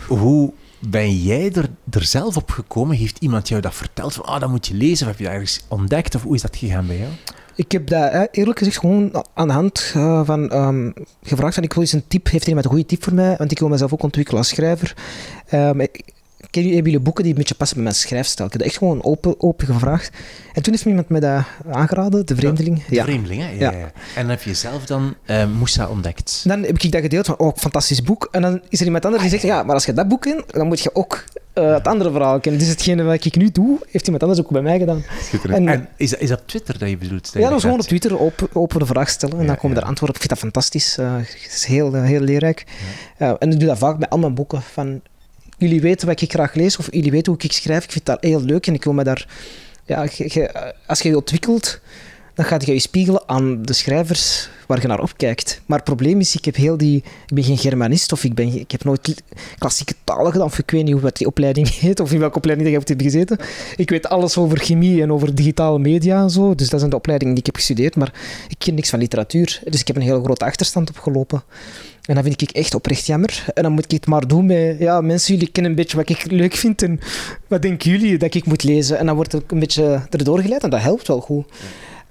hoe 0.09 0.53
ben 0.79 1.17
jij 1.17 1.53
er, 1.53 1.69
er 1.91 2.05
zelf 2.05 2.37
op 2.37 2.51
gekomen? 2.51 2.97
Heeft 2.97 3.19
iemand 3.19 3.49
jou 3.49 3.61
dat 3.61 3.75
verteld? 3.75 4.15
Van, 4.15 4.25
ah, 4.25 4.41
dat 4.41 4.51
moet 4.51 4.67
je 4.67 4.75
lezen. 4.75 5.07
Of 5.07 5.13
heb 5.13 5.19
je 5.19 5.25
dat 5.25 5.33
ergens 5.33 5.65
ontdekt? 5.69 6.15
Of 6.15 6.23
hoe 6.23 6.35
is 6.35 6.43
dat 6.43 6.57
gegaan 6.57 6.87
bij 6.87 6.99
jou? 6.99 7.11
Ik 7.55 7.73
heb 7.73 7.87
dat 7.87 8.29
eerlijk 8.31 8.59
gezegd 8.59 8.79
gewoon 8.79 9.25
aan 9.35 9.47
de 9.47 9.53
hand 9.53 9.93
uh, 9.97 10.21
van 10.25 10.57
um, 10.57 10.93
gevraagd 11.23 11.55
van 11.55 11.63
ik 11.63 11.73
wil 11.73 11.83
eens 11.83 11.93
een 11.93 12.05
tip, 12.09 12.31
heeft 12.31 12.47
iemand 12.47 12.65
een 12.65 12.71
goede 12.71 12.87
tip 12.87 13.05
voor 13.05 13.15
mij? 13.15 13.35
Want 13.39 13.51
ik 13.51 13.59
wil 13.59 13.69
mezelf 13.69 13.93
ook 13.93 14.03
ontwikkelen 14.03 14.39
als 14.39 14.49
schrijver. 14.49 14.97
Um, 15.53 15.81
ken 16.53 16.63
hebben 16.63 16.83
jullie 16.85 17.01
boeken 17.01 17.23
die 17.23 17.33
een 17.33 17.39
beetje 17.39 17.55
passen 17.55 17.77
bij 17.77 17.85
mijn 17.85 17.97
schrijfstijl? 17.97 18.47
Ik 18.47 18.53
heb 18.53 18.63
dat 18.63 18.71
echt 18.71 18.79
gewoon 18.79 19.05
open, 19.05 19.41
open 19.41 19.67
gevraagd. 19.67 20.11
En 20.53 20.63
toen 20.63 20.73
heeft 20.73 20.85
iemand 20.85 21.09
mij 21.09 21.21
dat 21.21 21.45
aangeraden, 21.71 22.27
De 22.27 22.37
Vreemdeling. 22.37 22.85
De 22.85 23.03
Vreemdeling, 23.03 23.43
hè? 23.43 23.49
Ja, 23.49 23.71
ja. 23.71 23.79
ja, 23.79 23.93
En 24.15 24.29
heb 24.29 24.43
je 24.43 24.55
zelf 24.55 24.87
dan 24.87 25.15
uh, 25.27 25.47
Moussa 25.47 25.89
ontdekt? 25.89 26.45
Dan 26.47 26.63
heb 26.63 26.79
ik 26.79 26.93
dat 26.93 27.01
gedeeld 27.01 27.27
van, 27.27 27.39
oh, 27.39 27.57
fantastisch 27.57 28.03
boek. 28.03 28.29
En 28.31 28.43
dan 28.43 28.61
is 28.69 28.81
er 28.81 28.87
iemand 28.87 29.05
anders 29.05 29.23
die 29.23 29.33
zegt, 29.33 29.43
ja, 29.43 29.63
maar 29.63 29.75
als 29.75 29.85
je 29.85 29.93
dat 29.93 30.09
boek 30.09 30.21
kent, 30.21 30.53
dan 30.53 30.67
moet 30.67 30.81
je 30.81 30.95
ook 30.95 31.25
uh, 31.55 31.75
het 31.75 31.87
andere 31.87 32.11
verhaal 32.11 32.41
kennen. 32.41 32.61
Dus 32.61 32.71
hetgene 32.71 33.03
wat 33.03 33.25
ik 33.25 33.37
nu 33.37 33.51
doe, 33.51 33.79
heeft 33.91 34.05
iemand 34.05 34.23
anders 34.23 34.41
ook 34.41 34.51
bij 34.51 34.63
mij 34.63 34.79
gedaan. 34.79 35.05
En, 35.49 35.69
en, 35.69 35.89
is, 35.97 36.11
dat, 36.11 36.21
is 36.21 36.29
dat 36.29 36.43
Twitter 36.47 36.79
dat 36.79 36.89
je 36.89 36.97
bedoelt? 36.97 37.31
Ja, 37.35 37.49
dat 37.49 37.57
is 37.57 37.63
gewoon 37.63 37.81
op 37.81 37.87
Twitter 37.87 38.21
open, 38.21 38.49
open 38.53 38.79
de 38.79 38.87
vraag 38.87 39.09
stellen 39.09 39.39
en 39.39 39.47
dan 39.47 39.57
komen 39.57 39.77
er 39.77 39.83
antwoorden 39.83 40.17
op. 40.17 40.23
Ik 40.23 40.29
vind 40.29 40.29
dat 40.31 40.39
fantastisch. 40.39 40.99
Uh, 40.99 41.17
het 41.17 41.53
is 41.55 41.65
heel, 41.65 41.95
heel 41.95 42.21
leerrijk. 42.21 42.65
en 43.19 43.51
ik 43.51 43.59
doe 43.59 43.69
dat 43.69 43.79
vaak 43.79 43.99
bij 43.99 44.09
al 44.09 44.19
mijn 44.19 44.35
boeken. 44.35 44.63
Van, 44.63 45.01
jullie 45.59 45.81
weten 45.81 46.07
wat 46.07 46.21
ik 46.21 46.31
graag 46.31 46.55
lees 46.55 46.77
of 46.77 46.89
jullie 46.91 47.11
weten 47.11 47.33
hoe 47.33 47.43
ik 47.43 47.53
schrijf. 47.53 47.85
Ik 47.85 47.93
vind 47.93 48.07
dat 48.07 48.19
heel 48.21 48.43
leuk 48.43 48.67
en 48.67 48.75
ik 48.75 48.85
wil 48.85 48.93
me 48.93 49.05
daar... 49.05 49.27
Ja, 49.85 50.09
als 50.87 51.01
je 51.01 51.09
je 51.09 51.17
ontwikkelt, 51.17 51.81
dan 52.35 52.45
gaat 52.45 52.67
je 52.67 52.73
je 52.73 52.79
spiegelen 52.79 53.23
aan 53.27 53.63
de 53.63 53.73
schrijvers 53.73 54.49
waar 54.67 54.81
je 54.81 54.87
naar 54.87 55.01
opkijkt. 55.01 55.61
Maar 55.67 55.79
het 55.79 55.87
probleem 55.87 56.21
is, 56.21 56.37
ik, 56.37 56.45
heb 56.45 56.57
heel 56.57 56.77
die, 56.77 56.97
ik 56.97 57.35
ben 57.35 57.45
geen 57.45 57.59
Germanist 57.59 58.13
of 58.13 58.25
ik, 58.25 58.35
ben, 58.35 58.59
ik 58.59 58.71
heb 58.71 58.85
nooit 58.85 59.23
klassieke 59.59 59.95
talen 60.05 60.33
gedaan 60.33 60.47
of 60.47 60.59
ik 60.59 60.71
weet 60.71 60.85
niet 60.85 60.93
hoe 60.93 61.03
wat 61.03 61.17
die 61.17 61.27
opleiding 61.27 61.69
heet 61.81 62.01
of 62.01 62.13
in 62.13 62.19
welke 62.19 62.37
opleiding 62.37 62.69
je 62.71 62.77
hebt 62.77 63.03
gezeten. 63.03 63.39
Ik 63.77 63.91
weet 63.91 64.09
alles 64.09 64.37
over 64.37 64.59
chemie 64.59 65.03
en 65.03 65.13
over 65.13 65.35
digitale 65.35 65.79
media 65.79 66.23
en 66.23 66.31
zo, 66.31 66.55
dus 66.55 66.69
dat 66.69 66.79
zijn 66.79 66.91
de 66.91 66.97
opleidingen 66.97 67.35
die 67.35 67.43
ik 67.43 67.49
heb 67.53 67.57
gestudeerd, 67.57 67.97
maar 67.97 68.13
ik 68.49 68.59
ken 68.59 68.75
niks 68.75 68.91
van 68.91 68.99
literatuur. 68.99 69.61
Dus 69.65 69.81
ik 69.81 69.87
heb 69.87 69.97
een 69.97 70.03
heel 70.03 70.23
grote 70.23 70.45
achterstand 70.45 70.91
opgelopen. 70.91 71.43
En 72.03 72.15
dat 72.15 72.25
vind 72.25 72.43
ik 72.43 72.51
echt 72.51 72.75
oprecht 72.75 73.07
jammer. 73.07 73.45
En 73.55 73.63
dan 73.63 73.73
moet 73.73 73.85
ik 73.85 73.91
het 73.91 74.07
maar 74.07 74.27
doen 74.27 74.47
met... 74.47 74.79
Ja, 74.79 75.01
mensen, 75.01 75.35
jullie 75.35 75.51
kennen 75.53 75.73
een 75.73 75.77
beetje 75.77 75.97
wat 75.97 76.09
ik 76.09 76.31
leuk 76.31 76.55
vind 76.55 76.83
en 76.83 77.01
wat 77.47 77.63
denken 77.63 77.91
jullie 77.91 78.19
dat 78.19 78.35
ik 78.35 78.47
moet 78.47 78.63
lezen? 78.63 78.99
En 78.99 79.07
dan 79.07 79.15
wordt 79.15 79.33
het 79.33 79.45
een 79.49 79.59
beetje 79.59 80.01
erdoor 80.11 80.41
geleid 80.41 80.63
en 80.63 80.71
dat 80.71 80.81
helpt 80.81 81.09
wel 81.09 81.21
goed. 81.21 81.47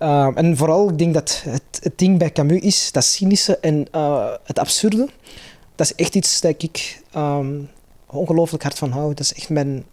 Uh, 0.01 0.29
en 0.35 0.57
vooral, 0.57 0.89
ik 0.89 0.97
denk 0.97 1.13
dat 1.13 1.41
het, 1.45 1.79
het 1.81 1.97
ding 1.97 2.17
bij 2.17 2.31
Camus 2.31 2.61
is, 2.61 2.91
dat 2.91 3.03
cynische 3.03 3.57
en 3.57 3.87
uh, 3.95 4.33
het 4.43 4.59
absurde. 4.59 5.09
Dat 5.75 5.85
is 5.85 5.95
echt 5.95 6.15
iets 6.15 6.41
dat 6.41 6.63
ik 6.63 7.01
um, 7.15 7.69
ongelooflijk 8.05 8.63
hard 8.63 8.77
van 8.77 8.91
hou. 8.91 9.07
Dat 9.07 9.19
is 9.19 9.33
echt 9.33 9.49
mijn... 9.49 9.85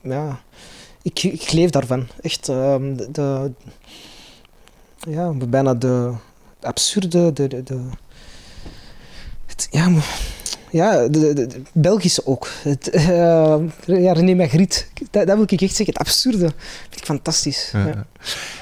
Ja, 0.00 0.40
ik, 1.02 1.22
ik 1.22 1.52
leef 1.52 1.70
daarvan. 1.70 2.06
Echt 2.20 2.48
um, 2.48 3.12
de. 3.12 3.52
Ja, 4.98 5.32
bijna 5.32 5.74
de, 5.74 6.12
de 6.60 6.66
absurde, 6.66 7.32
de... 7.32 7.48
de, 7.48 7.62
de 7.62 7.88
het, 9.46 9.68
ja, 9.70 9.90
ja, 10.70 11.08
de, 11.08 11.32
de, 11.32 11.46
de, 11.46 11.62
Belgische 11.72 12.26
ook. 12.26 12.48
Het, 12.62 12.94
uh, 12.94 13.02
ja, 14.04 14.12
René 14.12 14.34
Magritte, 14.34 14.84
dat, 15.10 15.26
dat, 15.26 15.36
wil 15.36 15.46
ik 15.48 15.60
echt 15.60 15.76
zeggen. 15.76 15.94
Het 15.94 15.98
absurde 15.98 16.38
vind 16.38 16.96
ik 16.96 17.04
fantastisch. 17.04 17.72
Ja. 17.72 18.06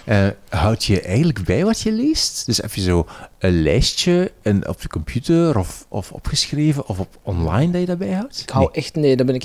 Uh, 0.07 0.31
houd 0.49 0.85
je 0.85 1.01
eigenlijk 1.01 1.45
bij 1.45 1.64
wat 1.64 1.81
je 1.81 1.92
leest? 1.92 2.47
Dus 2.47 2.61
je 2.75 2.81
zo 2.81 3.07
een 3.38 3.62
lijstje 3.62 4.33
en 4.42 4.68
op 4.68 4.83
je 4.83 4.88
computer 4.88 5.59
of, 5.59 5.87
of 5.88 6.12
opgeschreven 6.12 6.88
of 6.88 6.99
op 6.99 7.18
online 7.22 7.72
dat 7.72 7.81
je 7.81 7.87
daarbij 7.87 8.12
houdt? 8.12 8.40
Ik 8.40 8.51
hou 8.51 8.68
echt, 8.72 8.94
nee, 8.94 9.16
dat 9.16 9.27
ben 9.27 9.35
ik, 9.35 9.44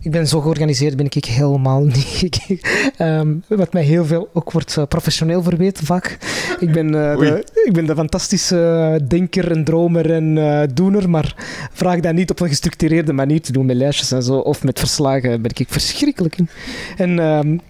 ik 0.00 0.10
ben 0.10 0.28
zo 0.28 0.40
georganiseerd, 0.40 0.96
ben 0.96 1.06
ik 1.06 1.24
helemaal 1.24 1.84
niet. 2.12 2.62
um, 2.98 3.44
wat 3.48 3.72
mij 3.72 3.82
heel 3.82 4.04
veel 4.04 4.28
ook 4.32 4.52
wordt 4.52 4.76
uh, 4.76 4.84
professioneel 4.84 5.42
verweten 5.42 5.86
vaak. 5.86 6.18
Ik 6.60 6.72
ben, 6.72 6.86
uh, 6.86 7.18
de, 7.18 7.46
ik 7.64 7.72
ben 7.72 7.86
de 7.86 7.94
fantastische 7.94 9.00
denker 9.08 9.50
en 9.50 9.64
dromer 9.64 10.12
en 10.12 10.36
uh, 10.36 10.62
doener, 10.74 11.10
maar 11.10 11.34
vraag 11.72 12.00
dat 12.00 12.14
niet 12.14 12.30
op 12.30 12.40
een 12.40 12.48
gestructureerde 12.48 13.12
manier 13.12 13.40
te 13.40 13.52
doen 13.52 13.66
met 13.66 13.76
lijstjes 13.76 14.12
en 14.12 14.22
zo, 14.22 14.34
of 14.34 14.64
met 14.64 14.78
verslagen, 14.78 15.42
ben 15.42 15.50
ik 15.54 15.66
verschrikkelijk 15.68 16.38
in. 16.38 16.48
En... 16.96 17.18
Um, 17.18 17.60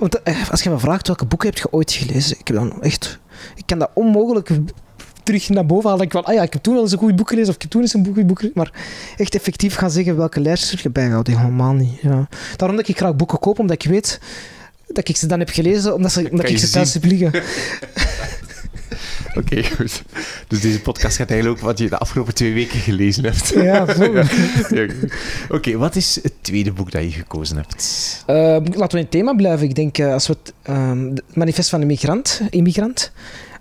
want 0.00 0.24
als 0.50 0.62
je 0.62 0.70
me 0.70 0.78
vraagt 0.78 1.06
welke 1.06 1.24
boeken 1.24 1.48
heb 1.48 1.58
je 1.58 1.72
ooit 1.72 1.92
gelezen, 1.92 2.36
ik 2.38 2.48
heb 2.48 2.56
dan 2.56 2.82
echt, 2.82 3.18
ik 3.54 3.62
kan 3.66 3.78
dat 3.78 3.90
onmogelijk 3.94 4.50
terug 5.22 5.48
naar 5.48 5.66
boven 5.66 5.90
halen. 5.90 6.04
Ik 6.04 6.12
van, 6.12 6.24
ah 6.24 6.34
ja, 6.34 6.42
ik 6.42 6.52
heb 6.52 6.62
toen 6.62 6.74
wel 6.74 6.82
eens 6.82 6.92
een 6.92 6.98
goed 6.98 7.16
boek 7.16 7.28
gelezen 7.28 7.48
of 7.48 7.54
ik 7.54 7.62
heb 7.62 7.70
toen 7.70 7.80
eens 7.80 7.94
een 7.94 8.04
goed 8.14 8.26
boek 8.26 8.38
gelezen. 8.38 8.58
Maar 8.58 8.72
echt 9.16 9.34
effectief 9.34 9.74
gaan 9.74 9.90
zeggen 9.90 10.16
welke 10.16 10.40
lijstjes 10.40 10.72
ik 10.72 10.82
heb 10.82 10.92
bijgehouden, 10.92 11.38
helemaal 11.38 11.72
niet. 11.72 12.00
Ja. 12.00 12.28
Daarom 12.56 12.76
dat 12.76 12.88
ik 12.88 12.96
graag 12.96 13.16
boeken 13.16 13.38
koop, 13.38 13.58
omdat 13.58 13.84
ik 13.84 13.90
weet 13.90 14.20
dat 14.86 15.08
ik 15.08 15.16
ze 15.16 15.26
dan 15.26 15.38
heb 15.38 15.48
gelezen, 15.48 15.94
omdat, 15.94 16.12
ze, 16.12 16.28
omdat 16.30 16.48
ik 16.48 16.58
ze 16.58 16.70
thuis 16.70 16.94
heb 16.94 17.04
liggen. 17.04 17.32
Oké, 19.34 19.62
goed. 19.64 20.02
Dus 20.48 20.60
deze 20.60 20.80
podcast 20.80 21.16
gaat 21.16 21.30
eigenlijk 21.30 21.60
ook 21.60 21.66
wat 21.66 21.78
je 21.78 21.88
de 21.88 21.98
afgelopen 21.98 22.34
twee 22.34 22.54
weken 22.54 22.78
gelezen 22.78 23.24
hebt. 23.24 23.48
Ja, 23.60 23.86
ja, 24.70 24.86
Oké, 25.48 25.76
wat 25.76 25.96
is 25.96 26.18
het 26.22 26.32
tweede 26.40 26.72
boek 26.72 26.90
dat 26.90 27.02
je 27.02 27.10
gekozen 27.10 27.56
hebt? 27.56 28.24
Uh, 28.26 28.36
laten 28.36 28.72
we 28.72 28.96
in 28.96 28.98
het 28.98 29.10
thema 29.10 29.34
blijven. 29.34 29.68
Ik 29.68 29.74
denk, 29.74 29.98
uh, 29.98 30.12
als 30.12 30.26
we 30.26 30.36
het, 30.42 30.52
het 31.14 31.36
manifest 31.36 31.68
van 31.68 31.80
de 31.80 31.86
migrant, 31.86 32.40
immigrant. 32.50 33.12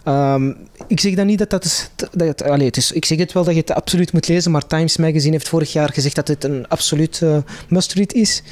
Um, 0.10 0.58
ik 0.88 1.00
zeg 1.00 1.13
dan 1.13 1.26
niet 1.26 1.38
dat 1.38 1.50
dat 1.50 1.65
is. 1.65 1.89
Dat 2.13 2.78
is. 2.78 2.91
Ik 2.91 3.06
zeg 3.06 3.17
het 3.17 3.32
wel 3.32 3.43
dat 3.43 3.54
je 3.54 3.60
het 3.60 3.72
absoluut 3.72 4.13
moet 4.13 4.28
lezen, 4.28 4.52
maar 4.52 4.67
Times 4.67 4.98
Magazine 4.98 5.32
heeft 5.32 5.50
vorig 5.50 5.74
jaar 5.74 5.93
gezegd 5.93 6.15
dat 6.15 6.28
het 6.28 6.43
een 6.43 6.67
absoluut 6.67 7.19
uh, 7.24 7.38
must-read 7.67 8.13
is. 8.13 8.43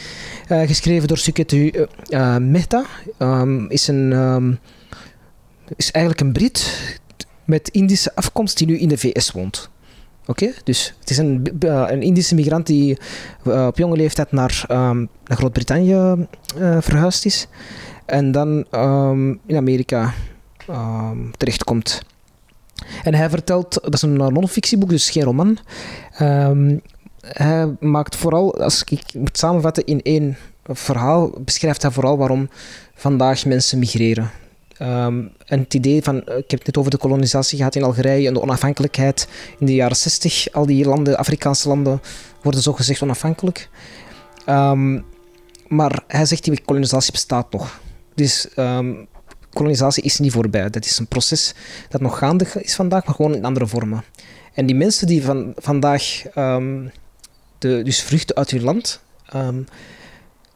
Uh, 0.52 0.68
geschreven 0.68 1.08
door 1.08 1.18
Suketu 1.18 1.72
uh, 2.10 2.38
Mehta. 2.38 2.86
Um, 3.20 3.70
is, 3.70 3.88
een, 3.88 4.12
um, 4.12 4.60
is 5.76 5.92
eigenlijk 5.92 6.26
een 6.26 6.32
Brit 6.32 7.00
met 7.46 7.70
Indische 7.70 8.16
afkomst 8.16 8.58
die 8.58 8.68
nu 8.68 8.78
in 8.78 8.90
de 8.90 8.98
VS 8.98 9.32
woont. 9.32 9.70
Oké, 10.26 10.52
dus 10.64 10.94
het 11.00 11.10
is 11.10 11.18
een, 11.18 11.58
een 11.60 12.02
Indische 12.02 12.36
migrant 12.36 12.66
die 12.66 12.98
op 13.44 13.78
jonge 13.78 13.96
leeftijd 13.96 14.32
naar, 14.32 14.66
naar 14.68 15.08
Groot-Brittannië 15.38 16.28
verhuisd 16.80 17.26
is. 17.26 17.48
En 18.06 18.32
dan 18.32 18.66
in 19.46 19.56
Amerika 19.56 20.14
um, 20.70 21.32
terechtkomt. 21.38 22.02
En 23.04 23.14
hij 23.14 23.30
vertelt, 23.30 23.74
dat 23.74 23.94
is 23.94 24.02
een 24.02 24.14
non-fictieboek, 24.14 24.90
dus 24.90 25.10
geen 25.10 25.24
roman. 25.24 25.58
Um, 26.22 26.82
hij 27.22 27.76
maakt 27.80 28.16
vooral, 28.16 28.62
als 28.62 28.84
ik 28.84 29.14
moet 29.14 29.38
samenvatten 29.38 29.86
in 29.86 30.02
één 30.02 30.38
verhaal, 30.64 31.32
beschrijft 31.40 31.82
hij 31.82 31.92
vooral 31.92 32.18
waarom 32.18 32.50
vandaag 32.96 33.46
mensen 33.46 33.80
migreren. 33.80 34.32
Um, 34.82 35.32
en 35.46 35.60
het 35.60 35.74
idee 35.74 36.04
van, 36.04 36.18
ik 36.18 36.26
heb 36.26 36.50
het 36.50 36.66
net 36.66 36.78
over 36.78 36.92
de 36.92 36.98
kolonisatie 36.98 37.58
gehad 37.58 37.76
in 37.76 37.84
Algerije 37.84 38.28
en 38.28 38.34
de 38.34 38.42
onafhankelijkheid 38.42 39.28
in 39.60 39.66
de 39.66 39.76
jaren 39.76 39.96
60. 39.96 40.48
Al 40.52 40.66
die 40.66 40.86
landen, 40.86 41.18
Afrikaanse 41.18 41.68
landen, 41.68 42.02
worden 42.42 42.62
zogezegd 42.62 43.02
onafhankelijk. 43.02 43.70
Maar 45.68 46.04
hij 46.08 46.26
zegt 46.26 46.44
die 46.44 46.62
kolonisatie 46.62 47.12
bestaat 47.12 47.52
nog. 47.52 47.80
Dus 48.16 48.48
kolonisatie 49.58 50.04
is 50.04 50.20
niet 50.20 50.32
voorbij. 50.32 50.70
Dat 50.70 50.86
is 50.86 51.00
een 51.00 51.08
proces 51.08 51.54
dat 51.90 52.02
nog 52.02 52.18
gaande 52.18 52.46
is 52.62 52.76
vandaag, 52.76 53.06
maar 53.06 53.16
gewoon 53.16 53.36
in 53.36 53.46
andere 53.46 53.68
vormen. 53.68 54.04
En 54.54 54.66
die 54.66 54.76
mensen 54.76 55.08
die 55.08 55.24
van, 55.24 55.54
vandaag 55.56 56.24
um, 56.36 56.92
de, 57.58 57.82
dus 57.84 58.04
vluchten 58.04 58.36
uit 58.36 58.52
hun 58.52 58.64
land, 58.64 59.02
um, 59.36 59.66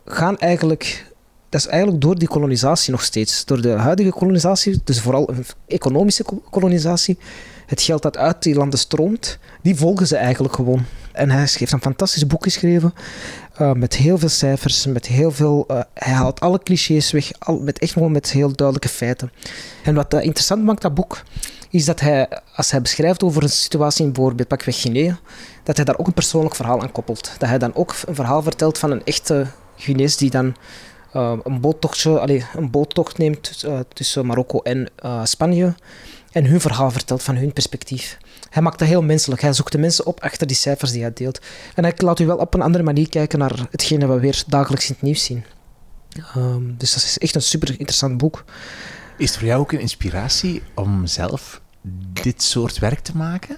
gaan 0.05 0.37
eigenlijk... 0.37 1.09
Dat 1.49 1.61
is 1.61 1.67
eigenlijk 1.67 2.01
door 2.01 2.17
die 2.19 2.27
kolonisatie 2.27 2.91
nog 2.91 3.03
steeds. 3.03 3.45
Door 3.45 3.61
de 3.61 3.69
huidige 3.69 4.09
kolonisatie, 4.09 4.81
dus 4.83 5.01
vooral 5.01 5.29
economische 5.67 6.25
kolonisatie, 6.49 7.17
het 7.71 7.81
geld 7.81 8.01
dat 8.01 8.17
uit 8.17 8.43
die 8.43 8.55
landen 8.55 8.79
stroomt, 8.79 9.37
die 9.61 9.75
volgen 9.75 10.07
ze 10.07 10.15
eigenlijk 10.15 10.55
gewoon. 10.55 10.85
En 11.11 11.29
hij 11.29 11.39
heeft 11.39 11.71
een 11.71 11.81
fantastisch 11.81 12.27
boek 12.27 12.43
geschreven 12.43 12.93
uh, 13.61 13.71
met 13.71 13.95
heel 13.95 14.17
veel 14.17 14.29
cijfers, 14.29 14.85
met 14.85 15.05
heel 15.05 15.31
veel... 15.31 15.65
Uh, 15.71 15.79
hij 15.93 16.13
haalt 16.13 16.39
alle 16.39 16.59
clichés 16.63 17.11
weg, 17.11 17.31
al, 17.39 17.59
met 17.59 17.79
echt 17.79 17.91
gewoon 17.91 18.11
met 18.11 18.31
heel 18.31 18.55
duidelijke 18.55 18.89
feiten. 18.89 19.31
En 19.83 19.95
wat 19.95 20.13
uh, 20.13 20.23
interessant 20.23 20.63
maakt, 20.63 20.81
dat 20.81 20.93
boek, 20.93 21.21
is 21.69 21.85
dat 21.85 21.99
hij, 21.99 22.29
als 22.55 22.71
hij 22.71 22.81
beschrijft 22.81 23.23
over 23.23 23.43
een 23.43 23.49
situatie 23.49 24.05
in 24.05 24.11
bijvoorbeeld 24.11 24.63
Guinea, 24.63 25.19
dat 25.63 25.75
hij 25.75 25.85
daar 25.85 25.97
ook 25.97 26.07
een 26.07 26.13
persoonlijk 26.13 26.55
verhaal 26.55 26.81
aan 26.81 26.91
koppelt. 26.91 27.31
Dat 27.37 27.49
hij 27.49 27.57
dan 27.57 27.75
ook 27.75 27.95
een 28.05 28.15
verhaal 28.15 28.41
vertelt 28.41 28.77
van 28.77 28.91
een 28.91 29.03
echte 29.03 29.47
Guinees 29.75 30.17
die 30.17 30.29
dan 30.29 30.55
een, 31.11 31.61
boottochtje, 31.61 32.19
allez, 32.19 32.43
een 32.55 32.71
boottocht 32.71 33.17
neemt 33.17 33.65
tussen 33.93 34.25
Marokko 34.25 34.59
en 34.59 34.89
Spanje 35.23 35.73
en 36.31 36.45
hun 36.45 36.61
verhaal 36.61 36.91
vertelt 36.91 37.23
van 37.23 37.35
hun 37.35 37.53
perspectief. 37.53 38.17
Hij 38.49 38.61
maakt 38.61 38.79
dat 38.79 38.87
heel 38.87 39.03
menselijk. 39.03 39.41
Hij 39.41 39.53
zoekt 39.53 39.71
de 39.71 39.77
mensen 39.77 40.05
op 40.05 40.21
achter 40.21 40.47
die 40.47 40.55
cijfers 40.55 40.91
die 40.91 41.01
hij 41.01 41.13
deelt. 41.13 41.39
En 41.75 41.83
hij 41.83 41.93
laat 41.97 42.19
u 42.19 42.25
wel 42.25 42.37
op 42.37 42.53
een 42.53 42.61
andere 42.61 42.83
manier 42.83 43.09
kijken 43.09 43.39
naar 43.39 43.67
hetgene 43.71 44.05
wat 44.05 44.15
we 44.15 44.21
weer 44.21 44.43
dagelijks 44.47 44.87
in 44.87 44.93
het 44.93 45.03
nieuws 45.03 45.23
zien. 45.23 45.43
Um, 46.37 46.75
dus 46.77 46.93
dat 46.93 47.03
is 47.03 47.17
echt 47.17 47.35
een 47.35 47.41
super 47.41 47.69
interessant 47.69 48.17
boek. 48.17 48.45
Is 49.17 49.29
het 49.29 49.37
voor 49.37 49.47
jou 49.47 49.59
ook 49.59 49.71
een 49.71 49.79
inspiratie 49.79 50.61
om 50.75 51.07
zelf 51.07 51.61
dit 52.13 52.41
soort 52.43 52.79
werk 52.79 52.99
te 52.99 53.17
maken? 53.17 53.57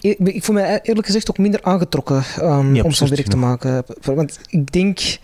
Ik, 0.00 0.18
ik 0.18 0.44
voel 0.44 0.54
me 0.54 0.80
eerlijk 0.82 1.06
gezegd 1.06 1.30
ook 1.30 1.38
minder 1.38 1.62
aangetrokken 1.62 2.24
um, 2.40 2.80
om 2.80 2.92
zo'n 2.92 3.08
werk 3.08 3.26
te 3.26 3.36
maken. 3.36 3.84
Want 4.02 4.38
ik 4.46 4.72
denk, 4.72 5.18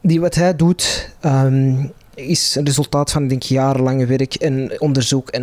die 0.00 0.20
wat 0.20 0.34
hij 0.34 0.56
doet, 0.56 1.10
um, 1.24 1.92
is 2.16 2.54
een 2.54 2.64
resultaat 2.64 3.10
van 3.10 3.28
denk, 3.28 3.42
jarenlange 3.42 4.06
werk 4.06 4.34
en 4.34 4.80
onderzoek 4.80 5.28
en 5.28 5.42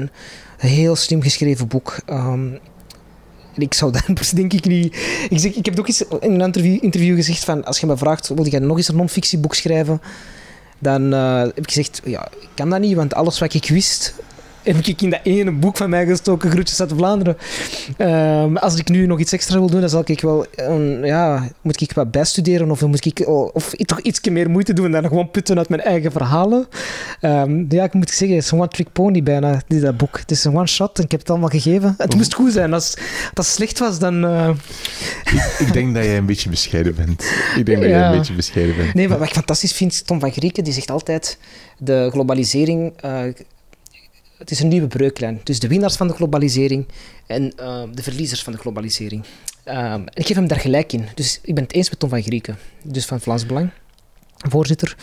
een 0.58 0.70
heel 0.70 0.96
slim 0.96 1.22
geschreven 1.22 1.68
boek. 1.68 1.96
Um, 2.10 2.60
ik 3.56 3.74
zou 3.74 3.92
dan 4.06 4.16
denk 4.36 4.54
ik 4.54 4.66
niet... 4.66 4.96
Ik, 5.30 5.40
zeg, 5.40 5.54
ik 5.54 5.66
heb 5.66 5.80
ook 5.80 5.88
eens 5.88 6.02
in 6.02 6.32
een 6.32 6.42
interview, 6.42 6.84
interview 6.84 7.16
gezegd 7.16 7.44
van, 7.44 7.66
als 7.66 7.80
je 7.80 7.86
me 7.86 7.98
vraagt, 7.98 8.28
wil 8.28 8.46
je 8.46 8.60
nog 8.60 8.78
eens 8.78 8.88
een 8.88 8.96
non-fictieboek 8.96 9.56
schrijven? 9.56 10.02
Dan 10.80 11.14
uh, 11.14 11.40
heb 11.40 11.58
ik 11.58 11.72
gezegd, 11.72 12.02
ja, 12.06 12.28
ik 12.42 12.50
kan 12.54 12.70
dat 12.70 12.80
niet, 12.80 12.96
want 12.96 13.14
alles 13.14 13.40
wat 13.40 13.54
ik 13.54 13.68
wist 13.68 14.14
heb 14.64 14.76
ik 14.76 15.02
in 15.02 15.10
dat 15.10 15.20
ene 15.24 15.52
boek 15.52 15.78
van 15.78 15.90
mij 15.90 16.06
gestoken, 16.06 16.52
Groetjes 16.52 16.82
uit 16.82 16.92
Vlaanderen. 16.96 17.38
Um, 17.98 18.58
als 18.58 18.76
ik 18.76 18.90
nu 18.90 19.06
nog 19.06 19.20
iets 19.20 19.32
extra 19.32 19.60
wil 19.60 19.70
doen, 19.70 19.80
dan 19.80 19.90
zal 19.90 20.02
ik 20.06 20.22
wel, 20.22 20.46
um, 20.60 21.06
ja, 21.06 21.50
moet 21.62 21.82
ik 21.82 21.94
wat 21.94 22.12
bijstuderen 22.12 22.72
of 22.72 22.82
moet 22.86 23.06
ik 23.06 23.28
of 23.54 23.74
toch 23.76 24.00
iets 24.02 24.30
meer 24.30 24.50
moeite 24.50 24.74
doen 24.74 24.92
dan 24.92 25.08
gewoon 25.08 25.32
putten 25.32 25.58
uit 25.58 25.70
mijn 25.70 25.82
eigen 25.82 26.12
verhalen. 26.12 26.68
Um, 27.22 27.66
ja, 27.70 27.84
ik 27.84 27.94
moet 27.94 28.10
zeggen, 28.10 28.36
het 28.36 28.46
is 28.46 28.52
een 28.52 28.60
one-trick 28.60 28.92
pony 28.92 29.24
bijna, 29.24 29.62
dat 29.68 29.98
boek. 29.98 30.20
Het 30.20 30.32
is 30.32 30.44
een 30.44 30.56
one-shot 30.56 30.98
en 30.98 31.04
ik 31.04 31.12
heb 31.12 31.20
het 31.20 31.30
allemaal 31.30 31.50
gegeven. 31.50 31.94
Het 31.98 32.16
moest 32.16 32.34
goed 32.34 32.52
zijn. 32.52 32.74
Als, 32.74 32.98
dat 33.34 33.46
slecht 33.46 33.80
was, 33.80 34.00
dan... 34.00 34.24
Uh... 34.26 34.50
Ik, 35.24 35.56
ik, 35.68 35.74
denk 35.74 35.94
dat 35.94 36.04
jij 36.04 36.18
een 36.18 36.26
beetje 36.26 36.50
bescheiden 36.50 36.96
bent. 36.96 37.24
Ik 37.56 37.66
denk 37.66 37.82
dat 37.82 37.90
jij 37.90 38.06
een 38.06 38.18
beetje 38.18 38.34
bescheiden 38.34 38.76
bent. 38.76 38.94
Nee, 38.94 39.10
wat, 39.10 39.18
wat 39.18 39.28
ik 39.28 39.34
fantastisch 39.34 39.74
vind, 39.74 40.08
Tom 40.08 40.20
van 40.20 40.32
Grieken, 40.32 40.64
die 40.64 40.74
zegt 40.74 40.92
altijd, 40.92 41.38
de 41.78 42.10
globalisering... 42.12 42.94
Uh, 43.06 43.22
het 44.44 44.52
is 44.52 44.60
een 44.60 44.68
nieuwe 44.68 44.88
breuklijn. 44.88 45.42
Dus 45.44 45.60
de 45.60 45.68
winnaars 45.68 45.96
van 45.96 46.08
de 46.08 46.14
globalisering 46.14 46.86
en 47.28 47.54
uh, 47.60 47.84
de 47.94 48.04
verliezers 48.04 48.44
van 48.44 48.54
de 48.54 48.60
globalisering. 48.60 49.24
Uh, 49.68 49.96
ik 50.14 50.26
geef 50.26 50.36
hem 50.36 50.48
daar 50.48 50.60
gelijk 50.60 50.94
in. 50.94 51.06
Dus 51.16 51.40
ik 51.44 51.56
ben 51.56 51.64
het 51.64 51.74
eens 51.74 51.90
met 51.90 52.00
Tom 52.00 52.10
van 52.10 52.22
Grieken, 52.22 52.58
dus 52.82 53.06
van 53.06 53.22
Vlaams 53.22 53.46
Belang, 53.46 53.70
voorzitter. 54.38 54.96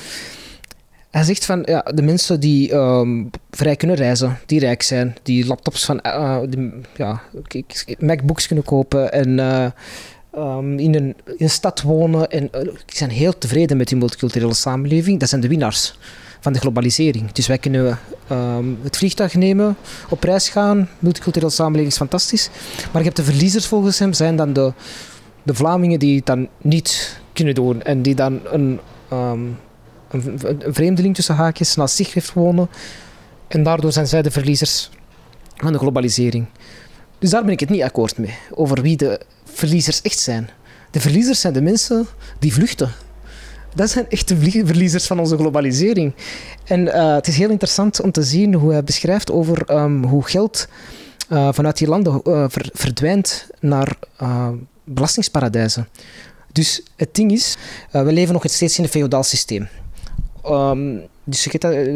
Hij 1.11 1.23
zegt 1.23 1.45
van 1.45 1.63
ja, 1.65 1.83
de 1.83 2.03
mensen 2.03 2.41
die 2.41 2.75
um, 2.75 3.31
vrij 3.51 3.77
kunnen 3.77 3.97
reizen, 3.97 4.39
die 4.47 4.61
rijk 4.61 4.83
zijn, 4.83 5.17
die 5.23 5.47
laptops 5.47 5.85
van 5.85 6.01
die, 6.49 6.73
ja, 6.97 7.23
MacBooks 7.99 8.47
kunnen 8.47 8.65
kopen 8.65 9.13
en 9.13 9.39
um, 10.37 10.79
in, 10.79 10.95
een, 10.95 11.17
in, 11.37 11.51
stad 11.51 11.83
wonen 11.83 12.31
en 12.31 12.51
zijn 12.87 13.11
heel 13.11 13.39
tevreden 13.39 13.77
met 13.77 13.89
die 13.89 13.97
multiculturele 13.97 14.55
samenleving, 14.55 15.21
dat 15.21 15.29
zijn 15.29 15.41
de 15.41 15.49
winnaars 15.49 15.95
van 16.41 16.53
de 16.53 16.59
globalisering. 16.59 17.33
Dus 17.33 17.47
wij 17.47 17.59
kunnen 17.59 17.99
um, 18.31 18.79
het 18.83 18.97
vliegtuig 18.97 19.35
nemen, 19.35 19.77
op 20.09 20.23
reis 20.23 20.49
gaan. 20.49 20.89
Multiculturele 20.99 21.51
samenleving 21.51 21.93
is 21.93 21.97
fantastisch. 21.97 22.51
Maar 22.93 23.03
je 23.03 23.09
hebt 23.09 23.17
de 23.17 23.25
verliezers 23.25 23.67
volgens 23.67 23.99
hem, 23.99 24.13
zijn 24.13 24.37
dan 24.37 24.53
de, 24.53 24.73
de 25.43 25.55
Vlamingen 25.55 25.99
die 25.99 26.17
het 26.17 26.27
dan 26.27 26.49
niet 26.59 27.21
kunnen 27.33 27.55
doen. 27.55 27.83
En 27.83 28.03
die 28.03 28.15
dan 28.15 28.41
een, 28.45 28.81
um, 29.13 29.59
een, 30.11 30.41
vreemdeling 30.67 31.15
tussen 31.15 31.35
haakjes 31.35 31.75
naast 31.75 31.97
zich 31.97 32.15
heeft 32.15 32.33
wonen. 32.33 32.69
En 33.49 33.63
daardoor 33.63 33.93
zijn 33.93 34.07
zij 34.07 34.23
de 34.23 34.31
verliezers 34.31 34.91
van 35.57 35.73
de 35.73 35.79
globalisering. 35.79 36.47
Dus 37.19 37.31
daar 37.31 37.43
ben 37.43 37.53
ik 37.53 37.61
het 37.61 37.69
niet 37.69 37.83
akkoord 37.83 38.19
mee, 38.19 38.35
over 38.51 38.83
wie 38.83 38.97
de 38.97 39.21
verliezers 39.45 40.03
echt 40.03 40.19
zijn. 40.19 40.51
De 40.91 41.01
verliezers 41.01 41.41
zijn 41.41 41.53
de 41.53 41.63
mensen 41.63 42.07
die 42.39 42.53
vluchten. 42.53 42.93
Dat 43.75 43.91
zijn 43.91 44.09
echt 44.09 44.29
de 44.29 44.37
verliezers 44.67 45.07
van 45.07 45.19
onze 45.19 45.37
globalisering. 45.37 46.13
En 46.65 46.81
uh, 46.81 47.15
het 47.15 47.27
is 47.27 47.37
heel 47.37 47.51
interessant 47.51 48.01
om 48.01 48.13
te 48.13 48.23
zien 48.23 48.55
hoe 48.55 48.73
hij 48.73 48.85
beschrijft 48.85 49.31
over 49.31 49.71
um, 49.71 50.05
hoe 50.05 50.29
geld 50.29 50.69
uh, 51.29 51.49
vanuit 51.53 51.79
die 51.79 51.89
landen 51.89 52.21
ver 52.51 52.69
verdwijnt 52.73 53.47
naar 53.61 53.97
belastingsparadijzen. 54.85 55.89
Dus 56.53 56.83
het 56.97 57.15
ding 57.15 57.33
is, 57.33 57.57
we 57.91 58.13
leven 58.13 58.33
nog 58.33 58.45
steeds 58.47 58.79
in 58.79 58.85
een 58.85 58.91
feodaal 58.91 59.23
systeem. 59.23 59.69
Um, 60.47 61.03
dus 61.25 61.49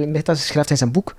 Mehta 0.06 0.34
schrijft 0.34 0.70
in 0.70 0.76
zijn 0.76 0.92
boek, 0.92 1.16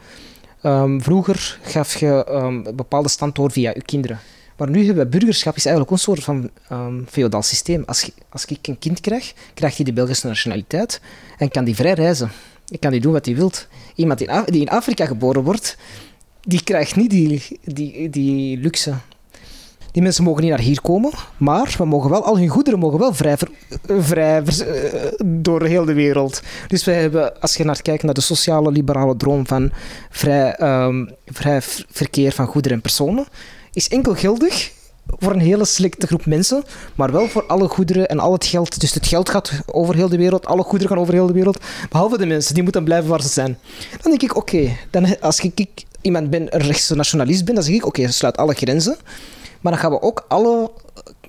um, 0.64 1.02
vroeger 1.02 1.60
gaf 1.62 1.96
je 1.96 2.72
bepaalde 2.76 3.10
stand 3.10 3.36
door 3.36 3.52
via 3.52 3.72
je 3.74 3.82
kinderen. 3.82 4.20
Maar 4.58 4.70
nu 4.70 4.86
hebben 4.86 5.04
we 5.04 5.18
burgerschap 5.18 5.56
is 5.56 5.66
eigenlijk 5.66 5.96
een 5.96 6.04
soort 6.04 6.24
van 6.24 6.50
um, 6.72 7.06
feodaal 7.10 7.42
systeem. 7.42 7.84
Als, 7.86 8.12
als 8.30 8.46
ik 8.46 8.68
een 8.68 8.80
kind 8.80 9.00
krijg, 9.00 9.34
krijgt 9.54 9.76
hij 9.76 9.86
de 9.86 9.94
Belgische 9.94 10.28
nationaliteit 10.28 11.02
en 11.38 11.50
kan 11.50 11.64
die 11.64 11.76
vrij 11.76 11.94
reizen. 11.94 12.32
Ik 12.68 12.80
kan 12.80 12.92
die 12.92 13.02
doen 13.02 13.12
wat 13.12 13.26
hij 13.26 13.36
wilt. 13.36 13.68
Iemand 13.96 14.20
die 14.20 14.62
in 14.62 14.70
Afrika 14.70 15.06
geboren 15.06 15.44
wordt, 15.44 15.78
die 16.42 16.64
krijgt 16.64 16.96
niet 16.96 17.10
die, 17.10 17.60
die, 17.64 18.10
die 18.10 18.58
luxe. 18.58 18.94
Die 19.92 20.04
mensen 20.04 20.24
mogen 20.24 20.42
niet 20.42 20.52
naar 20.52 20.60
hier 20.60 20.82
komen, 20.82 21.12
maar 21.38 21.76
we 21.78 21.86
mogen 21.86 22.10
wel, 22.10 22.26
al 22.26 22.38
hun 22.38 22.48
goederen 22.48 22.80
mogen 22.80 23.00
wel 23.00 23.14
vrij, 23.14 23.38
vrij 23.88 24.44
eh, 24.44 25.12
door 25.26 25.64
heel 25.64 25.86
de 25.86 25.94
wereld. 25.94 26.42
Dus 26.68 26.84
wij 26.84 27.02
hebben, 27.02 27.42
als 27.42 27.56
je 27.56 27.64
naar 27.64 27.82
kijkt 27.82 28.04
naar 28.04 28.14
de 28.14 28.22
sociale 28.22 28.72
liberale 28.72 29.16
droom 29.16 29.48
van 29.48 29.72
vrij, 30.10 30.60
um, 30.62 31.10
vrij 31.26 31.62
verkeer 31.90 32.32
van 32.32 32.46
goederen 32.46 32.78
en 32.78 32.84
personen, 32.84 33.26
is 33.76 33.88
enkel 33.88 34.16
geldig 34.16 34.72
voor 35.08 35.32
een 35.32 35.40
hele 35.40 35.66
selecte 35.66 36.08
groep 36.08 36.26
mensen, 36.26 36.64
maar 36.96 37.12
wel 37.12 37.28
voor 37.28 37.46
alle 37.46 37.68
goederen 37.68 38.08
en 38.08 38.20
al 38.20 38.32
het 38.32 38.46
geld. 38.46 38.80
Dus 38.80 38.94
het 38.94 39.08
geld 39.08 39.30
gaat 39.30 39.52
over 39.66 39.96
heel 39.96 40.10
de 40.10 40.18
wereld, 40.18 40.46
alle 40.46 40.64
goederen 40.64 40.88
gaan 40.88 41.02
over 41.02 41.14
heel 41.14 41.28
de 41.28 41.34
wereld, 41.34 41.60
behalve 41.90 42.18
de 42.18 42.26
mensen, 42.26 42.54
die 42.54 42.64
moeten 42.64 42.84
blijven 42.84 43.10
waar 43.10 43.22
ze 43.22 43.28
zijn. 43.28 43.58
Dan 44.02 44.12
denk 44.12 44.22
ik, 44.22 44.36
oké, 44.36 44.78
dan 44.90 45.20
als 45.20 45.40
ik, 45.40 45.86
iemand 46.02 46.30
ben, 46.30 46.56
een 46.56 46.62
rechtse 46.62 46.96
nationalist 46.96 47.46
ben, 47.46 47.56
dan 47.56 47.64
zeg 47.64 47.76
ik, 47.76 47.86
oké, 47.86 48.12
sluit 48.12 48.38
alle 48.38 48.54
grenzen, 48.54 48.98
maar 49.62 49.72
dan 49.72 49.82
gaan 49.82 49.92
we 49.92 50.02
ook 50.02 50.26
alle 50.28 50.72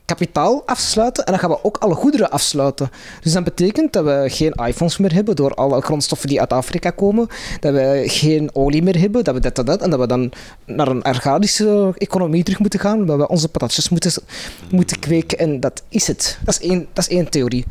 kapitaal 0.07 0.63
afsluiten 0.67 1.25
en 1.25 1.33
dan 1.33 1.41
gaan 1.41 1.51
we 1.51 1.65
ook 1.65 1.77
alle 1.77 1.95
goederen 1.95 2.31
afsluiten. 2.31 2.91
Dus 3.21 3.33
dat 3.33 3.45
betekent 3.45 3.93
dat 3.93 4.05
we 4.05 4.25
geen 4.27 4.53
iPhones 4.53 4.99
meer 4.99 5.13
hebben 5.13 5.37
door 5.37 5.55
alle 5.55 5.81
grondstoffen 5.81 6.29
die 6.29 6.41
uit 6.41 6.53
Afrika 6.53 6.91
komen, 6.91 7.29
dat 7.61 7.73
we 7.73 8.03
geen 8.07 8.51
olie 8.53 8.83
meer 8.83 8.99
hebben, 8.99 9.25
dat 9.25 9.35
we 9.35 9.41
dat 9.41 9.59
en 9.59 9.65
dat, 9.65 9.83
en 9.83 9.91
dat 9.91 10.01
we 10.01 10.07
dan 10.07 10.33
naar 10.65 10.89
een 10.89 11.05
organische 11.07 11.93
economie 11.97 12.43
terug 12.43 12.59
moeten 12.59 12.81
gaan, 12.81 13.07
dat 13.07 13.17
we 13.17 13.29
onze 13.29 13.49
patatjes 13.49 13.89
moeten, 13.89 14.13
moeten 14.71 14.99
kweken 14.99 15.39
en 15.39 15.61
dat 15.61 15.83
is 15.89 16.07
het. 16.07 16.39
Dat 16.45 16.61
is 16.61 16.69
één, 16.69 16.87
dat 16.93 17.09
is 17.09 17.17
één 17.17 17.29
theorie. 17.29 17.65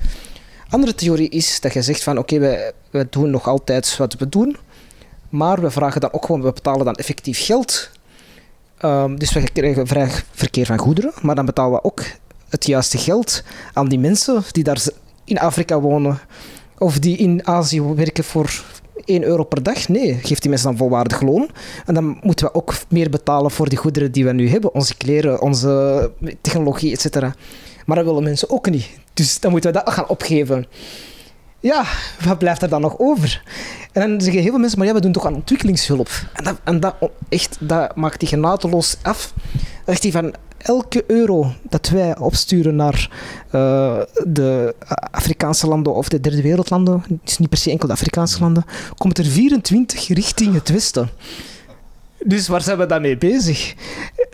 Andere 0.70 0.96
theorie 0.96 1.30
is 1.30 1.60
dat 1.60 1.74
je 1.74 1.82
zegt 1.82 2.04
van 2.04 2.18
oké, 2.18 2.36
okay, 2.36 2.74
we, 2.90 3.08
doen 3.10 3.30
nog 3.30 3.48
altijd 3.48 3.98
wat 3.98 4.14
we 4.14 4.30
doen, 4.30 4.58
maar 5.30 5.62
we 5.62 5.72
vragen 5.72 6.02
dan 6.02 6.14
ook 6.14 6.26
gewoon, 6.26 6.42
we 6.42 6.54
betalen 6.54 6.86
dan 6.86 6.96
effectief 6.96 7.46
geld 7.46 7.94
Um, 8.84 9.20
dus 9.20 9.34
we 9.34 9.52
krijgen 9.52 9.88
vrij 9.88 10.10
verkeer 10.32 10.66
van 10.66 10.78
goederen, 10.78 11.12
maar 11.22 11.36
dan 11.36 11.46
betalen 11.46 11.72
we 11.72 11.84
ook 11.84 12.04
het 12.50 12.66
juiste 12.66 12.98
geld 12.98 13.43
aan 13.74 13.88
die 13.88 14.00
mensen 14.00 14.43
die 14.52 14.64
daar 14.64 14.84
in 15.24 15.39
Afrika 15.39 15.80
wonen 15.80 16.20
of 16.78 17.00
die 17.00 17.18
in 17.18 17.48
Azië 17.48 17.82
werken 17.82 18.24
voor 18.24 18.64
1 19.06 19.24
euro 19.24 19.43
per 19.43 19.64
dag. 19.64 19.88
Nee, 19.88 20.20
geeft 20.22 20.41
die 20.41 20.50
mensen 20.50 20.70
dan 20.70 20.78
volwaardig 20.78 21.22
loon. 21.22 21.50
En 21.86 21.93
dan 21.93 22.20
moeten 22.22 22.46
we 22.46 22.54
ook 22.54 22.74
meer 22.89 23.10
betalen 23.10 23.52
voor 23.52 23.70
die 23.70 23.78
goederen 23.78 24.12
die 24.12 24.26
we 24.26 24.32
nu 24.32 24.50
hebben. 24.50 24.74
Onze 24.74 24.96
kleren, 24.98 25.41
onze 25.41 26.12
technologie, 26.41 26.91
etc. 26.91 27.20
Maar 27.86 27.96
dat 27.96 28.06
willen 28.06 28.24
mensen 28.24 28.50
ook 28.50 28.70
niet. 28.70 28.89
Dus 29.14 29.39
dan 29.39 29.52
moeten 29.52 29.72
we 29.72 29.78
dat 29.84 29.93
gaan 29.93 30.08
opgeven. 30.08 30.66
Ja, 31.66 31.86
wat 32.26 32.38
blijft 32.38 32.61
er 32.61 32.70
dan 32.70 32.82
nog 32.82 32.99
over? 32.99 33.41
En 33.91 34.09
dan 34.09 34.22
zeggen 34.22 34.41
heel 34.41 34.51
veel 34.51 34.59
mensen, 34.59 34.78
maar 34.78 34.88
ja, 34.88 34.93
we 34.93 35.01
doen 35.01 35.11
toch 35.11 35.26
aan 35.26 35.36
ontwikkelingshulp. 35.36 36.09
En 36.34 36.43
dat, 36.43 36.59
en 36.63 36.80
dat, 36.80 36.95
echt, 37.30 37.57
dat 37.59 37.95
maakt 37.95 38.20
die 38.20 38.30
genadeloos 38.30 38.97
af. 39.01 39.34
Zegt 39.86 40.03
hij 40.03 40.11
van, 40.11 40.34
elke 40.57 41.03
euro 41.07 41.53
dat 41.61 41.89
wij 41.89 42.18
opsturen 42.18 42.76
naar 42.76 43.09
uh, 43.51 44.01
de 44.28 44.76
Afrikaanse 45.11 45.68
landen 45.68 45.95
of 45.95 46.09
de 46.09 46.20
derde 46.20 46.41
wereldlanden, 46.41 47.03
het 47.07 47.30
is 47.30 47.38
niet 47.38 47.49
per 47.49 47.57
se 47.57 47.70
enkel 47.70 47.88
de 47.88 47.93
Afrikaanse 47.93 48.39
landen, 48.39 48.66
komt 48.97 49.18
er 49.18 49.26
24 49.26 50.07
richting 50.07 50.53
het 50.53 50.70
Westen. 50.70 51.09
Dus 52.26 52.47
waar 52.47 52.61
zijn 52.61 52.78
we 52.78 52.86
dan 52.86 53.01
mee 53.01 53.18
bezig? 53.18 53.76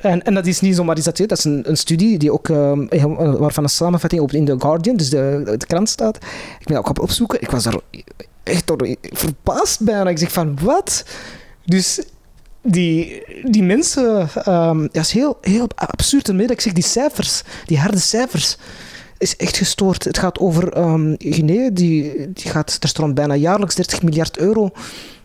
En, 0.02 0.24
en 0.24 0.34
dat 0.34 0.46
is 0.46 0.62
niet 0.62 0.76
zomaar 0.76 0.96
iets 0.96 1.06
dat 1.06 1.18
dat 1.18 1.38
is 1.38 1.44
een, 1.44 1.78
studie 1.78 2.18
die 2.18 2.32
ook, 2.32 2.50
uh, 2.50 2.72
waarvan 3.16 3.64
een 3.64 3.70
samenvatting 3.70 4.22
op 4.22 4.32
in 4.32 4.46
The 4.46 4.56
Guardian, 4.60 4.96
dus 4.96 5.10
de, 5.10 5.58
krant 5.68 5.90
staat. 5.90 6.18
Ik 6.60 6.68
ben 6.68 6.78
ook 6.78 6.90
op 6.90 7.00
opzoeken. 7.00 7.42
Ik 7.42 7.52
was 7.52 7.64
daar 7.64 7.80
echt 8.44 8.68
door 8.68 8.96
verbaasd 9.02 9.84
bijna. 9.84 10.10
Ik 10.10 10.18
zeg 10.18 10.32
van, 10.32 10.58
wat? 10.62 11.06
Dus 11.66 12.02
die, 12.62 13.24
die 13.44 13.64
mensen, 13.64 14.30
um, 14.48 14.90
ja, 14.92 15.02
is 15.02 15.12
heel, 15.12 15.38
heel 15.42 15.68
absurd 15.76 16.30
en 16.30 16.50
Ik 16.50 16.62
zeg, 16.62 16.74
die 16.74 16.84
cijfers, 16.84 17.44
die 17.66 17.80
harde 17.80 18.00
cijfers, 18.00 18.58
is 19.18 19.36
echt 19.36 19.58
gestoord. 19.58 20.04
Het 20.04 20.18
gaat 20.18 20.40
over 20.40 20.78
um, 20.78 21.16
Guinea, 21.18 21.70
die, 21.70 22.32
die 22.34 22.52
gaat, 22.52 22.78
er 22.80 22.90
stroomt 22.90 23.16
bijna 23.16 23.36
jaarlijks 23.36 23.76
30 23.76 24.02
miljard 24.02 24.38
euro 24.38 24.72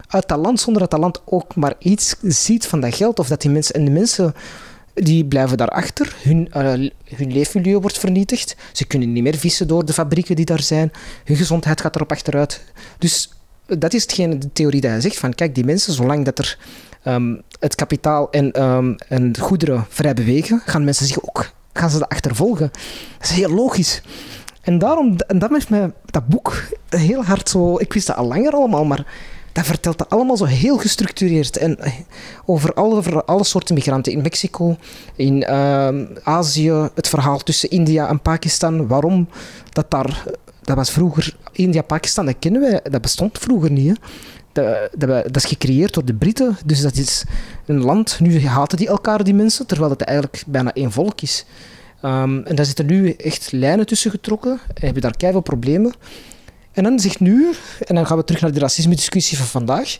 uit 0.08 0.28
dat 0.28 0.38
land, 0.38 0.60
zonder 0.60 0.82
dat 0.82 0.90
dat 0.90 1.00
land 1.00 1.22
ook 1.24 1.54
maar 1.54 1.74
iets 1.78 2.16
ziet 2.22 2.66
van 2.66 2.80
dat 2.80 2.94
geld. 2.94 3.18
Of 3.18 3.28
dat 3.28 3.40
die 3.40 3.50
mensen, 3.50 3.74
en 3.74 3.84
de 3.84 3.90
mensen 3.90 4.34
die 5.02 5.24
blijven 5.24 5.56
daarachter. 5.56 6.16
Hun, 6.22 6.48
uh, 6.56 6.88
hun 7.04 7.32
leefmilieu 7.32 7.78
wordt 7.78 7.98
vernietigd. 7.98 8.56
Ze 8.72 8.84
kunnen 8.86 9.12
niet 9.12 9.22
meer 9.22 9.36
vissen 9.36 9.68
door 9.68 9.84
de 9.84 9.92
fabrieken 9.92 10.36
die 10.36 10.44
daar 10.44 10.62
zijn. 10.62 10.92
Hun 11.24 11.36
gezondheid 11.36 11.80
gaat 11.80 11.94
erop 11.96 12.12
achteruit. 12.12 12.64
Dus 12.98 13.30
dat 13.66 13.94
is 13.94 14.02
hetgene, 14.02 14.38
de 14.38 14.52
theorie 14.52 14.80
die 14.80 14.90
hij 14.90 15.00
zegt. 15.00 15.18
Van 15.18 15.34
kijk, 15.34 15.54
die 15.54 15.64
mensen, 15.64 15.92
zolang 15.92 16.24
dat 16.24 16.38
er 16.38 16.58
um, 17.04 17.42
het 17.60 17.74
kapitaal 17.74 18.30
en, 18.30 18.62
um, 18.62 18.96
en 19.08 19.32
de 19.32 19.40
goederen 19.40 19.86
vrij 19.88 20.14
bewegen, 20.14 20.62
gaan 20.64 20.84
mensen 20.84 21.06
zich 21.06 21.22
ook 21.22 21.54
gaan 21.76 21.90
ze 21.90 22.08
achtervolgen. 22.08 22.70
Dat 23.18 23.30
is 23.30 23.36
heel 23.36 23.50
logisch. 23.50 24.02
En 24.62 24.78
daarom, 24.78 25.16
en 25.26 25.38
dat 25.38 25.50
heeft 25.50 25.70
mij 25.70 25.92
dat 26.04 26.26
boek 26.26 26.62
heel 26.88 27.24
hard 27.24 27.48
zo... 27.48 27.78
Ik 27.78 27.92
wist 27.92 28.06
dat 28.06 28.16
al 28.16 28.26
langer 28.26 28.52
allemaal, 28.52 28.84
maar 28.84 29.06
dat 29.56 29.66
vertelt 29.66 29.98
dat 29.98 30.10
allemaal 30.10 30.36
zo 30.36 30.44
heel 30.44 30.78
gestructureerd. 30.78 31.56
En 31.56 31.78
eh, 31.78 31.92
over 32.44 32.74
alle, 32.74 33.24
alle 33.24 33.44
soorten 33.44 33.74
migranten 33.74 34.12
in 34.12 34.22
Mexico, 34.22 34.76
in 35.14 35.36
uh, 35.48 35.88
Azië, 36.22 36.88
het 36.94 37.08
verhaal 37.08 37.38
tussen 37.38 37.70
India 37.70 38.08
en 38.08 38.20
Pakistan. 38.20 38.86
Waarom 38.86 39.28
dat 39.72 39.90
daar... 39.90 40.24
Dat 40.62 40.76
was 40.76 40.90
vroeger... 40.90 41.36
India, 41.52 41.82
Pakistan, 41.82 42.26
dat 42.26 42.34
kennen 42.38 42.60
wij. 42.60 42.80
Dat 42.90 43.00
bestond 43.00 43.38
vroeger 43.38 43.70
niet, 43.70 43.88
hè. 43.88 43.94
Dat, 44.52 45.32
dat, 45.32 45.36
is 45.36 45.44
gecreëerd 45.44 45.94
door 45.94 46.04
de 46.04 46.14
Britten. 46.14 46.56
Dus 46.64 46.80
dat 46.80 46.96
is 46.96 47.24
een 47.66 47.80
land. 47.80 48.20
Nu 48.20 48.46
haten 48.46 48.78
die 48.78 48.88
elkaar, 48.88 49.24
die 49.24 49.34
mensen, 49.34 49.66
terwijl 49.66 49.90
het 49.90 50.00
eigenlijk 50.00 50.42
bijna 50.46 50.72
één 50.72 50.92
volk 50.92 51.20
is. 51.20 51.44
Um, 52.02 52.44
en 52.44 52.56
daar 52.56 52.64
zitten 52.64 52.86
nu 52.86 53.10
echt 53.10 53.52
lijnen 53.52 53.86
tussen 53.86 54.10
getrokken. 54.10 54.60
En 54.74 54.86
heb 54.86 54.94
je 54.94 55.00
daar 55.00 55.16
keihard 55.16 55.44
problemen. 55.44 55.92
En 56.76 56.82
dan 56.82 57.00
zegt 57.00 57.20
nu, 57.20 57.52
en 57.86 57.94
dan 57.94 58.06
gaan 58.06 58.16
we 58.16 58.24
terug 58.24 58.40
naar 58.40 58.52
de 58.52 58.60
racisme-discussie 58.60 59.36
van 59.36 59.46
vandaag. 59.46 59.98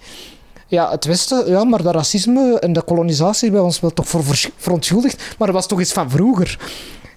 Ja, 0.67 0.91
het 0.91 1.05
Westen, 1.05 1.49
ja, 1.49 1.65
maar 1.65 1.83
dat 1.83 1.95
racisme 1.95 2.59
en 2.59 2.73
de 2.73 2.83
kolonisatie 2.83 3.51
bij 3.51 3.61
ons 3.61 3.81
wel 3.81 3.91
toch 3.91 4.09
voor 4.09 4.25
verontschuldigd. 4.57 5.35
Maar 5.39 5.47
dat 5.47 5.57
was 5.57 5.67
toch 5.67 5.81
iets 5.81 5.93
van 5.93 6.11
vroeger. 6.11 6.59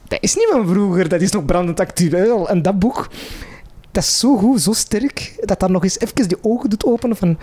Dat 0.07 0.17
is 0.21 0.35
niet 0.35 0.47
van 0.51 0.67
vroeger, 0.67 1.09
dat 1.09 1.21
is 1.21 1.31
nog 1.31 1.45
brandend 1.45 1.79
actueel. 1.79 2.49
En 2.49 2.61
dat 2.61 2.79
boek, 2.79 3.09
dat 3.91 4.03
is 4.03 4.19
zo 4.19 4.37
goed, 4.37 4.61
zo 4.61 4.73
sterk, 4.73 5.35
dat 5.41 5.59
dat 5.59 5.69
nog 5.69 5.83
eens 5.83 5.99
even 5.99 6.27
die 6.27 6.43
ogen 6.43 6.69
doet 6.69 6.85
openen 6.85 7.17
van... 7.17 7.37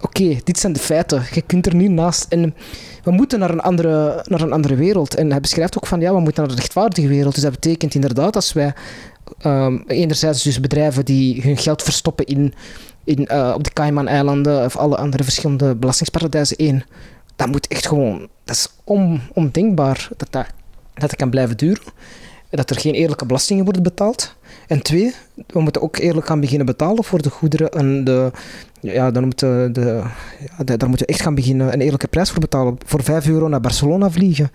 Oké, 0.00 0.38
dit 0.44 0.58
zijn 0.58 0.72
de 0.72 0.78
feiten. 0.78 1.22
Je 1.32 1.42
kunt 1.42 1.66
er 1.66 1.74
niet 1.74 1.90
naast. 1.90 2.26
En 2.28 2.54
we 3.02 3.10
moeten 3.10 3.38
naar 3.38 3.50
een, 3.50 3.60
andere, 3.60 4.24
naar 4.28 4.40
een 4.40 4.52
andere 4.52 4.74
wereld. 4.74 5.14
En 5.14 5.30
hij 5.30 5.40
beschrijft 5.40 5.76
ook 5.76 5.86
van, 5.86 6.00
ja, 6.00 6.14
we 6.14 6.20
moeten 6.20 6.42
naar 6.42 6.52
een 6.52 6.58
rechtvaardige 6.58 7.08
wereld. 7.08 7.34
Dus 7.34 7.42
dat 7.42 7.52
betekent 7.52 7.94
inderdaad, 7.94 8.36
als 8.36 8.52
wij 8.52 8.74
um, 9.44 9.84
enerzijds 9.86 10.42
dus 10.42 10.60
bedrijven 10.60 11.04
die 11.04 11.42
hun 11.42 11.56
geld 11.56 11.82
verstoppen 11.82 12.26
in, 12.26 12.54
in, 13.04 13.28
uh, 13.32 13.52
op 13.54 13.64
de 13.64 13.72
Cayman-eilanden 13.72 14.64
of 14.64 14.76
alle 14.76 14.96
andere 14.96 15.24
verschillende 15.24 15.74
belastingsparadijzen. 15.74 16.56
één, 16.56 16.84
dat 17.36 17.48
moet 17.48 17.66
echt 17.66 17.86
gewoon, 17.86 18.28
dat 18.44 18.56
is 18.56 18.68
on, 18.84 19.20
ondenkbaar 19.32 20.08
dat 20.16 20.46
dat, 20.94 21.16
kan 21.16 21.30
blijven 21.30 21.56
duren. 21.56 21.82
Dat 22.50 22.70
er 22.70 22.80
geen 22.80 22.94
eerlijke 22.94 23.26
belastingen 23.26 23.64
worden 23.64 23.82
betaald. 23.82 24.36
En 24.66 24.82
twee, 24.82 25.14
we 25.46 25.60
moeten 25.60 25.82
ook 25.82 25.96
eerlijk 25.96 26.26
gaan 26.26 26.40
beginnen 26.40 26.66
betalen 26.66 27.04
voor 27.04 27.22
de 27.22 27.30
goederen 27.30 27.70
en 27.70 28.04
de. 28.04 28.30
Ja, 28.80 29.10
dan 29.10 29.24
moeten 29.24 29.72
de, 29.72 30.02
ja, 30.56 30.64
daar 30.64 30.88
moeten 30.88 31.06
we 31.06 31.12
echt 31.12 31.22
gaan 31.22 31.34
beginnen 31.34 31.72
een 31.72 31.80
eerlijke 31.80 32.08
prijs 32.08 32.30
voor 32.30 32.40
betalen. 32.40 32.76
Voor 32.86 33.02
5 33.02 33.28
euro 33.28 33.48
naar 33.48 33.60
Barcelona 33.60 34.10
vliegen 34.10 34.50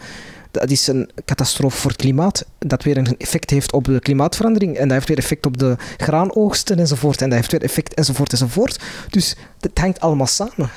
dat 0.53 0.69
is 0.69 0.87
een 0.87 1.09
catastrofe 1.25 1.77
voor 1.77 1.91
het 1.91 1.99
klimaat, 1.99 2.45
dat 2.59 2.83
weer 2.83 2.97
een 2.97 3.17
effect 3.17 3.49
heeft 3.49 3.73
op 3.73 3.83
de 3.83 3.99
klimaatverandering 3.99 4.75
en 4.75 4.87
dat 4.87 4.91
heeft 4.91 5.07
weer 5.07 5.17
effect 5.17 5.45
op 5.45 5.57
de 5.57 5.75
graanoogsten 5.97 6.79
enzovoort 6.79 7.21
en 7.21 7.29
dat 7.29 7.37
heeft 7.37 7.51
weer 7.51 7.61
effect 7.61 7.93
enzovoort 7.93 8.31
enzovoort. 8.31 8.79
Dus 9.09 9.35
het 9.59 9.79
hangt 9.79 9.99
allemaal 9.99 10.27
samen. 10.27 10.69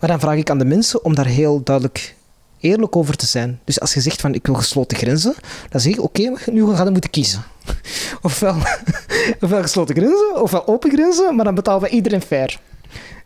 Maar 0.00 0.10
dan 0.10 0.20
vraag 0.20 0.36
ik 0.36 0.50
aan 0.50 0.58
de 0.58 0.64
mensen 0.64 1.04
om 1.04 1.14
daar 1.14 1.26
heel 1.26 1.62
duidelijk 1.62 2.14
eerlijk 2.60 2.96
over 2.96 3.16
te 3.16 3.26
zijn. 3.26 3.60
Dus 3.64 3.80
als 3.80 3.94
je 3.94 4.00
zegt 4.00 4.20
van 4.20 4.34
ik 4.34 4.46
wil 4.46 4.54
gesloten 4.54 4.96
grenzen, 4.96 5.34
dan 5.68 5.80
zeg 5.80 5.92
ik 5.92 6.02
oké, 6.02 6.32
nu 6.50 6.74
gaan 6.74 6.84
we 6.84 6.90
moeten 6.90 7.10
kiezen. 7.10 7.44
Ofwel, 8.22 8.56
ofwel 9.40 9.62
gesloten 9.62 9.94
grenzen, 9.94 10.42
ofwel 10.42 10.66
open 10.66 10.90
grenzen, 10.90 11.36
maar 11.36 11.44
dan 11.44 11.54
betalen 11.54 11.82
we 11.82 11.88
iedereen 11.88 12.22
fair. 12.22 12.58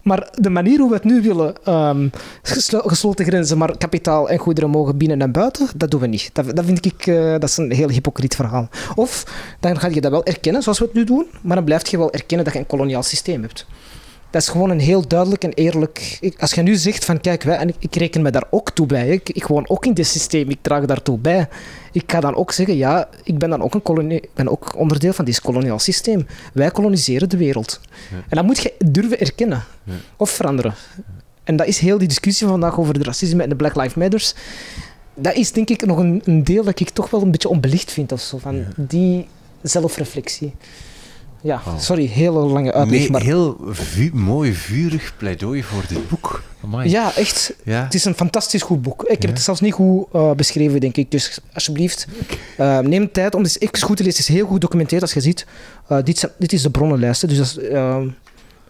Maar 0.03 0.29
de 0.35 0.51
manier 0.51 0.79
hoe 0.79 0.89
we 0.89 0.95
het 0.95 1.05
nu 1.05 1.23
willen, 1.23 1.75
um, 1.75 2.11
gesloten 2.83 3.25
grenzen, 3.25 3.59
maar 3.59 3.79
kapitaal 3.79 4.29
en 4.29 4.39
goederen 4.39 4.71
mogen 4.71 4.97
binnen 4.97 5.23
en 5.23 5.33
buiten, 5.33 5.69
dat 5.77 5.91
doen 5.91 6.01
we 6.01 6.07
niet. 6.07 6.31
Dat, 6.33 6.57
dat 6.57 6.65
vind 6.65 6.85
ik 6.85 7.07
uh, 7.07 7.31
dat 7.31 7.43
is 7.43 7.57
een 7.57 7.73
heel 7.73 7.89
hypocriet 7.89 8.35
verhaal. 8.35 8.69
Of 8.95 9.25
dan 9.61 9.81
ga 9.81 9.87
je 9.87 10.01
dat 10.01 10.11
wel 10.11 10.25
erkennen, 10.25 10.63
zoals 10.63 10.79
we 10.79 10.85
het 10.85 10.95
nu 10.95 11.05
doen, 11.05 11.27
maar 11.43 11.57
dan 11.57 11.65
blijf 11.65 11.89
je 11.89 11.99
wel 11.99 12.13
erkennen 12.13 12.45
dat 12.45 12.55
je 12.55 12.61
een 12.61 12.67
koloniaal 12.67 13.03
systeem 13.03 13.43
hebt 13.43 13.67
dat 14.31 14.43
is 14.43 14.49
gewoon 14.49 14.71
een 14.71 14.81
heel 14.81 15.09
duidelijk 15.09 15.45
en 15.45 15.53
eerlijk. 15.53 16.19
als 16.39 16.53
je 16.53 16.63
nu 16.63 16.75
zegt 16.75 17.05
van 17.05 17.21
kijk, 17.21 17.43
wij, 17.43 17.57
en 17.57 17.69
ik, 17.69 17.75
ik, 17.79 17.97
reken 17.97 18.23
me 18.23 18.31
daar 18.31 18.47
ook 18.51 18.71
toe 18.71 18.87
bij. 18.87 19.09
Ik, 19.09 19.29
ik 19.29 19.47
woon 19.47 19.69
ook 19.69 19.87
in 19.87 19.95
dit 19.95 20.07
systeem, 20.07 20.51
ik 20.51 20.59
draag 20.63 20.85
daartoe 20.85 21.19
bij. 21.19 21.49
Ik 21.93 22.13
ga 22.13 22.21
dan 22.21 22.35
ook 22.35 22.53
zeggen, 22.53 22.77
ja, 22.77 23.09
ik 23.23 23.39
ben 23.39 23.51
dan 23.51 23.63
ook, 23.63 23.75
een 23.75 23.83
kolonie, 23.83 24.29
ben 24.35 24.49
ook 24.49 24.77
onderdeel 24.77 25.13
van 25.13 25.25
dit 25.25 25.41
koloniaal 25.41 25.79
systeem. 25.79 26.27
Wij 26.53 26.71
koloniseren 26.71 27.29
de 27.29 27.37
wereld. 27.37 27.81
En 28.11 28.37
dat 28.37 28.45
moet 28.45 28.59
je 28.59 28.75
durven 28.79 29.21
erkennen 29.21 29.65
of 30.17 30.31
veranderen. 30.31 30.75
En 31.45 31.57
dat 31.57 31.67
is 31.67 31.79
heel 31.79 31.99
die 31.99 32.09
discussie 32.09 32.47
van 32.47 32.61
vandaag 32.61 32.79
over 32.79 32.95
het 32.95 33.05
racisme 33.05 33.43
en 33.43 33.49
de 33.49 33.57
Black 33.57 33.75
Lives 33.75 33.95
Matters. 33.95 34.35
Dat 35.15 35.35
is 35.35 35.53
denk 35.53 35.71
ik 35.71 35.87
nog 35.87 35.99
een, 35.99 36.23
een 36.25 36.45
deel 36.45 36.65
dat 36.65 36.81
ik 36.81 36.91
toch 36.91 37.11
wel 37.11 37.23
een 37.23 37.31
beetje 37.31 37.49
onbelicht 37.49 37.93
vind 37.93 38.13
of 38.13 38.21
zo. 38.21 38.39
Van 38.39 38.65
die 38.77 39.29
zelfreflectie. 39.63 40.55
Ja, 41.41 41.61
Wauw. 41.65 41.79
sorry, 41.79 42.07
hele 42.07 42.39
lange 42.39 42.73
uitleg. 42.73 42.99
Nee, 43.01 43.11
maar 43.11 43.21
heel 43.23 43.57
vu- 43.71 44.11
mooi, 44.15 44.53
vurig 44.55 45.15
pleidooi 45.17 45.63
voor 45.63 45.83
dit 45.89 46.09
boek. 46.09 46.43
Amai. 46.65 46.91
ja, 46.91 47.15
echt. 47.17 47.53
Ja. 47.65 47.83
Het 47.85 47.95
is 47.95 48.05
een 48.05 48.15
fantastisch 48.15 48.63
goed 48.63 48.83
boek. 48.83 49.03
Ik 49.03 49.09
heb 49.11 49.23
Ja. 49.23 49.29
het 49.29 49.41
zelfs 49.41 49.61
niet 49.61 49.73
goed 49.73 50.07
eh, 50.13 50.31
beschreven, 50.33 50.81
denk 50.81 50.97
ik. 50.97 51.11
Dus 51.11 51.39
alsjeblieft, 51.55 52.07
eh, 52.57 52.79
neem 52.79 53.03
de 53.03 53.11
tijd 53.11 53.35
om 53.35 53.43
het 53.43 53.61
eens 53.61 53.83
goed 53.83 53.97
te 53.97 54.03
lezen. 54.05 54.19
Het 54.21 54.29
is 54.29 54.35
heel 54.37 54.45
goed 54.45 54.55
gedocumenteerd, 54.55 55.03
als 55.03 55.13
je 55.13 55.21
ziet. 55.21 55.47
Eh, 55.89 55.99
dit, 56.05 56.19
zijn- 56.19 56.33
dit 56.39 56.53
is 56.53 56.63
de 56.63 56.71
bronnenlijst. 56.71 57.29
Dus 57.29 57.37
dat 57.39 57.47
is, 57.47 57.57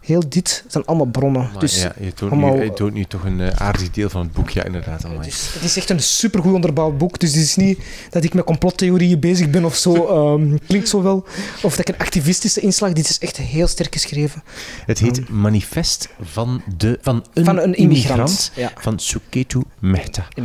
heel 0.09 0.29
dit 0.29 0.65
zijn 0.69 0.85
allemaal 0.85 1.07
bronnen. 1.07 1.43
Amai, 1.43 1.59
dus 1.59 1.83
ja, 1.83 1.93
je 2.01 2.13
toont, 2.13 2.33
allemaal- 2.33 2.55
nu, 2.55 2.65
je 2.65 2.73
toont 2.73 2.93
nu 2.93 3.05
toch 3.05 3.25
een 3.25 3.41
eh, 3.41 3.49
aardig 3.67 3.91
deel 3.91 4.11
van 4.11 4.21
het 4.21 4.33
boek. 4.33 4.51
Ja, 4.51 4.65
inderdaad. 4.65 5.03
Het, 5.03 5.27
is, 5.27 5.51
het 5.55 5.63
is 5.63 5.77
echt 5.77 5.91
een 5.91 6.01
supergoed 6.01 6.53
onderbouwd 6.55 6.99
boek. 6.99 7.19
Dus 7.19 7.35
het 7.35 7.43
is 7.43 7.57
niet 7.57 7.79
dat 8.11 8.25
ik 8.25 8.35
met 8.35 8.45
complottheorieën 8.45 9.21
bezig 9.21 9.51
ben 9.51 9.65
of 9.65 9.75
zo. 9.77 9.95
ehm, 10.07 10.57
klinkt 10.67 10.89
zo 10.89 11.03
wel. 11.03 11.27
Of 11.63 11.77
dat 11.77 11.79
ik 11.79 11.95
een 11.95 12.01
activistische 12.01 12.61
inslag... 12.61 12.93
Dit 12.93 13.09
is 13.09 13.19
echt 13.19 13.37
heel 13.37 13.67
sterk 13.67 13.93
geschreven. 13.93 14.43
Het 14.87 14.99
heet 14.99 15.29
Manifest 15.29 16.09
van, 16.23 16.63
de, 16.77 16.99
van 17.03 17.25
een, 17.35 17.45
Van 17.45 17.59
een 17.59 17.75
immigrant. 17.75 18.53
Ja, 18.55 18.73
van 18.77 18.99
Suketu 18.99 19.63
Mehta. 19.79 20.27
ja. 20.35 20.45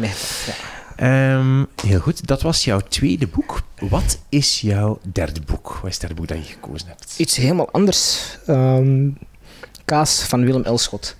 Ehm, 0.95 1.63
heel 1.85 1.99
goed, 1.99 2.27
dat 2.27 2.41
was 2.41 2.63
jouw 2.63 2.79
tweede 2.79 3.27
boek. 3.27 3.61
Wat 3.79 4.19
is 4.29 4.61
jouw 4.61 4.99
derde 5.13 5.41
boek? 5.41 5.67
Wat 5.81 5.89
is 5.89 5.91
het 5.91 5.99
derde 5.99 6.15
boek 6.15 6.27
dat 6.27 6.37
je 6.47 6.53
gekozen 6.53 6.87
hebt? 6.87 7.13
Iets 7.17 7.35
helemaal 7.35 7.71
anders. 7.71 8.37
Ehm, 8.47 9.07
Kaas 9.85 10.21
van 10.23 10.45
Willem 10.45 10.63
Elschot. 10.63 11.15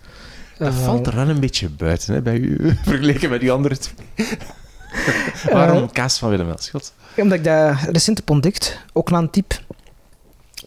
Dat 0.57 0.67
Eh, 0.67 0.83
valt 0.83 1.07
er 1.07 1.15
wel 1.15 1.29
een 1.29 1.39
beetje 1.39 1.69
buiten 1.69 2.13
hè, 2.13 2.21
bij 2.21 2.37
u, 2.37 2.57
vergeleken 2.85 3.29
met 3.29 3.39
die 3.39 3.51
andere 3.51 3.77
twee. 3.77 3.95
Waarom 5.51 5.91
Kaas 5.91 6.17
van 6.17 6.29
Willem 6.29 6.49
Elschot? 6.49 6.93
Omdat 7.17 7.37
ik 7.37 7.43
dat 7.43 7.75
recent 7.91 8.17
heb 8.17 8.29
ontdekt, 8.29 8.79
ook 8.93 9.09
na 9.09 9.17
een 9.17 9.29
type. 9.29 9.55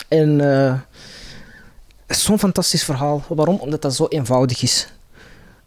En 0.09 0.41
eh, 0.65 0.75
zo'n 2.07 2.39
fantastisch 2.39 2.85
verhaal. 2.85 3.25
Waarom? 3.29 3.57
Omdat 3.57 3.83
dat 3.83 3.95
zo 3.95 4.07
eenvoudig 4.09 4.63
is. 4.63 4.89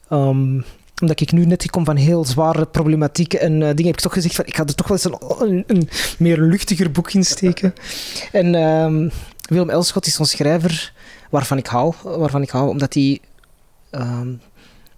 Ehm, 0.10 0.62
omdat 1.02 1.20
ik 1.20 1.32
nu 1.32 1.46
net 1.46 1.70
kom 1.70 1.86
van 1.86 1.96
heel 1.96 2.26
zware 2.26 2.66
problematieken 2.66 3.40
en 3.40 3.54
eh, 3.54 3.60
dingen, 3.68 3.86
heb 3.86 3.96
ik 3.96 4.00
toch 4.02 4.14
gezegd 4.14 4.36
van 4.36 4.46
ik 4.46 4.56
ga 4.56 4.66
er 4.66 4.76
toch 4.76 4.88
wel 4.88 4.98
eens 4.98 5.06
een, 5.40 5.48
een, 5.50 5.64
een 5.68 5.90
meer 6.18 6.38
luchtiger 6.42 6.92
boek 6.92 7.12
in 7.12 7.26
steken. 7.26 7.74
En 8.32 8.56
ehm, 8.56 9.10
Willem 9.50 9.70
Elschot 9.70 10.06
is 10.06 10.14
zo'n 10.14 10.26
schrijver 10.26 10.94
waarvan 11.30 11.58
ik 11.58 11.68
hou, 11.68 11.94
waarvan 12.04 12.42
ik 12.42 12.50
hou 12.50 12.70
omdat 12.70 12.94
hij 12.94 13.20
ehm, 13.90 14.30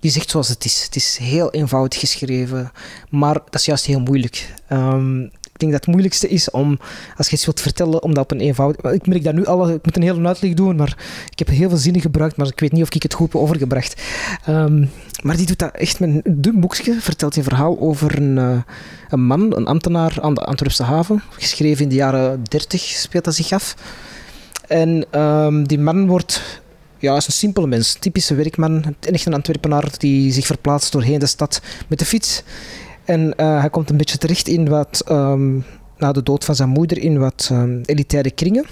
die 0.02 0.12
zegt 0.12 0.30
zoals 0.30 0.48
het 0.48 0.66
is. 0.66 0.84
Het 0.84 0.96
is 0.96 1.18
heel 1.18 1.52
eenvoudig 1.52 2.00
geschreven, 2.00 2.72
maar 3.10 3.34
dat 3.34 3.56
is 3.56 3.66
juist 3.66 3.86
heel 3.86 4.00
moeilijk. 4.00 4.54
Ehm, 4.68 5.22
ik 5.22 5.60
denk 5.60 5.72
dat 5.72 5.86
het 5.86 5.88
moeilijkste 5.88 6.28
is 6.28 6.50
om, 6.50 6.80
als 7.18 7.28
je 7.28 7.36
iets 7.36 7.46
wilt 7.46 7.62
vertellen, 7.62 8.04
om 8.04 8.14
dat 8.14 8.24
op 8.24 8.32
een 8.32 8.40
eenvoudig... 8.40 8.92
Ik 8.92 9.08
merk 9.08 9.24
dat 9.24 9.34
nu 9.34 9.46
al, 9.46 9.70
ik 9.70 9.86
moet 9.86 9.96
een 9.96 10.02
hele 10.02 10.28
uitleg 10.28 10.54
doen, 10.54 10.76
maar 10.76 10.98
ik 11.30 11.40
heb 11.40 11.48
heel 11.48 11.70
veel 11.70 11.78
zinnen 11.78 12.02
gebruikt, 12.02 12.38
maar 12.38 12.48
ik 12.48 12.60
weet 12.60 12.72
niet 12.72 12.84
of 12.84 12.96
ik 12.96 13.04
het 13.04 13.14
goed 13.14 13.32
heb 13.32 13.42
overgebracht. 13.42 14.02
Ehm, 14.46 14.86
maar 15.24 15.38
die 15.38 15.46
doet 15.46 15.60
dat 15.60 15.74
echt 15.74 16.00
met 16.00 16.10
een 16.10 16.42
dun 16.42 16.60
boekje, 16.60 17.02
vertelt 17.02 17.36
een 17.36 17.44
verhaal 17.44 17.80
over 17.80 18.18
een, 18.18 18.38
eh, 18.38 18.62
een 19.10 19.24
man, 19.24 19.56
een 19.56 19.66
ambtenaar 19.66 20.18
aan 20.22 20.34
de 20.34 20.42
Antwerpse 20.42 20.84
haven. 20.84 21.24
Geschreven 21.30 21.84
in 21.84 21.90
de 21.90 21.96
jaren 21.96 22.44
30 22.44 22.82
speelt 22.82 23.24
dat 23.24 23.36
zich 23.36 23.52
af. 23.52 23.76
En 24.72 25.06
ehm, 25.10 25.64
die 25.64 25.80
man 25.80 26.08
wordt 26.08 26.62
ja, 26.98 27.16
is 27.16 27.28
een 27.28 27.34
simpele 27.34 27.68
mens, 27.68 27.94
typische 27.94 28.36
werkman, 28.36 28.96
echt 29.00 29.26
een 29.26 29.34
Antwerpenaar 29.34 29.90
die 29.98 30.32
zich 30.32 30.46
verplaatst 30.46 30.92
doorheen 30.92 31.20
de 31.20 31.26
stad 31.26 31.62
met 31.88 32.00
de 32.00 32.06
fiets. 32.06 32.44
En 33.06 33.36
eh, 33.36 33.60
hij 33.60 33.70
komt 33.70 33.90
een 33.90 33.98
beetje 33.98 34.18
terecht 34.18 34.48
in 34.48 34.70
wat, 34.70 35.04
ehm, 35.08 35.60
na 35.98 36.12
de 36.12 36.24
dood 36.24 36.46
van 36.46 36.56
zijn 36.56 36.70
moeder, 36.70 36.98
in 36.98 37.20
wat 37.20 37.48
ehm, 37.52 37.82
elitaire 37.86 38.32
kringen. 38.32 38.66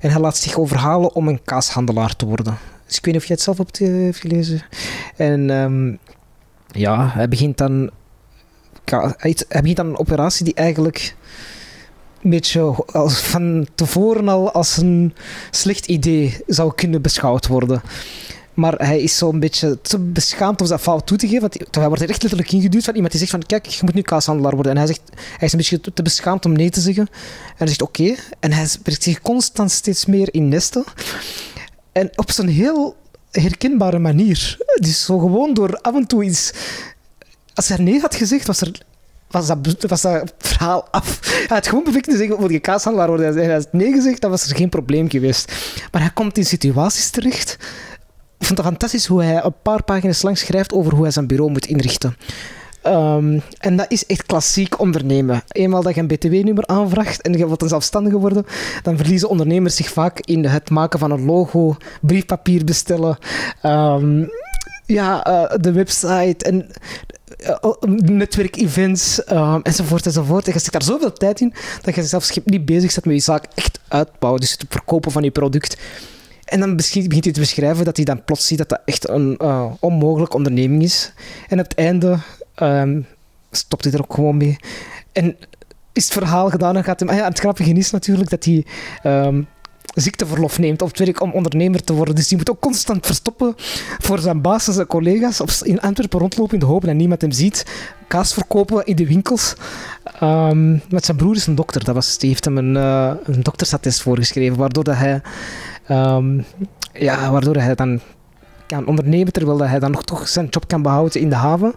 En 0.00 0.10
hij 0.10 0.20
laat 0.20 0.36
zich 0.36 0.58
overhalen 0.58 1.14
om 1.14 1.28
een 1.28 1.44
kaashandelaar 1.44 2.16
te 2.16 2.26
worden. 2.26 2.58
Dus 2.86 2.96
ik 2.96 3.04
weet 3.04 3.14
niet 3.14 3.22
of 3.22 3.28
je 3.28 3.34
het 3.34 3.42
zelf 3.42 3.58
hebt 3.58 3.80
eh, 3.80 3.88
heeft 3.88 4.20
gelezen. 4.20 4.62
En 5.16 5.98
ja, 6.70 7.08
hij 7.08 7.28
begint 7.28 7.58
dan... 7.58 7.90
hij 9.16 9.34
begint 9.48 9.76
dan 9.76 9.86
een 9.86 9.98
operatie 9.98 10.44
die 10.44 10.54
eigenlijk 10.54 11.14
een 12.24 12.30
beetje 12.30 12.60
als 12.86 13.18
van 13.20 13.66
tevoren 13.74 14.28
al 14.28 14.52
als 14.52 14.76
een 14.76 15.14
slecht 15.50 15.86
idee 15.86 16.36
zou 16.46 16.74
kunnen 16.74 17.02
beschouwd 17.02 17.46
worden. 17.46 17.82
Maar 18.54 18.74
hij 18.74 19.00
is 19.02 19.16
zo'n 19.18 19.40
beetje 19.40 19.78
te 19.80 19.98
beschaamd 19.98 20.60
om 20.60 20.66
zijn 20.66 20.78
fout 20.78 21.06
toe 21.06 21.16
te 21.18 21.26
geven. 21.28 21.40
Want 21.40 21.76
hij- 21.76 21.86
wordt 21.88 22.02
er 22.02 22.08
echt 22.08 22.22
letterlijk 22.22 22.52
ingeduwd 22.52 22.84
van 22.84 22.92
iemand 22.94 23.10
die 23.12 23.20
zegt 23.20 23.32
van 23.32 23.42
kijk, 23.46 23.66
je 23.66 23.80
moet 23.84 23.94
nu 23.94 24.02
kaashandelaar 24.02 24.54
worden. 24.54 24.72
En 24.72 24.78
hij, 24.78 24.86
zegt, 24.86 25.00
hij 25.14 25.46
is 25.46 25.52
een 25.52 25.58
beetje 25.58 25.80
te- 25.80 25.92
te 25.92 26.02
beschaamd 26.02 26.44
om 26.44 26.52
nee 26.52 26.70
te 26.70 26.80
zeggen. 26.80 27.06
En 27.46 27.54
hij 27.56 27.66
zegt 27.66 27.82
oké. 27.82 28.14
En 28.40 28.52
hij 28.52 28.66
brengt 28.82 29.02
zich 29.02 29.20
constant 29.20 29.70
steeds 29.70 30.06
meer 30.06 30.28
in 30.34 30.48
nesten. 30.48 30.84
En 31.92 32.10
op 32.14 32.30
zo'n 32.30 32.48
heel 32.48 32.96
herkenbare 33.30 33.98
manier. 33.98 34.56
Dus 34.74 35.04
zo 35.04 35.18
gewoon 35.18 35.54
door 35.54 35.78
af 35.80 35.94
en 35.94 36.06
toe 36.06 36.24
iets... 36.24 36.52
Als 37.54 37.68
hij 37.68 37.76
nee 37.78 38.00
had 38.00 38.14
gezegd, 38.14 38.46
was 38.46 38.60
er 38.60 38.80
was 39.34 39.46
dat, 39.46 39.84
was 39.88 40.00
verhaal 40.38 40.88
af. 40.90 41.20
Hij 41.22 41.56
had 41.56 41.66
gewoon 41.66 41.84
perfect 41.84 42.08
te 42.08 42.16
zeggen, 42.16 42.38
wil 42.38 42.50
je 42.50 42.58
kaashandelaar 42.58 43.08
worden? 43.08 43.26
En 43.26 43.44
hij 43.44 43.52
had 43.52 43.72
nee 43.72 43.92
gezegd, 43.92 44.20
dan 44.20 44.30
was 44.30 44.50
er 44.50 44.56
geen 44.56 44.68
probleem 44.68 45.10
geweest. 45.10 45.52
Maar 45.92 46.00
hij 46.00 46.10
komt 46.10 46.38
in 46.38 46.44
situaties 46.44 47.10
terecht. 47.10 47.56
Ik 48.38 48.46
vond 48.46 48.58
het 48.58 48.68
fantastisch 48.68 49.06
hoe 49.06 49.22
hij 49.22 49.44
een 49.44 49.54
paar 49.62 49.82
pagina's 49.82 50.22
lang 50.22 50.38
schrijft 50.38 50.72
over 50.72 50.92
hoe 50.92 51.02
hij 51.02 51.10
zijn 51.10 51.26
bureau 51.26 51.50
moet 51.50 51.66
inrichten. 51.66 52.16
Ehm, 52.82 53.38
en 53.58 53.76
dat 53.76 53.86
is 53.88 54.06
echt 54.06 54.26
klassiek 54.26 54.80
ondernemen. 54.80 55.42
Eenmaal 55.48 55.82
dat 55.82 55.94
je 55.94 56.00
een 56.00 56.06
btw-nummer 56.06 56.66
aanvraagt 56.66 57.22
en 57.22 57.32
je 57.32 57.46
wilt 57.46 57.62
een 57.62 57.68
zelfstandige 57.68 58.18
worden, 58.18 58.46
dan 58.82 58.96
verliezen 58.96 59.28
ondernemers 59.28 59.76
zich 59.76 59.88
vaak 59.88 60.20
in 60.20 60.44
het 60.44 60.70
maken 60.70 60.98
van 60.98 61.10
een 61.10 61.24
logo, 61.24 61.76
briefpapier 62.00 62.64
bestellen, 62.64 63.18
ehm, 63.62 64.24
ja, 64.86 65.24
eh, 65.24 65.58
de 65.60 65.72
website 65.72 66.44
en 66.44 66.66
netwerkevents 68.04 69.30
um, 69.32 69.62
enzovoort 69.62 70.06
enzovoort. 70.06 70.46
En 70.46 70.52
je 70.52 70.58
zit 70.58 70.72
daar 70.72 70.82
zoveel 70.82 71.12
tijd 71.12 71.40
in 71.40 71.54
dat 71.82 71.94
je 71.94 72.02
zelfs 72.02 72.38
niet 72.44 72.64
bezig 72.64 72.92
bent 72.94 73.04
met 73.04 73.14
je 73.14 73.20
zaak 73.20 73.44
echt 73.54 73.80
uitbouwen, 73.88 74.40
dus 74.40 74.52
het 74.52 74.64
verkopen 74.68 75.12
van 75.12 75.22
je 75.22 75.30
product. 75.30 75.76
En 76.44 76.60
dan 76.60 76.76
begint 76.76 77.24
hij 77.24 77.32
te 77.32 77.40
beschrijven 77.40 77.84
dat 77.84 77.96
hij 77.96 78.04
dan 78.04 78.24
plots 78.24 78.46
ziet 78.46 78.58
dat 78.58 78.68
dat 78.68 78.80
echt 78.84 79.08
een 79.08 79.40
onmogelijke 79.80 80.36
onderneming 80.36 80.82
is. 80.82 81.12
En 81.48 81.58
op 81.58 81.64
het 81.68 81.74
einde 81.74 82.18
um, 82.62 83.06
stopt 83.50 83.84
hij 83.84 83.92
er 83.92 84.02
ook 84.02 84.14
gewoon 84.14 84.36
mee. 84.36 84.56
En 85.12 85.36
is 85.92 86.04
het 86.04 86.12
verhaal 86.12 86.50
gedaan 86.50 86.76
en 86.76 86.84
gaat 86.84 87.00
hij... 87.00 87.08
Ah 87.08 87.16
ja, 87.16 87.28
het 87.28 87.38
grappige 87.38 87.72
is 87.72 87.90
natuurlijk 87.90 88.30
dat 88.30 88.44
hij... 88.44 88.66
Um, 89.04 89.46
ziekteverlof 89.94 90.58
neemt 90.58 90.82
op 90.82 90.88
het 90.88 90.98
werk 90.98 91.20
om 91.20 91.32
ondernemer 91.32 91.84
te 91.84 91.92
worden. 91.92 92.14
Dus 92.14 92.28
die 92.28 92.36
moet 92.36 92.50
ook 92.50 92.60
constant 92.60 93.06
verstoppen 93.06 93.54
voor 93.98 94.18
zijn 94.18 94.40
baas 94.40 94.78
en 94.78 94.86
collega's. 94.86 95.40
Op, 95.40 95.50
in 95.62 95.80
Antwerpen 95.80 96.18
rondlopen 96.18 96.54
in 96.54 96.60
de 96.60 96.66
hoop 96.66 96.84
dat 96.84 96.94
niemand 96.94 97.20
hem 97.20 97.30
ziet. 97.30 97.66
Kaas 98.08 98.34
verkopen 98.34 98.84
in 98.84 98.96
de 98.96 99.06
winkels. 99.06 99.54
Um, 100.22 100.82
met 100.88 101.04
zijn 101.04 101.16
broer 101.16 101.36
is 101.36 101.46
een 101.46 101.54
dokter. 101.54 101.84
Dat 101.84 101.94
was, 101.94 102.18
die 102.18 102.28
heeft 102.28 102.44
hem 102.44 102.58
een, 102.58 102.74
uh, 102.74 103.12
een 103.24 103.44
voorgeschreven, 103.92 104.56
waardoor 104.56 104.84
dat 104.84 104.96
hij... 104.96 105.22
Um, 105.90 106.44
ja, 106.92 107.30
waardoor 107.30 107.56
hij 107.56 107.74
dan 107.74 108.00
kan 108.66 108.86
ondernemen, 108.86 109.32
terwijl 109.32 109.60
hij 109.60 109.78
dan 109.78 109.90
nog 109.90 110.04
toch 110.04 110.28
zijn 110.28 110.46
job 110.50 110.68
kan 110.68 110.82
behouden 110.82 111.20
in 111.20 111.28
de 111.28 111.34
haven. 111.34 111.74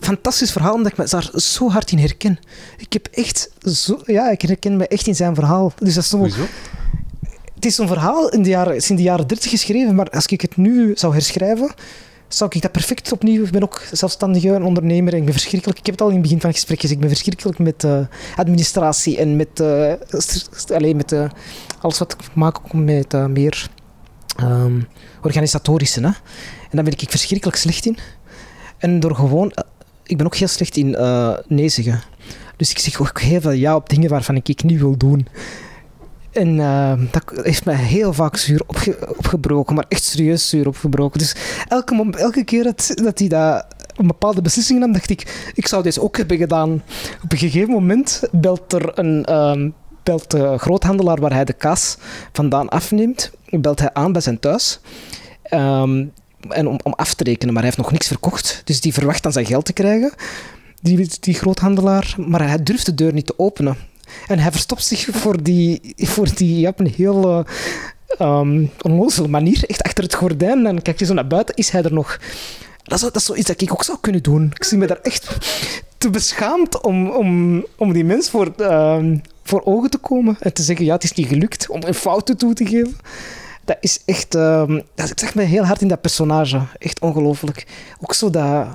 Fantastisch 0.00 0.52
verhaal, 0.52 0.74
omdat 0.74 0.92
ik 0.92 0.98
me 0.98 1.06
daar 1.08 1.30
zo 1.34 1.70
hard 1.70 1.92
in 1.92 1.98
herken. 1.98 2.38
Ik 2.76 2.92
heb 2.92 3.08
echt 3.10 3.50
zo... 3.62 4.00
Ja, 4.04 4.30
ik 4.30 4.42
herken 4.42 4.76
me 4.76 4.88
echt 4.88 5.06
in 5.06 5.14
zijn 5.14 5.34
verhaal. 5.34 5.72
Dus 5.78 5.94
dat 5.94 6.02
is 6.02 6.10
zo... 6.10 6.28
Is 7.66 7.78
een 7.78 7.86
verhaal 7.88 8.28
in 8.28 8.42
de 8.42 8.48
jaren, 8.48 8.88
in 8.88 8.96
de 8.96 9.02
jaren 9.02 9.26
30 9.26 9.50
geschreven, 9.50 9.94
maar 9.94 10.10
als 10.10 10.26
ik 10.26 10.40
het 10.40 10.56
nu 10.56 10.92
zou 10.94 11.12
herschrijven, 11.12 11.74
zou 12.28 12.50
ik 12.54 12.62
dat 12.62 12.72
perfect 12.72 13.12
opnieuw... 13.12 13.44
Ik 13.44 13.50
ben 13.50 13.62
ook 13.62 13.82
zelfstandige 13.92 14.60
ondernemer 14.62 15.12
en 15.12 15.18
ik 15.18 15.24
ben 15.24 15.32
verschrikkelijk... 15.32 15.78
Ik 15.78 15.86
heb 15.86 15.94
het 15.94 16.02
al 16.04 16.08
in 16.08 16.14
het 16.14 16.22
begin 16.22 16.40
van 16.40 16.48
het 16.48 16.58
gesprek 16.58 16.80
gezegd, 16.80 16.94
ik 16.94 17.06
ben 17.06 17.16
verschrikkelijk 17.16 17.58
met 17.58 17.84
uh, 17.84 17.98
administratie 18.36 19.18
en 19.18 19.36
met, 19.36 19.60
uh, 19.60 19.92
alleen 20.74 20.96
met 20.96 21.12
uh, 21.12 21.28
alles 21.80 21.98
wat 21.98 22.12
ik 22.12 22.34
maak 22.34 22.72
met 22.72 23.28
meer 23.28 23.68
um, 24.40 24.88
organisatorische. 25.22 26.00
Hè? 26.00 26.06
En 26.06 26.70
daar 26.70 26.84
ben 26.84 26.92
ik 26.92 27.10
verschrikkelijk 27.10 27.56
slecht 27.58 27.86
in. 27.86 27.98
En 28.78 29.00
door 29.00 29.14
gewoon... 29.14 29.52
Ik 30.02 30.16
ben 30.16 30.26
ook 30.26 30.36
heel 30.36 30.48
slecht 30.48 30.76
in 30.76 30.90
nee 31.46 31.68
zeggen. 31.68 32.02
Dus 32.56 32.70
ik 32.70 32.78
zeg 32.78 33.00
ook 33.00 33.20
heel 33.20 33.40
veel 33.40 33.50
ja 33.50 33.76
op 33.76 33.88
dingen 33.88 34.10
waarvan 34.10 34.36
ik, 34.36 34.48
ik 34.48 34.62
niet 34.62 34.78
wil 34.78 34.96
doen. 34.96 35.28
En 36.36 36.56
uh, 36.56 36.92
dat 37.10 37.44
heeft 37.44 37.64
mij 37.64 37.74
heel 37.74 38.12
vaak 38.12 38.36
zuur 38.36 38.62
opge 38.66 39.16
opgebroken, 39.16 39.74
maar 39.74 39.84
echt 39.88 40.02
serieus 40.02 40.48
zuur 40.48 40.66
opgebroken. 40.66 41.18
Dus 41.18 41.36
elke, 41.68 42.10
elke 42.10 42.44
keer 42.44 42.62
dat, 42.62 42.92
dat 42.94 43.18
hij 43.18 43.28
dat 43.28 43.66
een 43.94 44.06
bepaalde 44.06 44.42
beslissing 44.42 44.78
nam, 44.78 44.92
dacht 44.92 45.10
ik, 45.10 45.50
ik 45.54 45.66
zou 45.66 45.82
deze 45.82 46.02
ook 46.02 46.16
hebben 46.16 46.36
gedaan. 46.36 46.82
Op 47.22 47.32
een 47.32 47.38
gegeven 47.38 47.70
moment 47.70 48.22
belt 48.32 48.72
er 48.72 48.98
een 48.98 49.34
um, 49.34 49.74
belt 50.02 50.30
de 50.30 50.58
groothandelaar 50.58 51.20
waar 51.20 51.32
hij 51.32 51.44
de 51.44 51.52
kaas 51.52 51.96
vandaan 52.32 52.68
afneemt, 52.68 53.30
belt 53.50 53.78
hij 53.78 53.92
aan 53.92 54.12
bij 54.12 54.22
zijn 54.22 54.40
thuis. 54.40 54.80
Um, 55.50 56.12
en 56.48 56.68
om, 56.68 56.78
om 56.82 56.92
af 56.92 57.14
te 57.14 57.24
rekenen, 57.24 57.54
maar 57.54 57.62
hij 57.62 57.72
heeft 57.72 57.82
nog 57.82 57.92
niks 57.92 58.06
verkocht. 58.06 58.62
Dus 58.64 58.80
die 58.80 58.94
verwacht 58.94 59.22
dan 59.22 59.32
zijn 59.32 59.46
geld 59.46 59.64
te 59.64 59.72
krijgen, 59.72 60.12
die, 60.82 61.08
die 61.20 61.34
groothandelaar. 61.34 62.14
Maar 62.16 62.48
hij 62.48 62.62
durft 62.62 62.86
de 62.86 62.94
deur 62.94 63.12
niet 63.12 63.26
te 63.26 63.38
openen. 63.38 63.76
En 64.26 64.38
hij 64.38 64.50
verstopt 64.50 64.84
zich 64.84 65.08
voor 65.10 65.42
die, 65.42 65.94
voor 65.96 66.34
die 66.34 66.68
op 66.68 66.80
een 66.80 66.92
heel 66.96 67.44
um, 68.20 68.70
onnozele 68.80 69.28
manier, 69.28 69.64
echt 69.66 69.82
achter 69.82 70.04
het 70.04 70.14
gordijn. 70.14 70.66
En 70.66 70.82
kijk 70.82 70.98
je 70.98 71.04
zo 71.04 71.14
naar 71.14 71.26
buiten, 71.26 71.54
is 71.54 71.70
hij 71.70 71.82
er 71.82 71.92
nog? 71.92 72.18
Dat 72.82 72.98
is, 72.98 73.04
dat 73.04 73.16
is 73.16 73.24
zoiets 73.24 73.46
dat 73.46 73.60
ik 73.60 73.72
ook 73.72 73.84
zou 73.84 73.98
kunnen 74.00 74.22
doen. 74.22 74.50
Ik 74.54 74.64
zie 74.64 74.78
me 74.78 74.86
daar 74.86 75.00
echt 75.02 75.36
te 75.98 76.10
beschaamd 76.10 76.80
om, 76.80 77.10
om, 77.10 77.64
om 77.76 77.92
die 77.92 78.04
mens 78.04 78.30
voor, 78.30 78.52
uh, 78.60 79.04
voor 79.42 79.62
ogen 79.64 79.90
te 79.90 79.98
komen 79.98 80.36
en 80.40 80.52
te 80.52 80.62
zeggen, 80.62 80.84
ja, 80.84 80.94
het 80.94 81.04
is 81.04 81.12
niet 81.12 81.28
gelukt 81.28 81.68
om 81.68 81.82
een 81.82 81.94
fouten 81.94 82.36
toe 82.36 82.54
te 82.54 82.66
geven. 82.66 82.96
Dat 83.64 83.76
is 83.80 83.98
echt... 84.04 84.34
Um, 84.34 84.82
dat 84.94 85.12
zegt 85.14 85.34
me 85.34 85.42
heel 85.42 85.64
hard 85.64 85.80
in 85.80 85.88
dat 85.88 86.00
personage. 86.00 86.60
Echt 86.78 87.00
ongelooflijk. 87.00 87.66
Ook 88.00 88.14
zo 88.14 88.30
dat... 88.30 88.66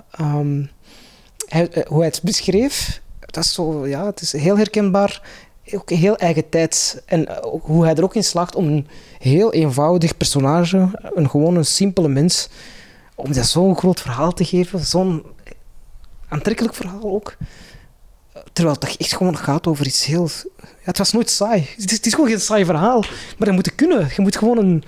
Hij, 1.48 1.70
hoe 1.88 1.98
hij 1.98 2.08
het 2.08 2.20
beschreef, 2.24 3.02
dat 3.32 3.44
is 3.44 3.54
zo... 3.54 3.88
Ja, 3.88 4.06
het 4.06 4.22
is 4.22 4.32
heel 4.32 4.58
herkenbaar. 4.58 5.22
Ook 5.74 5.90
heel 5.90 6.18
eigen 6.18 6.50
tijd. 6.50 7.04
En 7.06 7.28
hoe 7.62 7.84
hij 7.84 7.96
er 7.96 8.04
ook 8.04 8.16
in 8.16 8.24
slaagt 8.24 8.56
om 8.56 8.68
een 8.68 8.88
heel 9.20 9.54
eenvoudig 9.54 10.18
personage, 10.18 10.90
een 11.14 11.30
gewoon 11.30 11.56
een 11.56 11.66
simpele 11.66 12.08
mens, 12.08 12.50
om 13.16 13.34
dat 13.34 13.46
zo'n 13.46 13.78
groot 13.78 14.02
verhaal 14.02 14.34
te 14.34 14.46
geven. 14.46 14.80
Zo'n 14.80 15.24
aantrekkelijk 16.28 16.76
verhaal 16.76 17.04
ook. 17.04 17.38
Terwijl 18.54 18.76
het 18.80 18.98
echt 18.98 19.16
gewoon 19.16 19.38
gaat 19.38 19.68
over 19.68 19.86
iets 19.86 20.06
heel... 20.06 20.30
Ja, 20.58 20.88
het 20.88 20.98
was 20.98 21.12
nooit 21.12 21.30
saai. 21.30 21.68
Het 21.78 22.06
is, 22.06 22.14
gewoon 22.14 22.30
geen 22.30 22.40
saai 22.40 22.66
verhaal. 22.66 23.02
Maar 23.38 23.48
dat 23.48 23.52
moet 23.52 23.76
kunnen. 23.76 24.10
Je 24.16 24.22
moet 24.22 24.38
gewoon 24.38 24.58
een... 24.58 24.84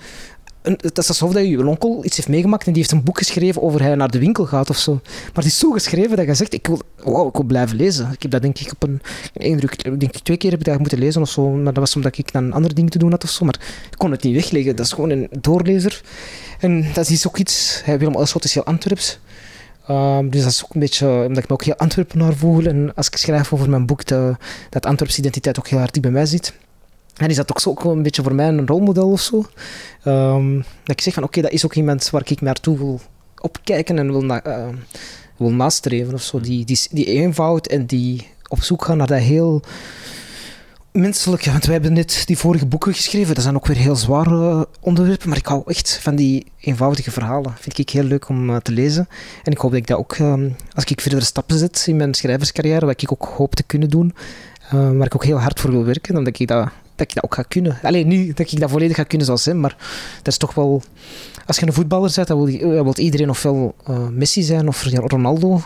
dat 0.64 0.98
is 0.98 1.08
alsof 1.08 1.32
dat 1.32 1.46
je 1.46 1.66
onkel 1.66 2.04
iets 2.04 2.16
heeft 2.16 2.28
meegemaakt 2.28 2.66
en 2.66 2.72
die 2.72 2.82
heeft 2.82 2.94
een 2.94 3.02
boek 3.02 3.18
geschreven 3.18 3.62
over 3.62 3.82
hij 3.82 3.94
naar 3.94 4.10
de 4.10 4.18
winkel 4.18 4.46
gaat 4.46 4.70
of 4.70 4.78
zo. 4.78 4.92
Maar 5.02 5.44
het 5.44 5.44
is 5.44 5.58
zo 5.58 5.70
geschreven 5.70 6.16
dat 6.16 6.26
je 6.26 6.34
zegt, 6.34 6.52
ik 6.52 6.66
wil, 6.66 6.80
wow, 7.02 7.28
ik 7.28 7.32
wil 7.32 7.44
blijven 7.44 7.76
lezen. 7.76 8.10
Ik 8.12 8.22
heb 8.22 8.30
dat 8.30 8.42
denk 8.42 8.58
ik 8.58 8.72
op 8.72 8.82
een, 8.82 9.00
een 9.34 9.46
indruk... 9.46 9.82
Ik 9.82 10.00
denk 10.00 10.12
twee 10.12 10.36
keer 10.36 10.50
heb 10.50 10.66
ik 10.66 10.78
moeten 10.78 10.98
lezen 10.98 11.20
of 11.22 11.30
zo. 11.30 11.50
Maar 11.50 11.64
dat 11.64 11.76
was 11.76 11.96
omdat 11.96 12.18
ik 12.18 12.32
dan 12.32 12.52
andere 12.52 12.74
dingen 12.74 12.90
te 12.90 12.98
doen 12.98 13.10
had 13.10 13.24
of 13.24 13.30
zo. 13.30 13.44
Maar 13.44 13.60
ik 13.90 13.98
kon 13.98 14.10
het 14.10 14.22
niet 14.22 14.34
wegleggen. 14.34 14.76
Dat 14.76 14.86
is 14.86 14.92
gewoon 14.92 15.10
een 15.10 15.28
doorlezer. 15.40 16.02
En 16.58 16.86
dat 16.94 17.08
is 17.08 17.26
ook 17.26 17.36
iets... 17.36 17.82
Willem 17.86 18.14
Elschot 18.14 18.44
is 18.44 18.54
heel 18.54 18.64
Antwerps. 18.64 19.18
Um, 19.90 20.30
dus 20.30 20.42
dat 20.42 20.50
is 20.50 20.64
ook 20.64 20.74
een 20.74 20.80
beetje 20.80 21.08
omdat 21.08 21.42
ik 21.42 21.48
me 21.48 21.54
ook 21.54 21.64
heel 21.64 21.76
Antwerpenaar 21.76 22.34
voel. 22.34 22.64
En 22.64 22.92
als 22.94 23.06
ik 23.06 23.16
schrijf 23.16 23.52
over 23.52 23.70
mijn 23.70 23.86
boek, 23.86 24.06
dat 24.06 24.86
Antwerpse 24.86 25.18
identiteit 25.18 25.58
ook 25.58 25.68
heel 25.68 25.78
hard 25.78 26.00
bij 26.00 26.10
mij 26.10 26.26
zit. 26.26 26.54
En 27.14 27.28
is 27.28 27.36
dat 27.36 27.50
ook 27.50 27.60
zo 27.60 27.70
ook 27.70 27.84
een 27.84 28.02
beetje 28.02 28.22
voor 28.22 28.34
mij 28.34 28.48
een 28.48 28.66
rolmodel 28.66 29.10
of 29.10 29.20
zo. 29.20 29.44
Um, 30.04 30.56
dat 30.56 30.96
ik 30.96 31.00
zeg 31.00 31.14
van 31.14 31.22
oké, 31.22 31.40
dat 31.40 31.50
is 31.50 31.64
ook 31.64 31.74
iemand 31.74 32.10
waar 32.10 32.22
ik 32.24 32.40
naartoe 32.40 32.78
wil 32.78 33.00
opkijken 33.40 33.98
en 33.98 34.12
wil, 34.12 34.24
uh, 34.24 34.68
wil 35.36 35.50
nastreven 35.50 36.14
of 36.14 36.22
zo. 36.22 36.40
Die, 36.40 36.64
die, 36.64 36.80
die 36.90 37.06
eenvoud 37.06 37.66
en 37.66 37.86
die 37.86 38.26
op 38.48 38.62
zoek 38.62 38.84
gaan 38.84 38.96
naar 38.96 39.06
dat 39.06 39.18
heel 39.18 39.62
menselijk. 40.92 41.44
Want 41.44 41.64
wij 41.64 41.72
hebben 41.72 41.92
net 41.92 42.22
die 42.26 42.38
vorige 42.38 42.66
boeken 42.66 42.94
geschreven. 42.94 43.34
Dat 43.34 43.42
zijn 43.42 43.56
ook 43.56 43.66
weer 43.66 43.76
heel 43.76 43.96
zware 43.96 44.68
onderwerpen. 44.80 45.28
Maar 45.28 45.38
ik 45.38 45.46
hou 45.46 45.62
echt 45.66 45.98
van 46.02 46.16
die 46.16 46.46
eenvoudige 46.60 47.10
verhalen. 47.10 47.54
Vind 47.58 47.78
ik 47.78 47.90
heel 47.90 48.02
leuk 48.02 48.28
om 48.28 48.50
uh, 48.50 48.56
te 48.56 48.72
lezen. 48.72 49.08
En 49.42 49.52
ik 49.52 49.58
hoop 49.58 49.70
dat 49.70 49.80
ik 49.80 49.86
dat 49.86 49.98
ook, 49.98 50.18
um, 50.18 50.56
als 50.74 50.84
ik 50.84 51.00
verdere 51.00 51.24
stappen 51.24 51.58
zet 51.58 51.84
in 51.88 51.96
mijn 51.96 52.14
schrijverscarrière, 52.14 52.86
wat 52.86 53.02
ik 53.02 53.12
ook 53.12 53.24
hoop 53.36 53.54
te 53.54 53.62
kunnen 53.62 53.90
doen, 53.90 54.14
waar 54.70 55.06
ik 55.06 55.14
ook 55.14 55.24
heel 55.24 55.40
hard 55.40 55.60
voor 55.60 55.70
wil 55.70 55.84
werken, 55.84 56.14
dan 56.14 56.24
dat 56.24 56.40
ik 56.40 56.48
dat, 56.48 56.68
dat, 56.96 57.08
ik 57.08 57.14
dat 57.14 57.24
ook 57.24 57.34
ga 57.34 57.42
kunnen. 57.42 57.78
Alleen 57.82 58.08
niet 58.08 58.36
dat 58.36 58.52
ik 58.52 58.60
dat 58.60 58.70
volledig 58.70 58.96
ga 58.96 59.02
kunnen 59.02 59.26
zoals 59.26 59.44
hem, 59.44 59.60
maar 59.60 59.76
dat 60.16 60.26
is 60.26 60.36
toch 60.36 60.54
wel... 60.54 60.82
Als 61.46 61.58
je 61.58 61.66
een 61.66 61.72
voetballer 61.72 62.12
bent, 62.14 62.28
dan 62.28 62.44
wil, 62.44 62.82
wil 62.84 62.96
iedereen 62.96 63.30
ofwel 63.30 63.74
uh, 63.90 64.08
Messi 64.08 64.42
zijn 64.42 64.68
of 64.68 64.84
Ronaldo. 64.84 65.60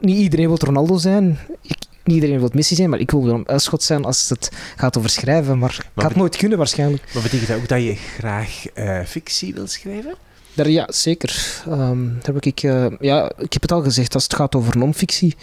niet 0.00 0.18
iedereen 0.18 0.46
wil 0.46 0.56
Ronaldo 0.58 0.96
zijn. 0.96 1.38
Ik, 1.62 1.76
niet 2.04 2.14
iedereen 2.14 2.38
wil 2.38 2.50
Messi 2.52 2.74
zijn, 2.74 2.90
maar 2.90 2.98
ik 2.98 3.10
wil 3.10 3.24
wel 3.24 3.42
Elschot 3.44 3.82
zijn 3.82 4.04
als 4.04 4.28
het 4.28 4.50
gaat 4.76 4.98
over 4.98 5.10
schrijven. 5.10 5.58
Maar, 5.58 5.76
maar 5.78 5.90
ik 5.94 6.02
ga 6.02 6.08
het 6.08 6.16
nooit 6.16 6.36
kunnen 6.36 6.58
waarschijnlijk. 6.58 7.02
Maar 7.14 7.22
betekent 7.22 7.48
dat 7.48 7.56
ook 7.56 7.68
dat 7.68 7.82
je 7.82 7.94
graag 7.94 8.64
uh, 8.74 9.00
fictie 9.04 9.54
wil 9.54 9.66
schrijven? 9.66 10.14
Daar, 10.54 10.70
ja, 10.70 10.86
zeker. 10.90 11.62
Um, 11.68 12.18
daar 12.22 12.34
heb 12.34 12.44
ik, 12.44 12.58
ja, 13.00 13.32
ik 13.38 13.52
heb 13.52 13.62
het 13.62 13.72
al 13.72 13.82
gezegd, 13.82 14.14
als 14.14 14.22
het 14.22 14.34
gaat 14.34 14.54
over 14.54 14.78
non-fictie. 14.78 15.36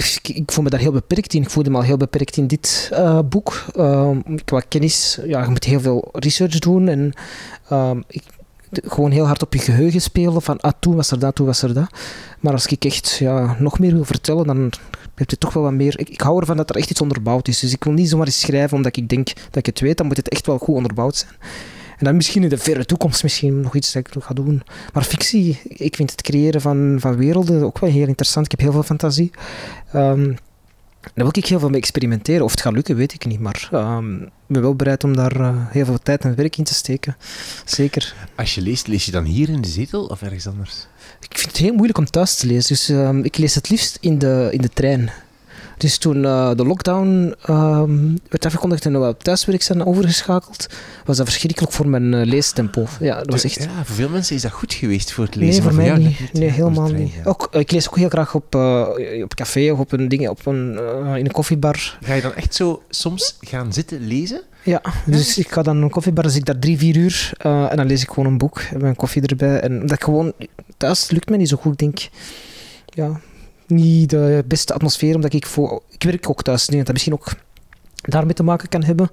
Ik, 0.00 0.28
ik 0.28 0.52
voel 0.52 0.64
me 0.64 0.70
daar 0.70 0.80
heel 0.80 0.92
beperkt 0.92 1.34
in. 1.34 1.42
Ik 1.42 1.50
voelde 1.50 1.70
me 1.70 1.76
al 1.76 1.82
heel 1.82 1.96
beperkt 1.96 2.36
in 2.36 2.46
dit 2.46 2.90
uh, 2.92 3.18
boek. 3.24 3.64
Um, 3.76 4.44
qua 4.44 4.60
kennis, 4.60 5.18
ja, 5.24 5.42
je 5.42 5.48
moet 5.48 5.64
heel 5.64 5.80
veel 5.80 6.08
research 6.12 6.58
doen. 6.58 6.88
En 6.88 7.12
um, 7.72 8.04
ik, 8.06 8.22
gewoon 8.72 9.10
heel 9.10 9.26
hard 9.26 9.42
op 9.42 9.54
je 9.54 9.60
geheugen 9.60 10.00
spelen. 10.00 10.42
Van, 10.42 10.60
ah, 10.60 10.72
toen 10.80 10.96
was 10.96 11.10
er 11.10 11.18
dat, 11.18 11.34
toen 11.34 11.46
was 11.46 11.62
er 11.62 11.74
dat. 11.74 11.90
Maar 12.40 12.52
als 12.52 12.66
ik 12.66 12.84
echt 12.84 13.16
ja, 13.18 13.56
nog 13.58 13.78
meer 13.78 13.92
wil 13.92 14.04
vertellen, 14.04 14.46
dan 14.46 14.72
heb 15.14 15.30
je 15.30 15.38
toch 15.38 15.52
wel 15.52 15.62
wat 15.62 15.72
meer... 15.72 15.98
Ik, 15.98 16.08
ik, 16.08 16.20
hou 16.20 16.40
ervan 16.40 16.56
dat 16.56 16.70
er 16.70 16.76
echt 16.76 16.90
iets 16.90 17.00
onderbouwd 17.00 17.48
is. 17.48 17.58
Dus 17.58 17.72
ik 17.72 17.84
wil 17.84 17.92
niet 17.92 18.08
zomaar 18.08 18.26
eens 18.26 18.40
schrijven 18.40 18.76
omdat 18.76 18.96
ik 18.96 19.08
denk 19.08 19.26
dat 19.26 19.56
ik 19.56 19.66
het 19.66 19.80
weet. 19.80 19.96
Dan 19.96 20.06
moet 20.06 20.16
het 20.16 20.28
echt 20.28 20.46
wel 20.46 20.58
goed 20.58 20.74
onderbouwd 20.74 21.16
zijn. 21.16 21.32
En 22.00 22.06
dan 22.06 22.16
misschien 22.16 22.42
in 22.42 22.48
de 22.48 22.58
verre 22.58 22.84
toekomst 22.84 23.22
misschien 23.22 23.60
nog 23.60 23.74
iets 23.74 23.92
dat 23.92 24.06
ik 24.06 24.22
ga 24.22 24.34
doen. 24.34 24.62
Maar 24.92 25.04
fictie, 25.04 25.60
ik 25.68 25.96
vind 25.96 26.10
het 26.10 26.22
creëren 26.22 26.60
van, 26.60 26.96
van 27.00 27.16
werelden 27.16 27.62
ook 27.62 27.78
wel 27.78 27.90
heel 27.90 28.06
interessant. 28.06 28.44
Ik 28.44 28.50
heb 28.50 28.60
heel 28.60 28.72
veel 28.72 28.82
fantasie. 28.82 29.30
Um, 29.94 30.36
daar 31.00 31.24
wil 31.24 31.30
ik 31.32 31.46
heel 31.46 31.58
veel 31.58 31.68
mee 31.68 31.80
experimenteren. 31.80 32.44
Of 32.44 32.50
het 32.50 32.60
gaat 32.60 32.72
lukken, 32.72 32.96
weet 32.96 33.12
ik 33.12 33.26
niet. 33.26 33.40
Maar 33.40 33.68
um, 33.72 34.22
ik 34.22 34.30
ben 34.46 34.62
wel 34.62 34.74
bereid 34.74 35.04
om 35.04 35.16
daar 35.16 35.40
uh, 35.40 35.56
heel 35.56 35.84
veel 35.84 35.98
tijd 35.98 36.24
en 36.24 36.34
werk 36.34 36.56
in 36.56 36.64
te 36.64 36.74
steken. 36.74 37.16
Zeker. 37.64 38.14
Als 38.36 38.54
je 38.54 38.60
leest, 38.60 38.86
lees 38.86 39.04
je 39.04 39.12
dan 39.12 39.24
hier 39.24 39.48
in 39.48 39.60
de 39.60 39.68
zetel 39.68 40.04
of 40.04 40.22
ergens 40.22 40.46
anders? 40.46 40.86
Ik 41.20 41.38
vind 41.38 41.50
het 41.50 41.60
heel 41.60 41.74
moeilijk 41.74 41.98
om 41.98 42.10
thuis 42.10 42.36
te 42.36 42.46
lezen. 42.46 42.68
Dus 42.68 42.88
um, 42.88 43.24
ik 43.24 43.36
lees 43.36 43.54
het 43.54 43.68
liefst 43.70 43.98
in 44.00 44.18
de, 44.18 44.48
in 44.50 44.60
de 44.60 44.70
trein. 44.70 45.10
Dus 45.80 45.98
toen 45.98 46.16
uh, 46.16 46.50
de 46.54 46.64
lockdown 46.64 47.34
um, 47.48 48.18
werd 48.28 48.46
afgekondigd 48.46 48.86
en 48.86 49.00
we 49.00 49.16
thuiswerk 49.16 49.62
zijn 49.62 49.84
overgeschakeld, 49.86 50.66
was 51.04 51.16
dat 51.16 51.26
verschrikkelijk 51.26 51.72
voor 51.72 51.88
mijn 51.88 52.12
uh, 52.12 52.26
leestempo. 52.26 52.86
Ja, 53.00 53.18
dat 53.18 53.30
was 53.30 53.44
echt... 53.44 53.62
ja, 53.62 53.84
voor 53.84 53.94
veel 53.94 54.08
mensen 54.08 54.36
is 54.36 54.42
dat 54.42 54.50
goed 54.50 54.74
geweest 54.74 55.12
voor 55.12 55.24
het 55.24 55.34
lezen. 55.34 55.62
Nee, 55.64 55.72
voor 55.72 55.82
mij 55.82 55.98
niet. 55.98 56.20
niet. 56.20 56.32
Nee, 56.32 56.50
helemaal 56.50 56.88
niet. 56.88 57.14
Ook, 57.24 57.48
ik 57.50 57.70
lees 57.70 57.88
ook 57.88 57.96
heel 57.96 58.08
graag 58.08 58.34
op, 58.34 58.54
uh, 58.54 58.88
op 59.22 59.34
café 59.34 59.72
of 59.72 59.78
op 59.78 59.92
een 59.92 60.08
ding, 60.08 60.28
op 60.28 60.46
een, 60.46 60.78
in 61.04 61.24
een 61.24 61.30
koffiebar. 61.30 61.98
Ga 62.00 62.14
je 62.14 62.22
dan 62.22 62.34
echt 62.34 62.54
zo 62.54 62.82
soms 62.88 63.36
gaan 63.40 63.72
zitten 63.72 64.06
lezen? 64.06 64.42
Ja, 64.64 64.82
dus 65.06 65.38
ik 65.38 65.52
ga 65.52 65.62
dan 65.62 65.82
een 65.82 65.90
koffiebar, 65.90 66.24
dus 66.24 66.36
ik 66.36 66.44
daar 66.44 66.58
drie, 66.58 66.78
vier 66.78 66.96
uur 66.96 67.32
en 67.38 67.76
dan 67.76 67.86
lees 67.86 68.02
ik 68.02 68.08
gewoon 68.08 68.26
een 68.26 68.38
boek 68.38 68.62
met 68.72 68.82
een 68.82 68.96
koffie 68.96 69.26
erbij. 69.26 69.60
En 69.60 69.86
dat 69.86 70.04
gewoon, 70.04 70.32
thuis 70.76 71.10
lukt 71.10 71.30
me 71.30 71.36
niet 71.36 71.48
zo 71.48 71.56
goed, 71.56 71.72
ik 71.72 71.78
denk. 71.78 72.08
Ja, 72.84 73.20
niet 73.70 74.10
de 74.10 74.44
beste 74.46 74.74
atmosfeer, 74.74 75.14
omdat 75.14 75.32
ik 75.32 75.46
voor... 75.46 75.82
Ik 75.88 76.02
werk 76.02 76.28
ook 76.28 76.42
thuis, 76.42 76.62
ik 76.62 76.66
denk 76.66 76.86
dat 76.86 76.86
dat 76.86 76.94
misschien 76.94 77.14
ook 77.14 77.32
daarmee 78.00 78.34
te 78.34 78.42
maken 78.42 78.68
kan 78.68 78.84
hebben. 78.84 79.10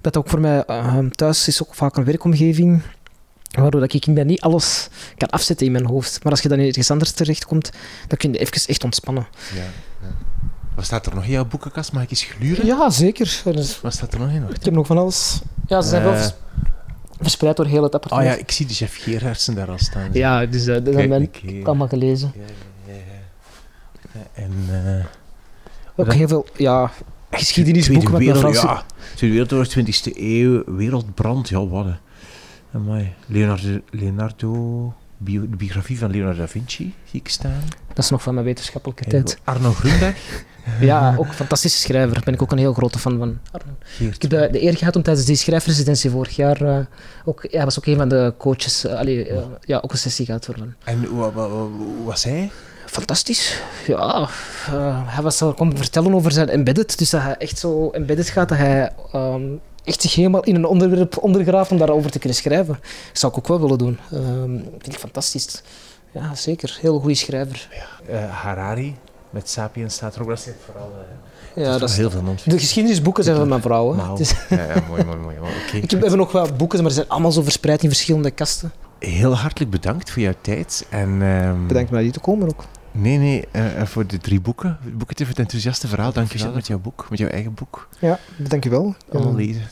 Dat 0.00 0.16
ook 0.16 0.28
voor 0.28 0.40
mij 0.40 0.64
uh, 0.66 0.98
thuis 1.10 1.48
is 1.48 1.62
ook 1.62 1.74
vaak 1.74 1.96
een 1.96 2.04
werkomgeving, 2.04 2.82
waardoor 3.50 3.80
dat 3.80 3.92
ik 3.92 4.06
niet 4.06 4.40
alles 4.40 4.88
kan 5.16 5.30
afzetten 5.30 5.66
in 5.66 5.72
mijn 5.72 5.86
hoofd. 5.86 6.22
Maar 6.22 6.32
als 6.32 6.40
je 6.40 6.48
dan 6.48 6.58
ergens 6.58 6.90
anders 6.90 7.10
terechtkomt, 7.10 7.70
dan 8.08 8.18
kun 8.18 8.32
je 8.32 8.38
even 8.38 8.62
echt 8.66 8.84
ontspannen. 8.84 9.26
Ja, 9.54 9.62
ja. 10.02 10.14
Wat 10.74 10.84
staat 10.84 11.06
er 11.06 11.14
nog 11.14 11.24
in 11.24 11.30
jouw 11.30 11.44
boekenkast? 11.44 11.92
Mag 11.92 12.02
ik 12.02 12.10
eens 12.10 12.24
gluren? 12.24 12.66
Ja, 12.66 12.90
zeker. 12.90 13.42
Wat 13.82 13.92
staat 13.92 14.12
er 14.12 14.18
nog 14.18 14.30
in? 14.30 14.42
Wacht, 14.42 14.56
ik 14.56 14.64
heb 14.64 14.74
nog 14.74 14.86
van 14.86 14.98
alles. 14.98 15.40
Ja, 15.66 15.82
ze 15.82 15.88
zijn 15.88 16.02
uh, 16.02 16.10
wel 16.10 16.30
verspreid 17.20 17.56
door 17.56 17.66
heel 17.66 17.82
het 17.82 17.94
appartement. 17.94 18.30
Oh 18.30 18.34
ja, 18.36 18.42
ik 18.42 18.50
zie 18.50 18.66
de 18.66 18.74
chef 18.74 19.02
Gerardsen 19.02 19.54
daar 19.54 19.70
al 19.70 19.78
staan. 19.78 20.08
Ja, 20.12 20.46
dus 20.46 20.66
uh, 20.66 20.84
dat 20.84 20.94
heb 20.94 21.20
ik 21.20 21.66
allemaal 21.66 21.88
gelezen. 21.88 22.32
Ja, 22.34 22.42
en, 24.32 24.52
uh, 24.70 25.04
ook 25.96 26.12
heel 26.12 26.28
veel 26.28 26.46
ja, 26.56 26.90
geschiedenisboeken 27.30 28.10
met 28.10 28.20
wereld, 28.20 28.38
Franse... 28.38 28.66
Ja, 28.66 28.84
Tweede 29.14 29.36
Wereldoorlog, 29.36 29.68
20e 29.78 30.16
eeuw, 30.16 30.62
wereldbrand, 30.66 31.48
ja 31.48 31.66
wat. 31.66 31.86
Amai. 32.72 33.12
Leonardo, 33.26 33.80
Leonardo 33.90 34.92
bio, 35.24 35.40
de 35.40 35.56
biografie 35.56 35.98
van 35.98 36.10
Leonardo 36.10 36.40
da 36.40 36.48
Vinci 36.48 36.94
zie 37.10 37.20
ik 37.20 37.28
staan. 37.28 37.62
Dat 37.88 38.04
is 38.04 38.10
nog 38.10 38.22
van 38.22 38.34
mijn 38.34 38.46
wetenschappelijke 38.46 39.04
tijd. 39.04 39.38
Arno 39.44 39.72
Grunberg. 39.72 40.44
ja, 40.80 41.14
ook 41.18 41.26
een 41.26 41.32
fantastische 41.32 41.78
schrijver. 41.78 42.14
Daar 42.14 42.24
ben 42.24 42.34
ik 42.34 42.42
ook 42.42 42.52
een 42.52 42.58
heel 42.58 42.72
grote 42.72 42.98
fan 42.98 43.18
van. 43.18 43.38
Ik 43.98 44.22
heb 44.22 44.30
de, 44.30 44.48
de, 44.52 44.62
eer 44.62 44.76
gehad 44.76 44.96
om 44.96 45.02
tijdens 45.02 45.26
die 45.26 45.36
schrijfresidentie 45.36 46.10
vorig 46.10 46.36
jaar 46.36 46.62
uh, 46.62 46.78
ook, 47.24 47.46
hij 47.50 47.64
was 47.64 47.78
ook 47.78 47.86
een 47.86 47.96
van 47.96 48.08
de 48.08 48.34
coaches, 48.38 48.84
uh, 48.84 48.92
allee, 48.92 49.30
uh, 49.30 49.38
ja, 49.60 49.78
ook 49.78 49.92
een 49.92 49.98
sessie 49.98 50.26
gehad 50.26 50.44
voor 50.44 50.54
hem. 50.54 50.74
En 50.84 51.04
hoe, 51.04 51.32
was 52.04 52.24
hij? 52.24 52.50
Fantastisch. 52.94 53.60
Ja, 53.86 54.28
uh, 54.70 55.00
hij 55.04 55.22
was 55.22 55.36
zo 55.36 55.52
komen 55.52 55.76
vertellen 55.76 56.14
over 56.14 56.32
zijn 56.32 56.48
embedded. 56.48 56.98
Dus 56.98 57.10
dat 57.10 57.22
hij 57.22 57.36
echt 57.36 57.58
zo 57.58 57.90
embedded 57.90 58.28
gaat, 58.28 58.48
dat 58.48 58.58
hij 58.58 58.92
um, 59.14 59.60
echt 59.84 60.00
zich 60.00 60.14
helemaal 60.14 60.42
in 60.42 60.54
een 60.54 60.66
onderwerp 60.66 61.16
ondergraaft 61.18 61.70
om 61.70 61.78
daarover 61.78 62.10
te 62.10 62.18
kunnen 62.18 62.38
schrijven. 62.38 62.78
Dat 63.08 63.18
zou 63.18 63.32
ik 63.32 63.38
ook 63.38 63.48
wel 63.48 63.60
willen 63.60 63.78
doen. 63.78 63.98
Um, 64.12 64.62
vind 64.70 64.94
ik 64.94 64.98
fantastisch. 64.98 65.62
Ja, 66.10 66.34
zeker. 66.34 66.78
Heel 66.80 66.98
goede 66.98 67.14
schrijver. 67.14 67.68
Ja. 67.70 68.14
Uh, 68.14 68.30
Harari 68.30 68.96
met 69.30 69.50
Sapiens 69.50 69.94
staat 69.94 70.14
erop. 70.14 70.28
Dat 70.28 70.40
zit 70.40 70.54
vooral... 70.64 70.92
Uh, 71.54 71.64
ja, 71.64 71.78
dat 71.78 71.88
is 71.88 71.96
heel 71.96 72.10
veel 72.10 72.22
non 72.22 72.36
De 72.44 72.58
geschiedenisboeken 72.58 73.24
zijn 73.24 73.36
van 73.36 73.48
mijn 73.48 73.62
vrouw. 73.62 73.94
Nou, 73.94 74.20
is... 74.20 74.34
ja, 74.48 74.64
ja, 74.64 74.82
mooi, 74.88 75.04
mooi, 75.04 75.18
mooi. 75.18 75.36
Okay. 75.66 75.80
Ik 75.80 75.90
heb 75.90 76.02
even 76.02 76.18
nog 76.18 76.32
wel 76.32 76.52
boeken, 76.56 76.80
maar 76.80 76.90
ze 76.90 76.96
zijn 76.96 77.08
allemaal 77.08 77.32
zo 77.32 77.42
verspreid 77.42 77.82
in 77.82 77.88
verschillende 77.88 78.30
kasten. 78.30 78.72
heel 78.98 79.36
hartelijk 79.36 79.70
bedankt 79.70 80.10
voor 80.10 80.22
jouw 80.22 80.34
tijd. 80.40 80.86
En, 80.88 81.22
ehm, 81.22 81.66
Bedankt 81.66 81.88
om 81.88 81.94
naar 81.94 82.02
hier 82.02 82.12
te 82.12 82.20
komen 82.20 82.48
ook. 82.48 82.64
Nee, 82.96 83.18
nee, 83.18 83.44
uh, 83.52 83.82
voor 83.82 84.06
de 84.06 84.18
drie 84.18 84.40
boeken. 84.40 84.78
Boeken 84.96 85.16
voor 85.16 85.26
het 85.26 85.38
enthousiaste 85.38 85.88
verhaal. 85.88 86.12
Dank 86.12 86.32
je 86.32 86.38
wel 86.44 86.52
met 86.52 86.66
jouw 86.66 86.78
boek, 86.78 87.06
met 87.10 87.18
jouw 87.18 87.28
eigen 87.28 87.54
boek. 87.54 87.88
Ja, 87.98 88.18
dank 88.36 88.64
je 88.64 88.70
wel. 88.70 88.94
Allemaal 89.12 89.34
lezen. 89.34 89.62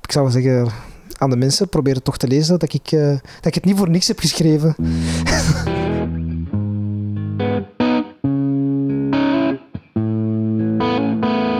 Ik 0.00 0.12
zou 0.12 0.30
zeggen 0.30 0.68
aan 1.18 1.30
de 1.30 1.36
mensen, 1.36 1.68
probeer 1.68 1.94
het 1.94 2.04
toch 2.04 2.16
te 2.16 2.28
lezen, 2.28 2.58
dat 2.58 2.72
ik, 2.72 2.92
uh, 2.92 3.08
dat 3.08 3.46
ik 3.46 3.54
het 3.54 3.64
niet 3.64 3.76
voor 3.76 3.90
niks 3.90 4.08
heb 4.08 4.18
geschreven. 4.18 4.74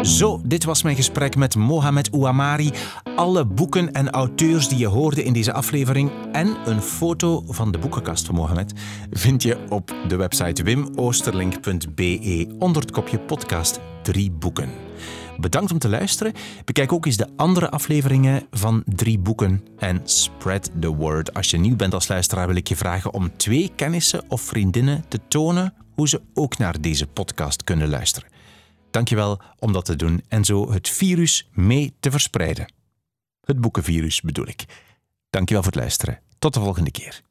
Zo, 0.02 0.33
dit 0.46 0.64
was 0.64 0.82
mijn 0.82 0.96
gesprek 0.96 1.36
met 1.36 1.56
Mohamed 1.56 2.12
Ouamari. 2.12 2.72
Alle 3.16 3.44
boeken 3.44 3.92
en 3.92 4.10
auteurs 4.10 4.68
die 4.68 4.78
je 4.78 4.86
hoorde 4.86 5.24
in 5.24 5.32
deze 5.32 5.52
aflevering 5.52 6.10
en 6.32 6.56
een 6.64 6.80
foto 6.80 7.44
van 7.46 7.72
de 7.72 7.78
boekenkast 7.78 8.26
van 8.26 8.34
Mohamed 8.34 8.72
vind 9.10 9.42
je 9.42 9.56
op 9.68 9.94
de 10.08 10.16
website 10.16 10.62
wimoosterlink.be 10.62 12.54
onder 12.58 12.82
het 12.82 12.90
kopje 12.90 13.18
podcast 13.18 13.80
drie 14.02 14.30
boeken. 14.30 14.68
Bedankt 15.36 15.72
om 15.72 15.78
te 15.78 15.88
luisteren. 15.88 16.32
Bekijk 16.64 16.92
ook 16.92 17.06
eens 17.06 17.16
de 17.16 17.28
andere 17.36 17.70
afleveringen 17.70 18.46
van 18.50 18.82
Drie 18.86 19.18
Boeken 19.18 19.64
en 19.78 20.00
spread 20.04 20.70
the 20.80 20.94
word. 20.94 21.34
Als 21.34 21.50
je 21.50 21.58
nieuw 21.58 21.76
bent 21.76 21.94
als 21.94 22.08
luisteraar 22.08 22.46
wil 22.46 22.56
ik 22.56 22.68
je 22.68 22.76
vragen 22.76 23.12
om 23.12 23.36
twee 23.36 23.72
kennissen 23.76 24.24
of 24.28 24.40
vriendinnen 24.40 25.04
te 25.08 25.20
tonen 25.28 25.74
hoe 25.94 26.08
ze 26.08 26.20
ook 26.34 26.58
naar 26.58 26.80
deze 26.80 27.06
podcast 27.06 27.64
kunnen 27.64 27.88
luisteren. 27.88 28.33
Dankjewel 28.94 29.40
om 29.58 29.72
dat 29.72 29.84
te 29.84 29.96
doen 29.96 30.24
en 30.28 30.44
zo 30.44 30.72
het 30.72 30.88
virus 30.88 31.48
mee 31.52 31.96
te 32.00 32.10
verspreiden. 32.10 32.72
Het 33.40 33.60
boekenvirus 33.60 34.20
bedoel 34.20 34.46
ik. 34.46 34.64
Dankjewel 35.30 35.62
voor 35.62 35.72
het 35.72 35.80
luisteren. 35.80 36.20
Tot 36.38 36.54
de 36.54 36.60
volgende 36.60 36.90
keer. 36.90 37.22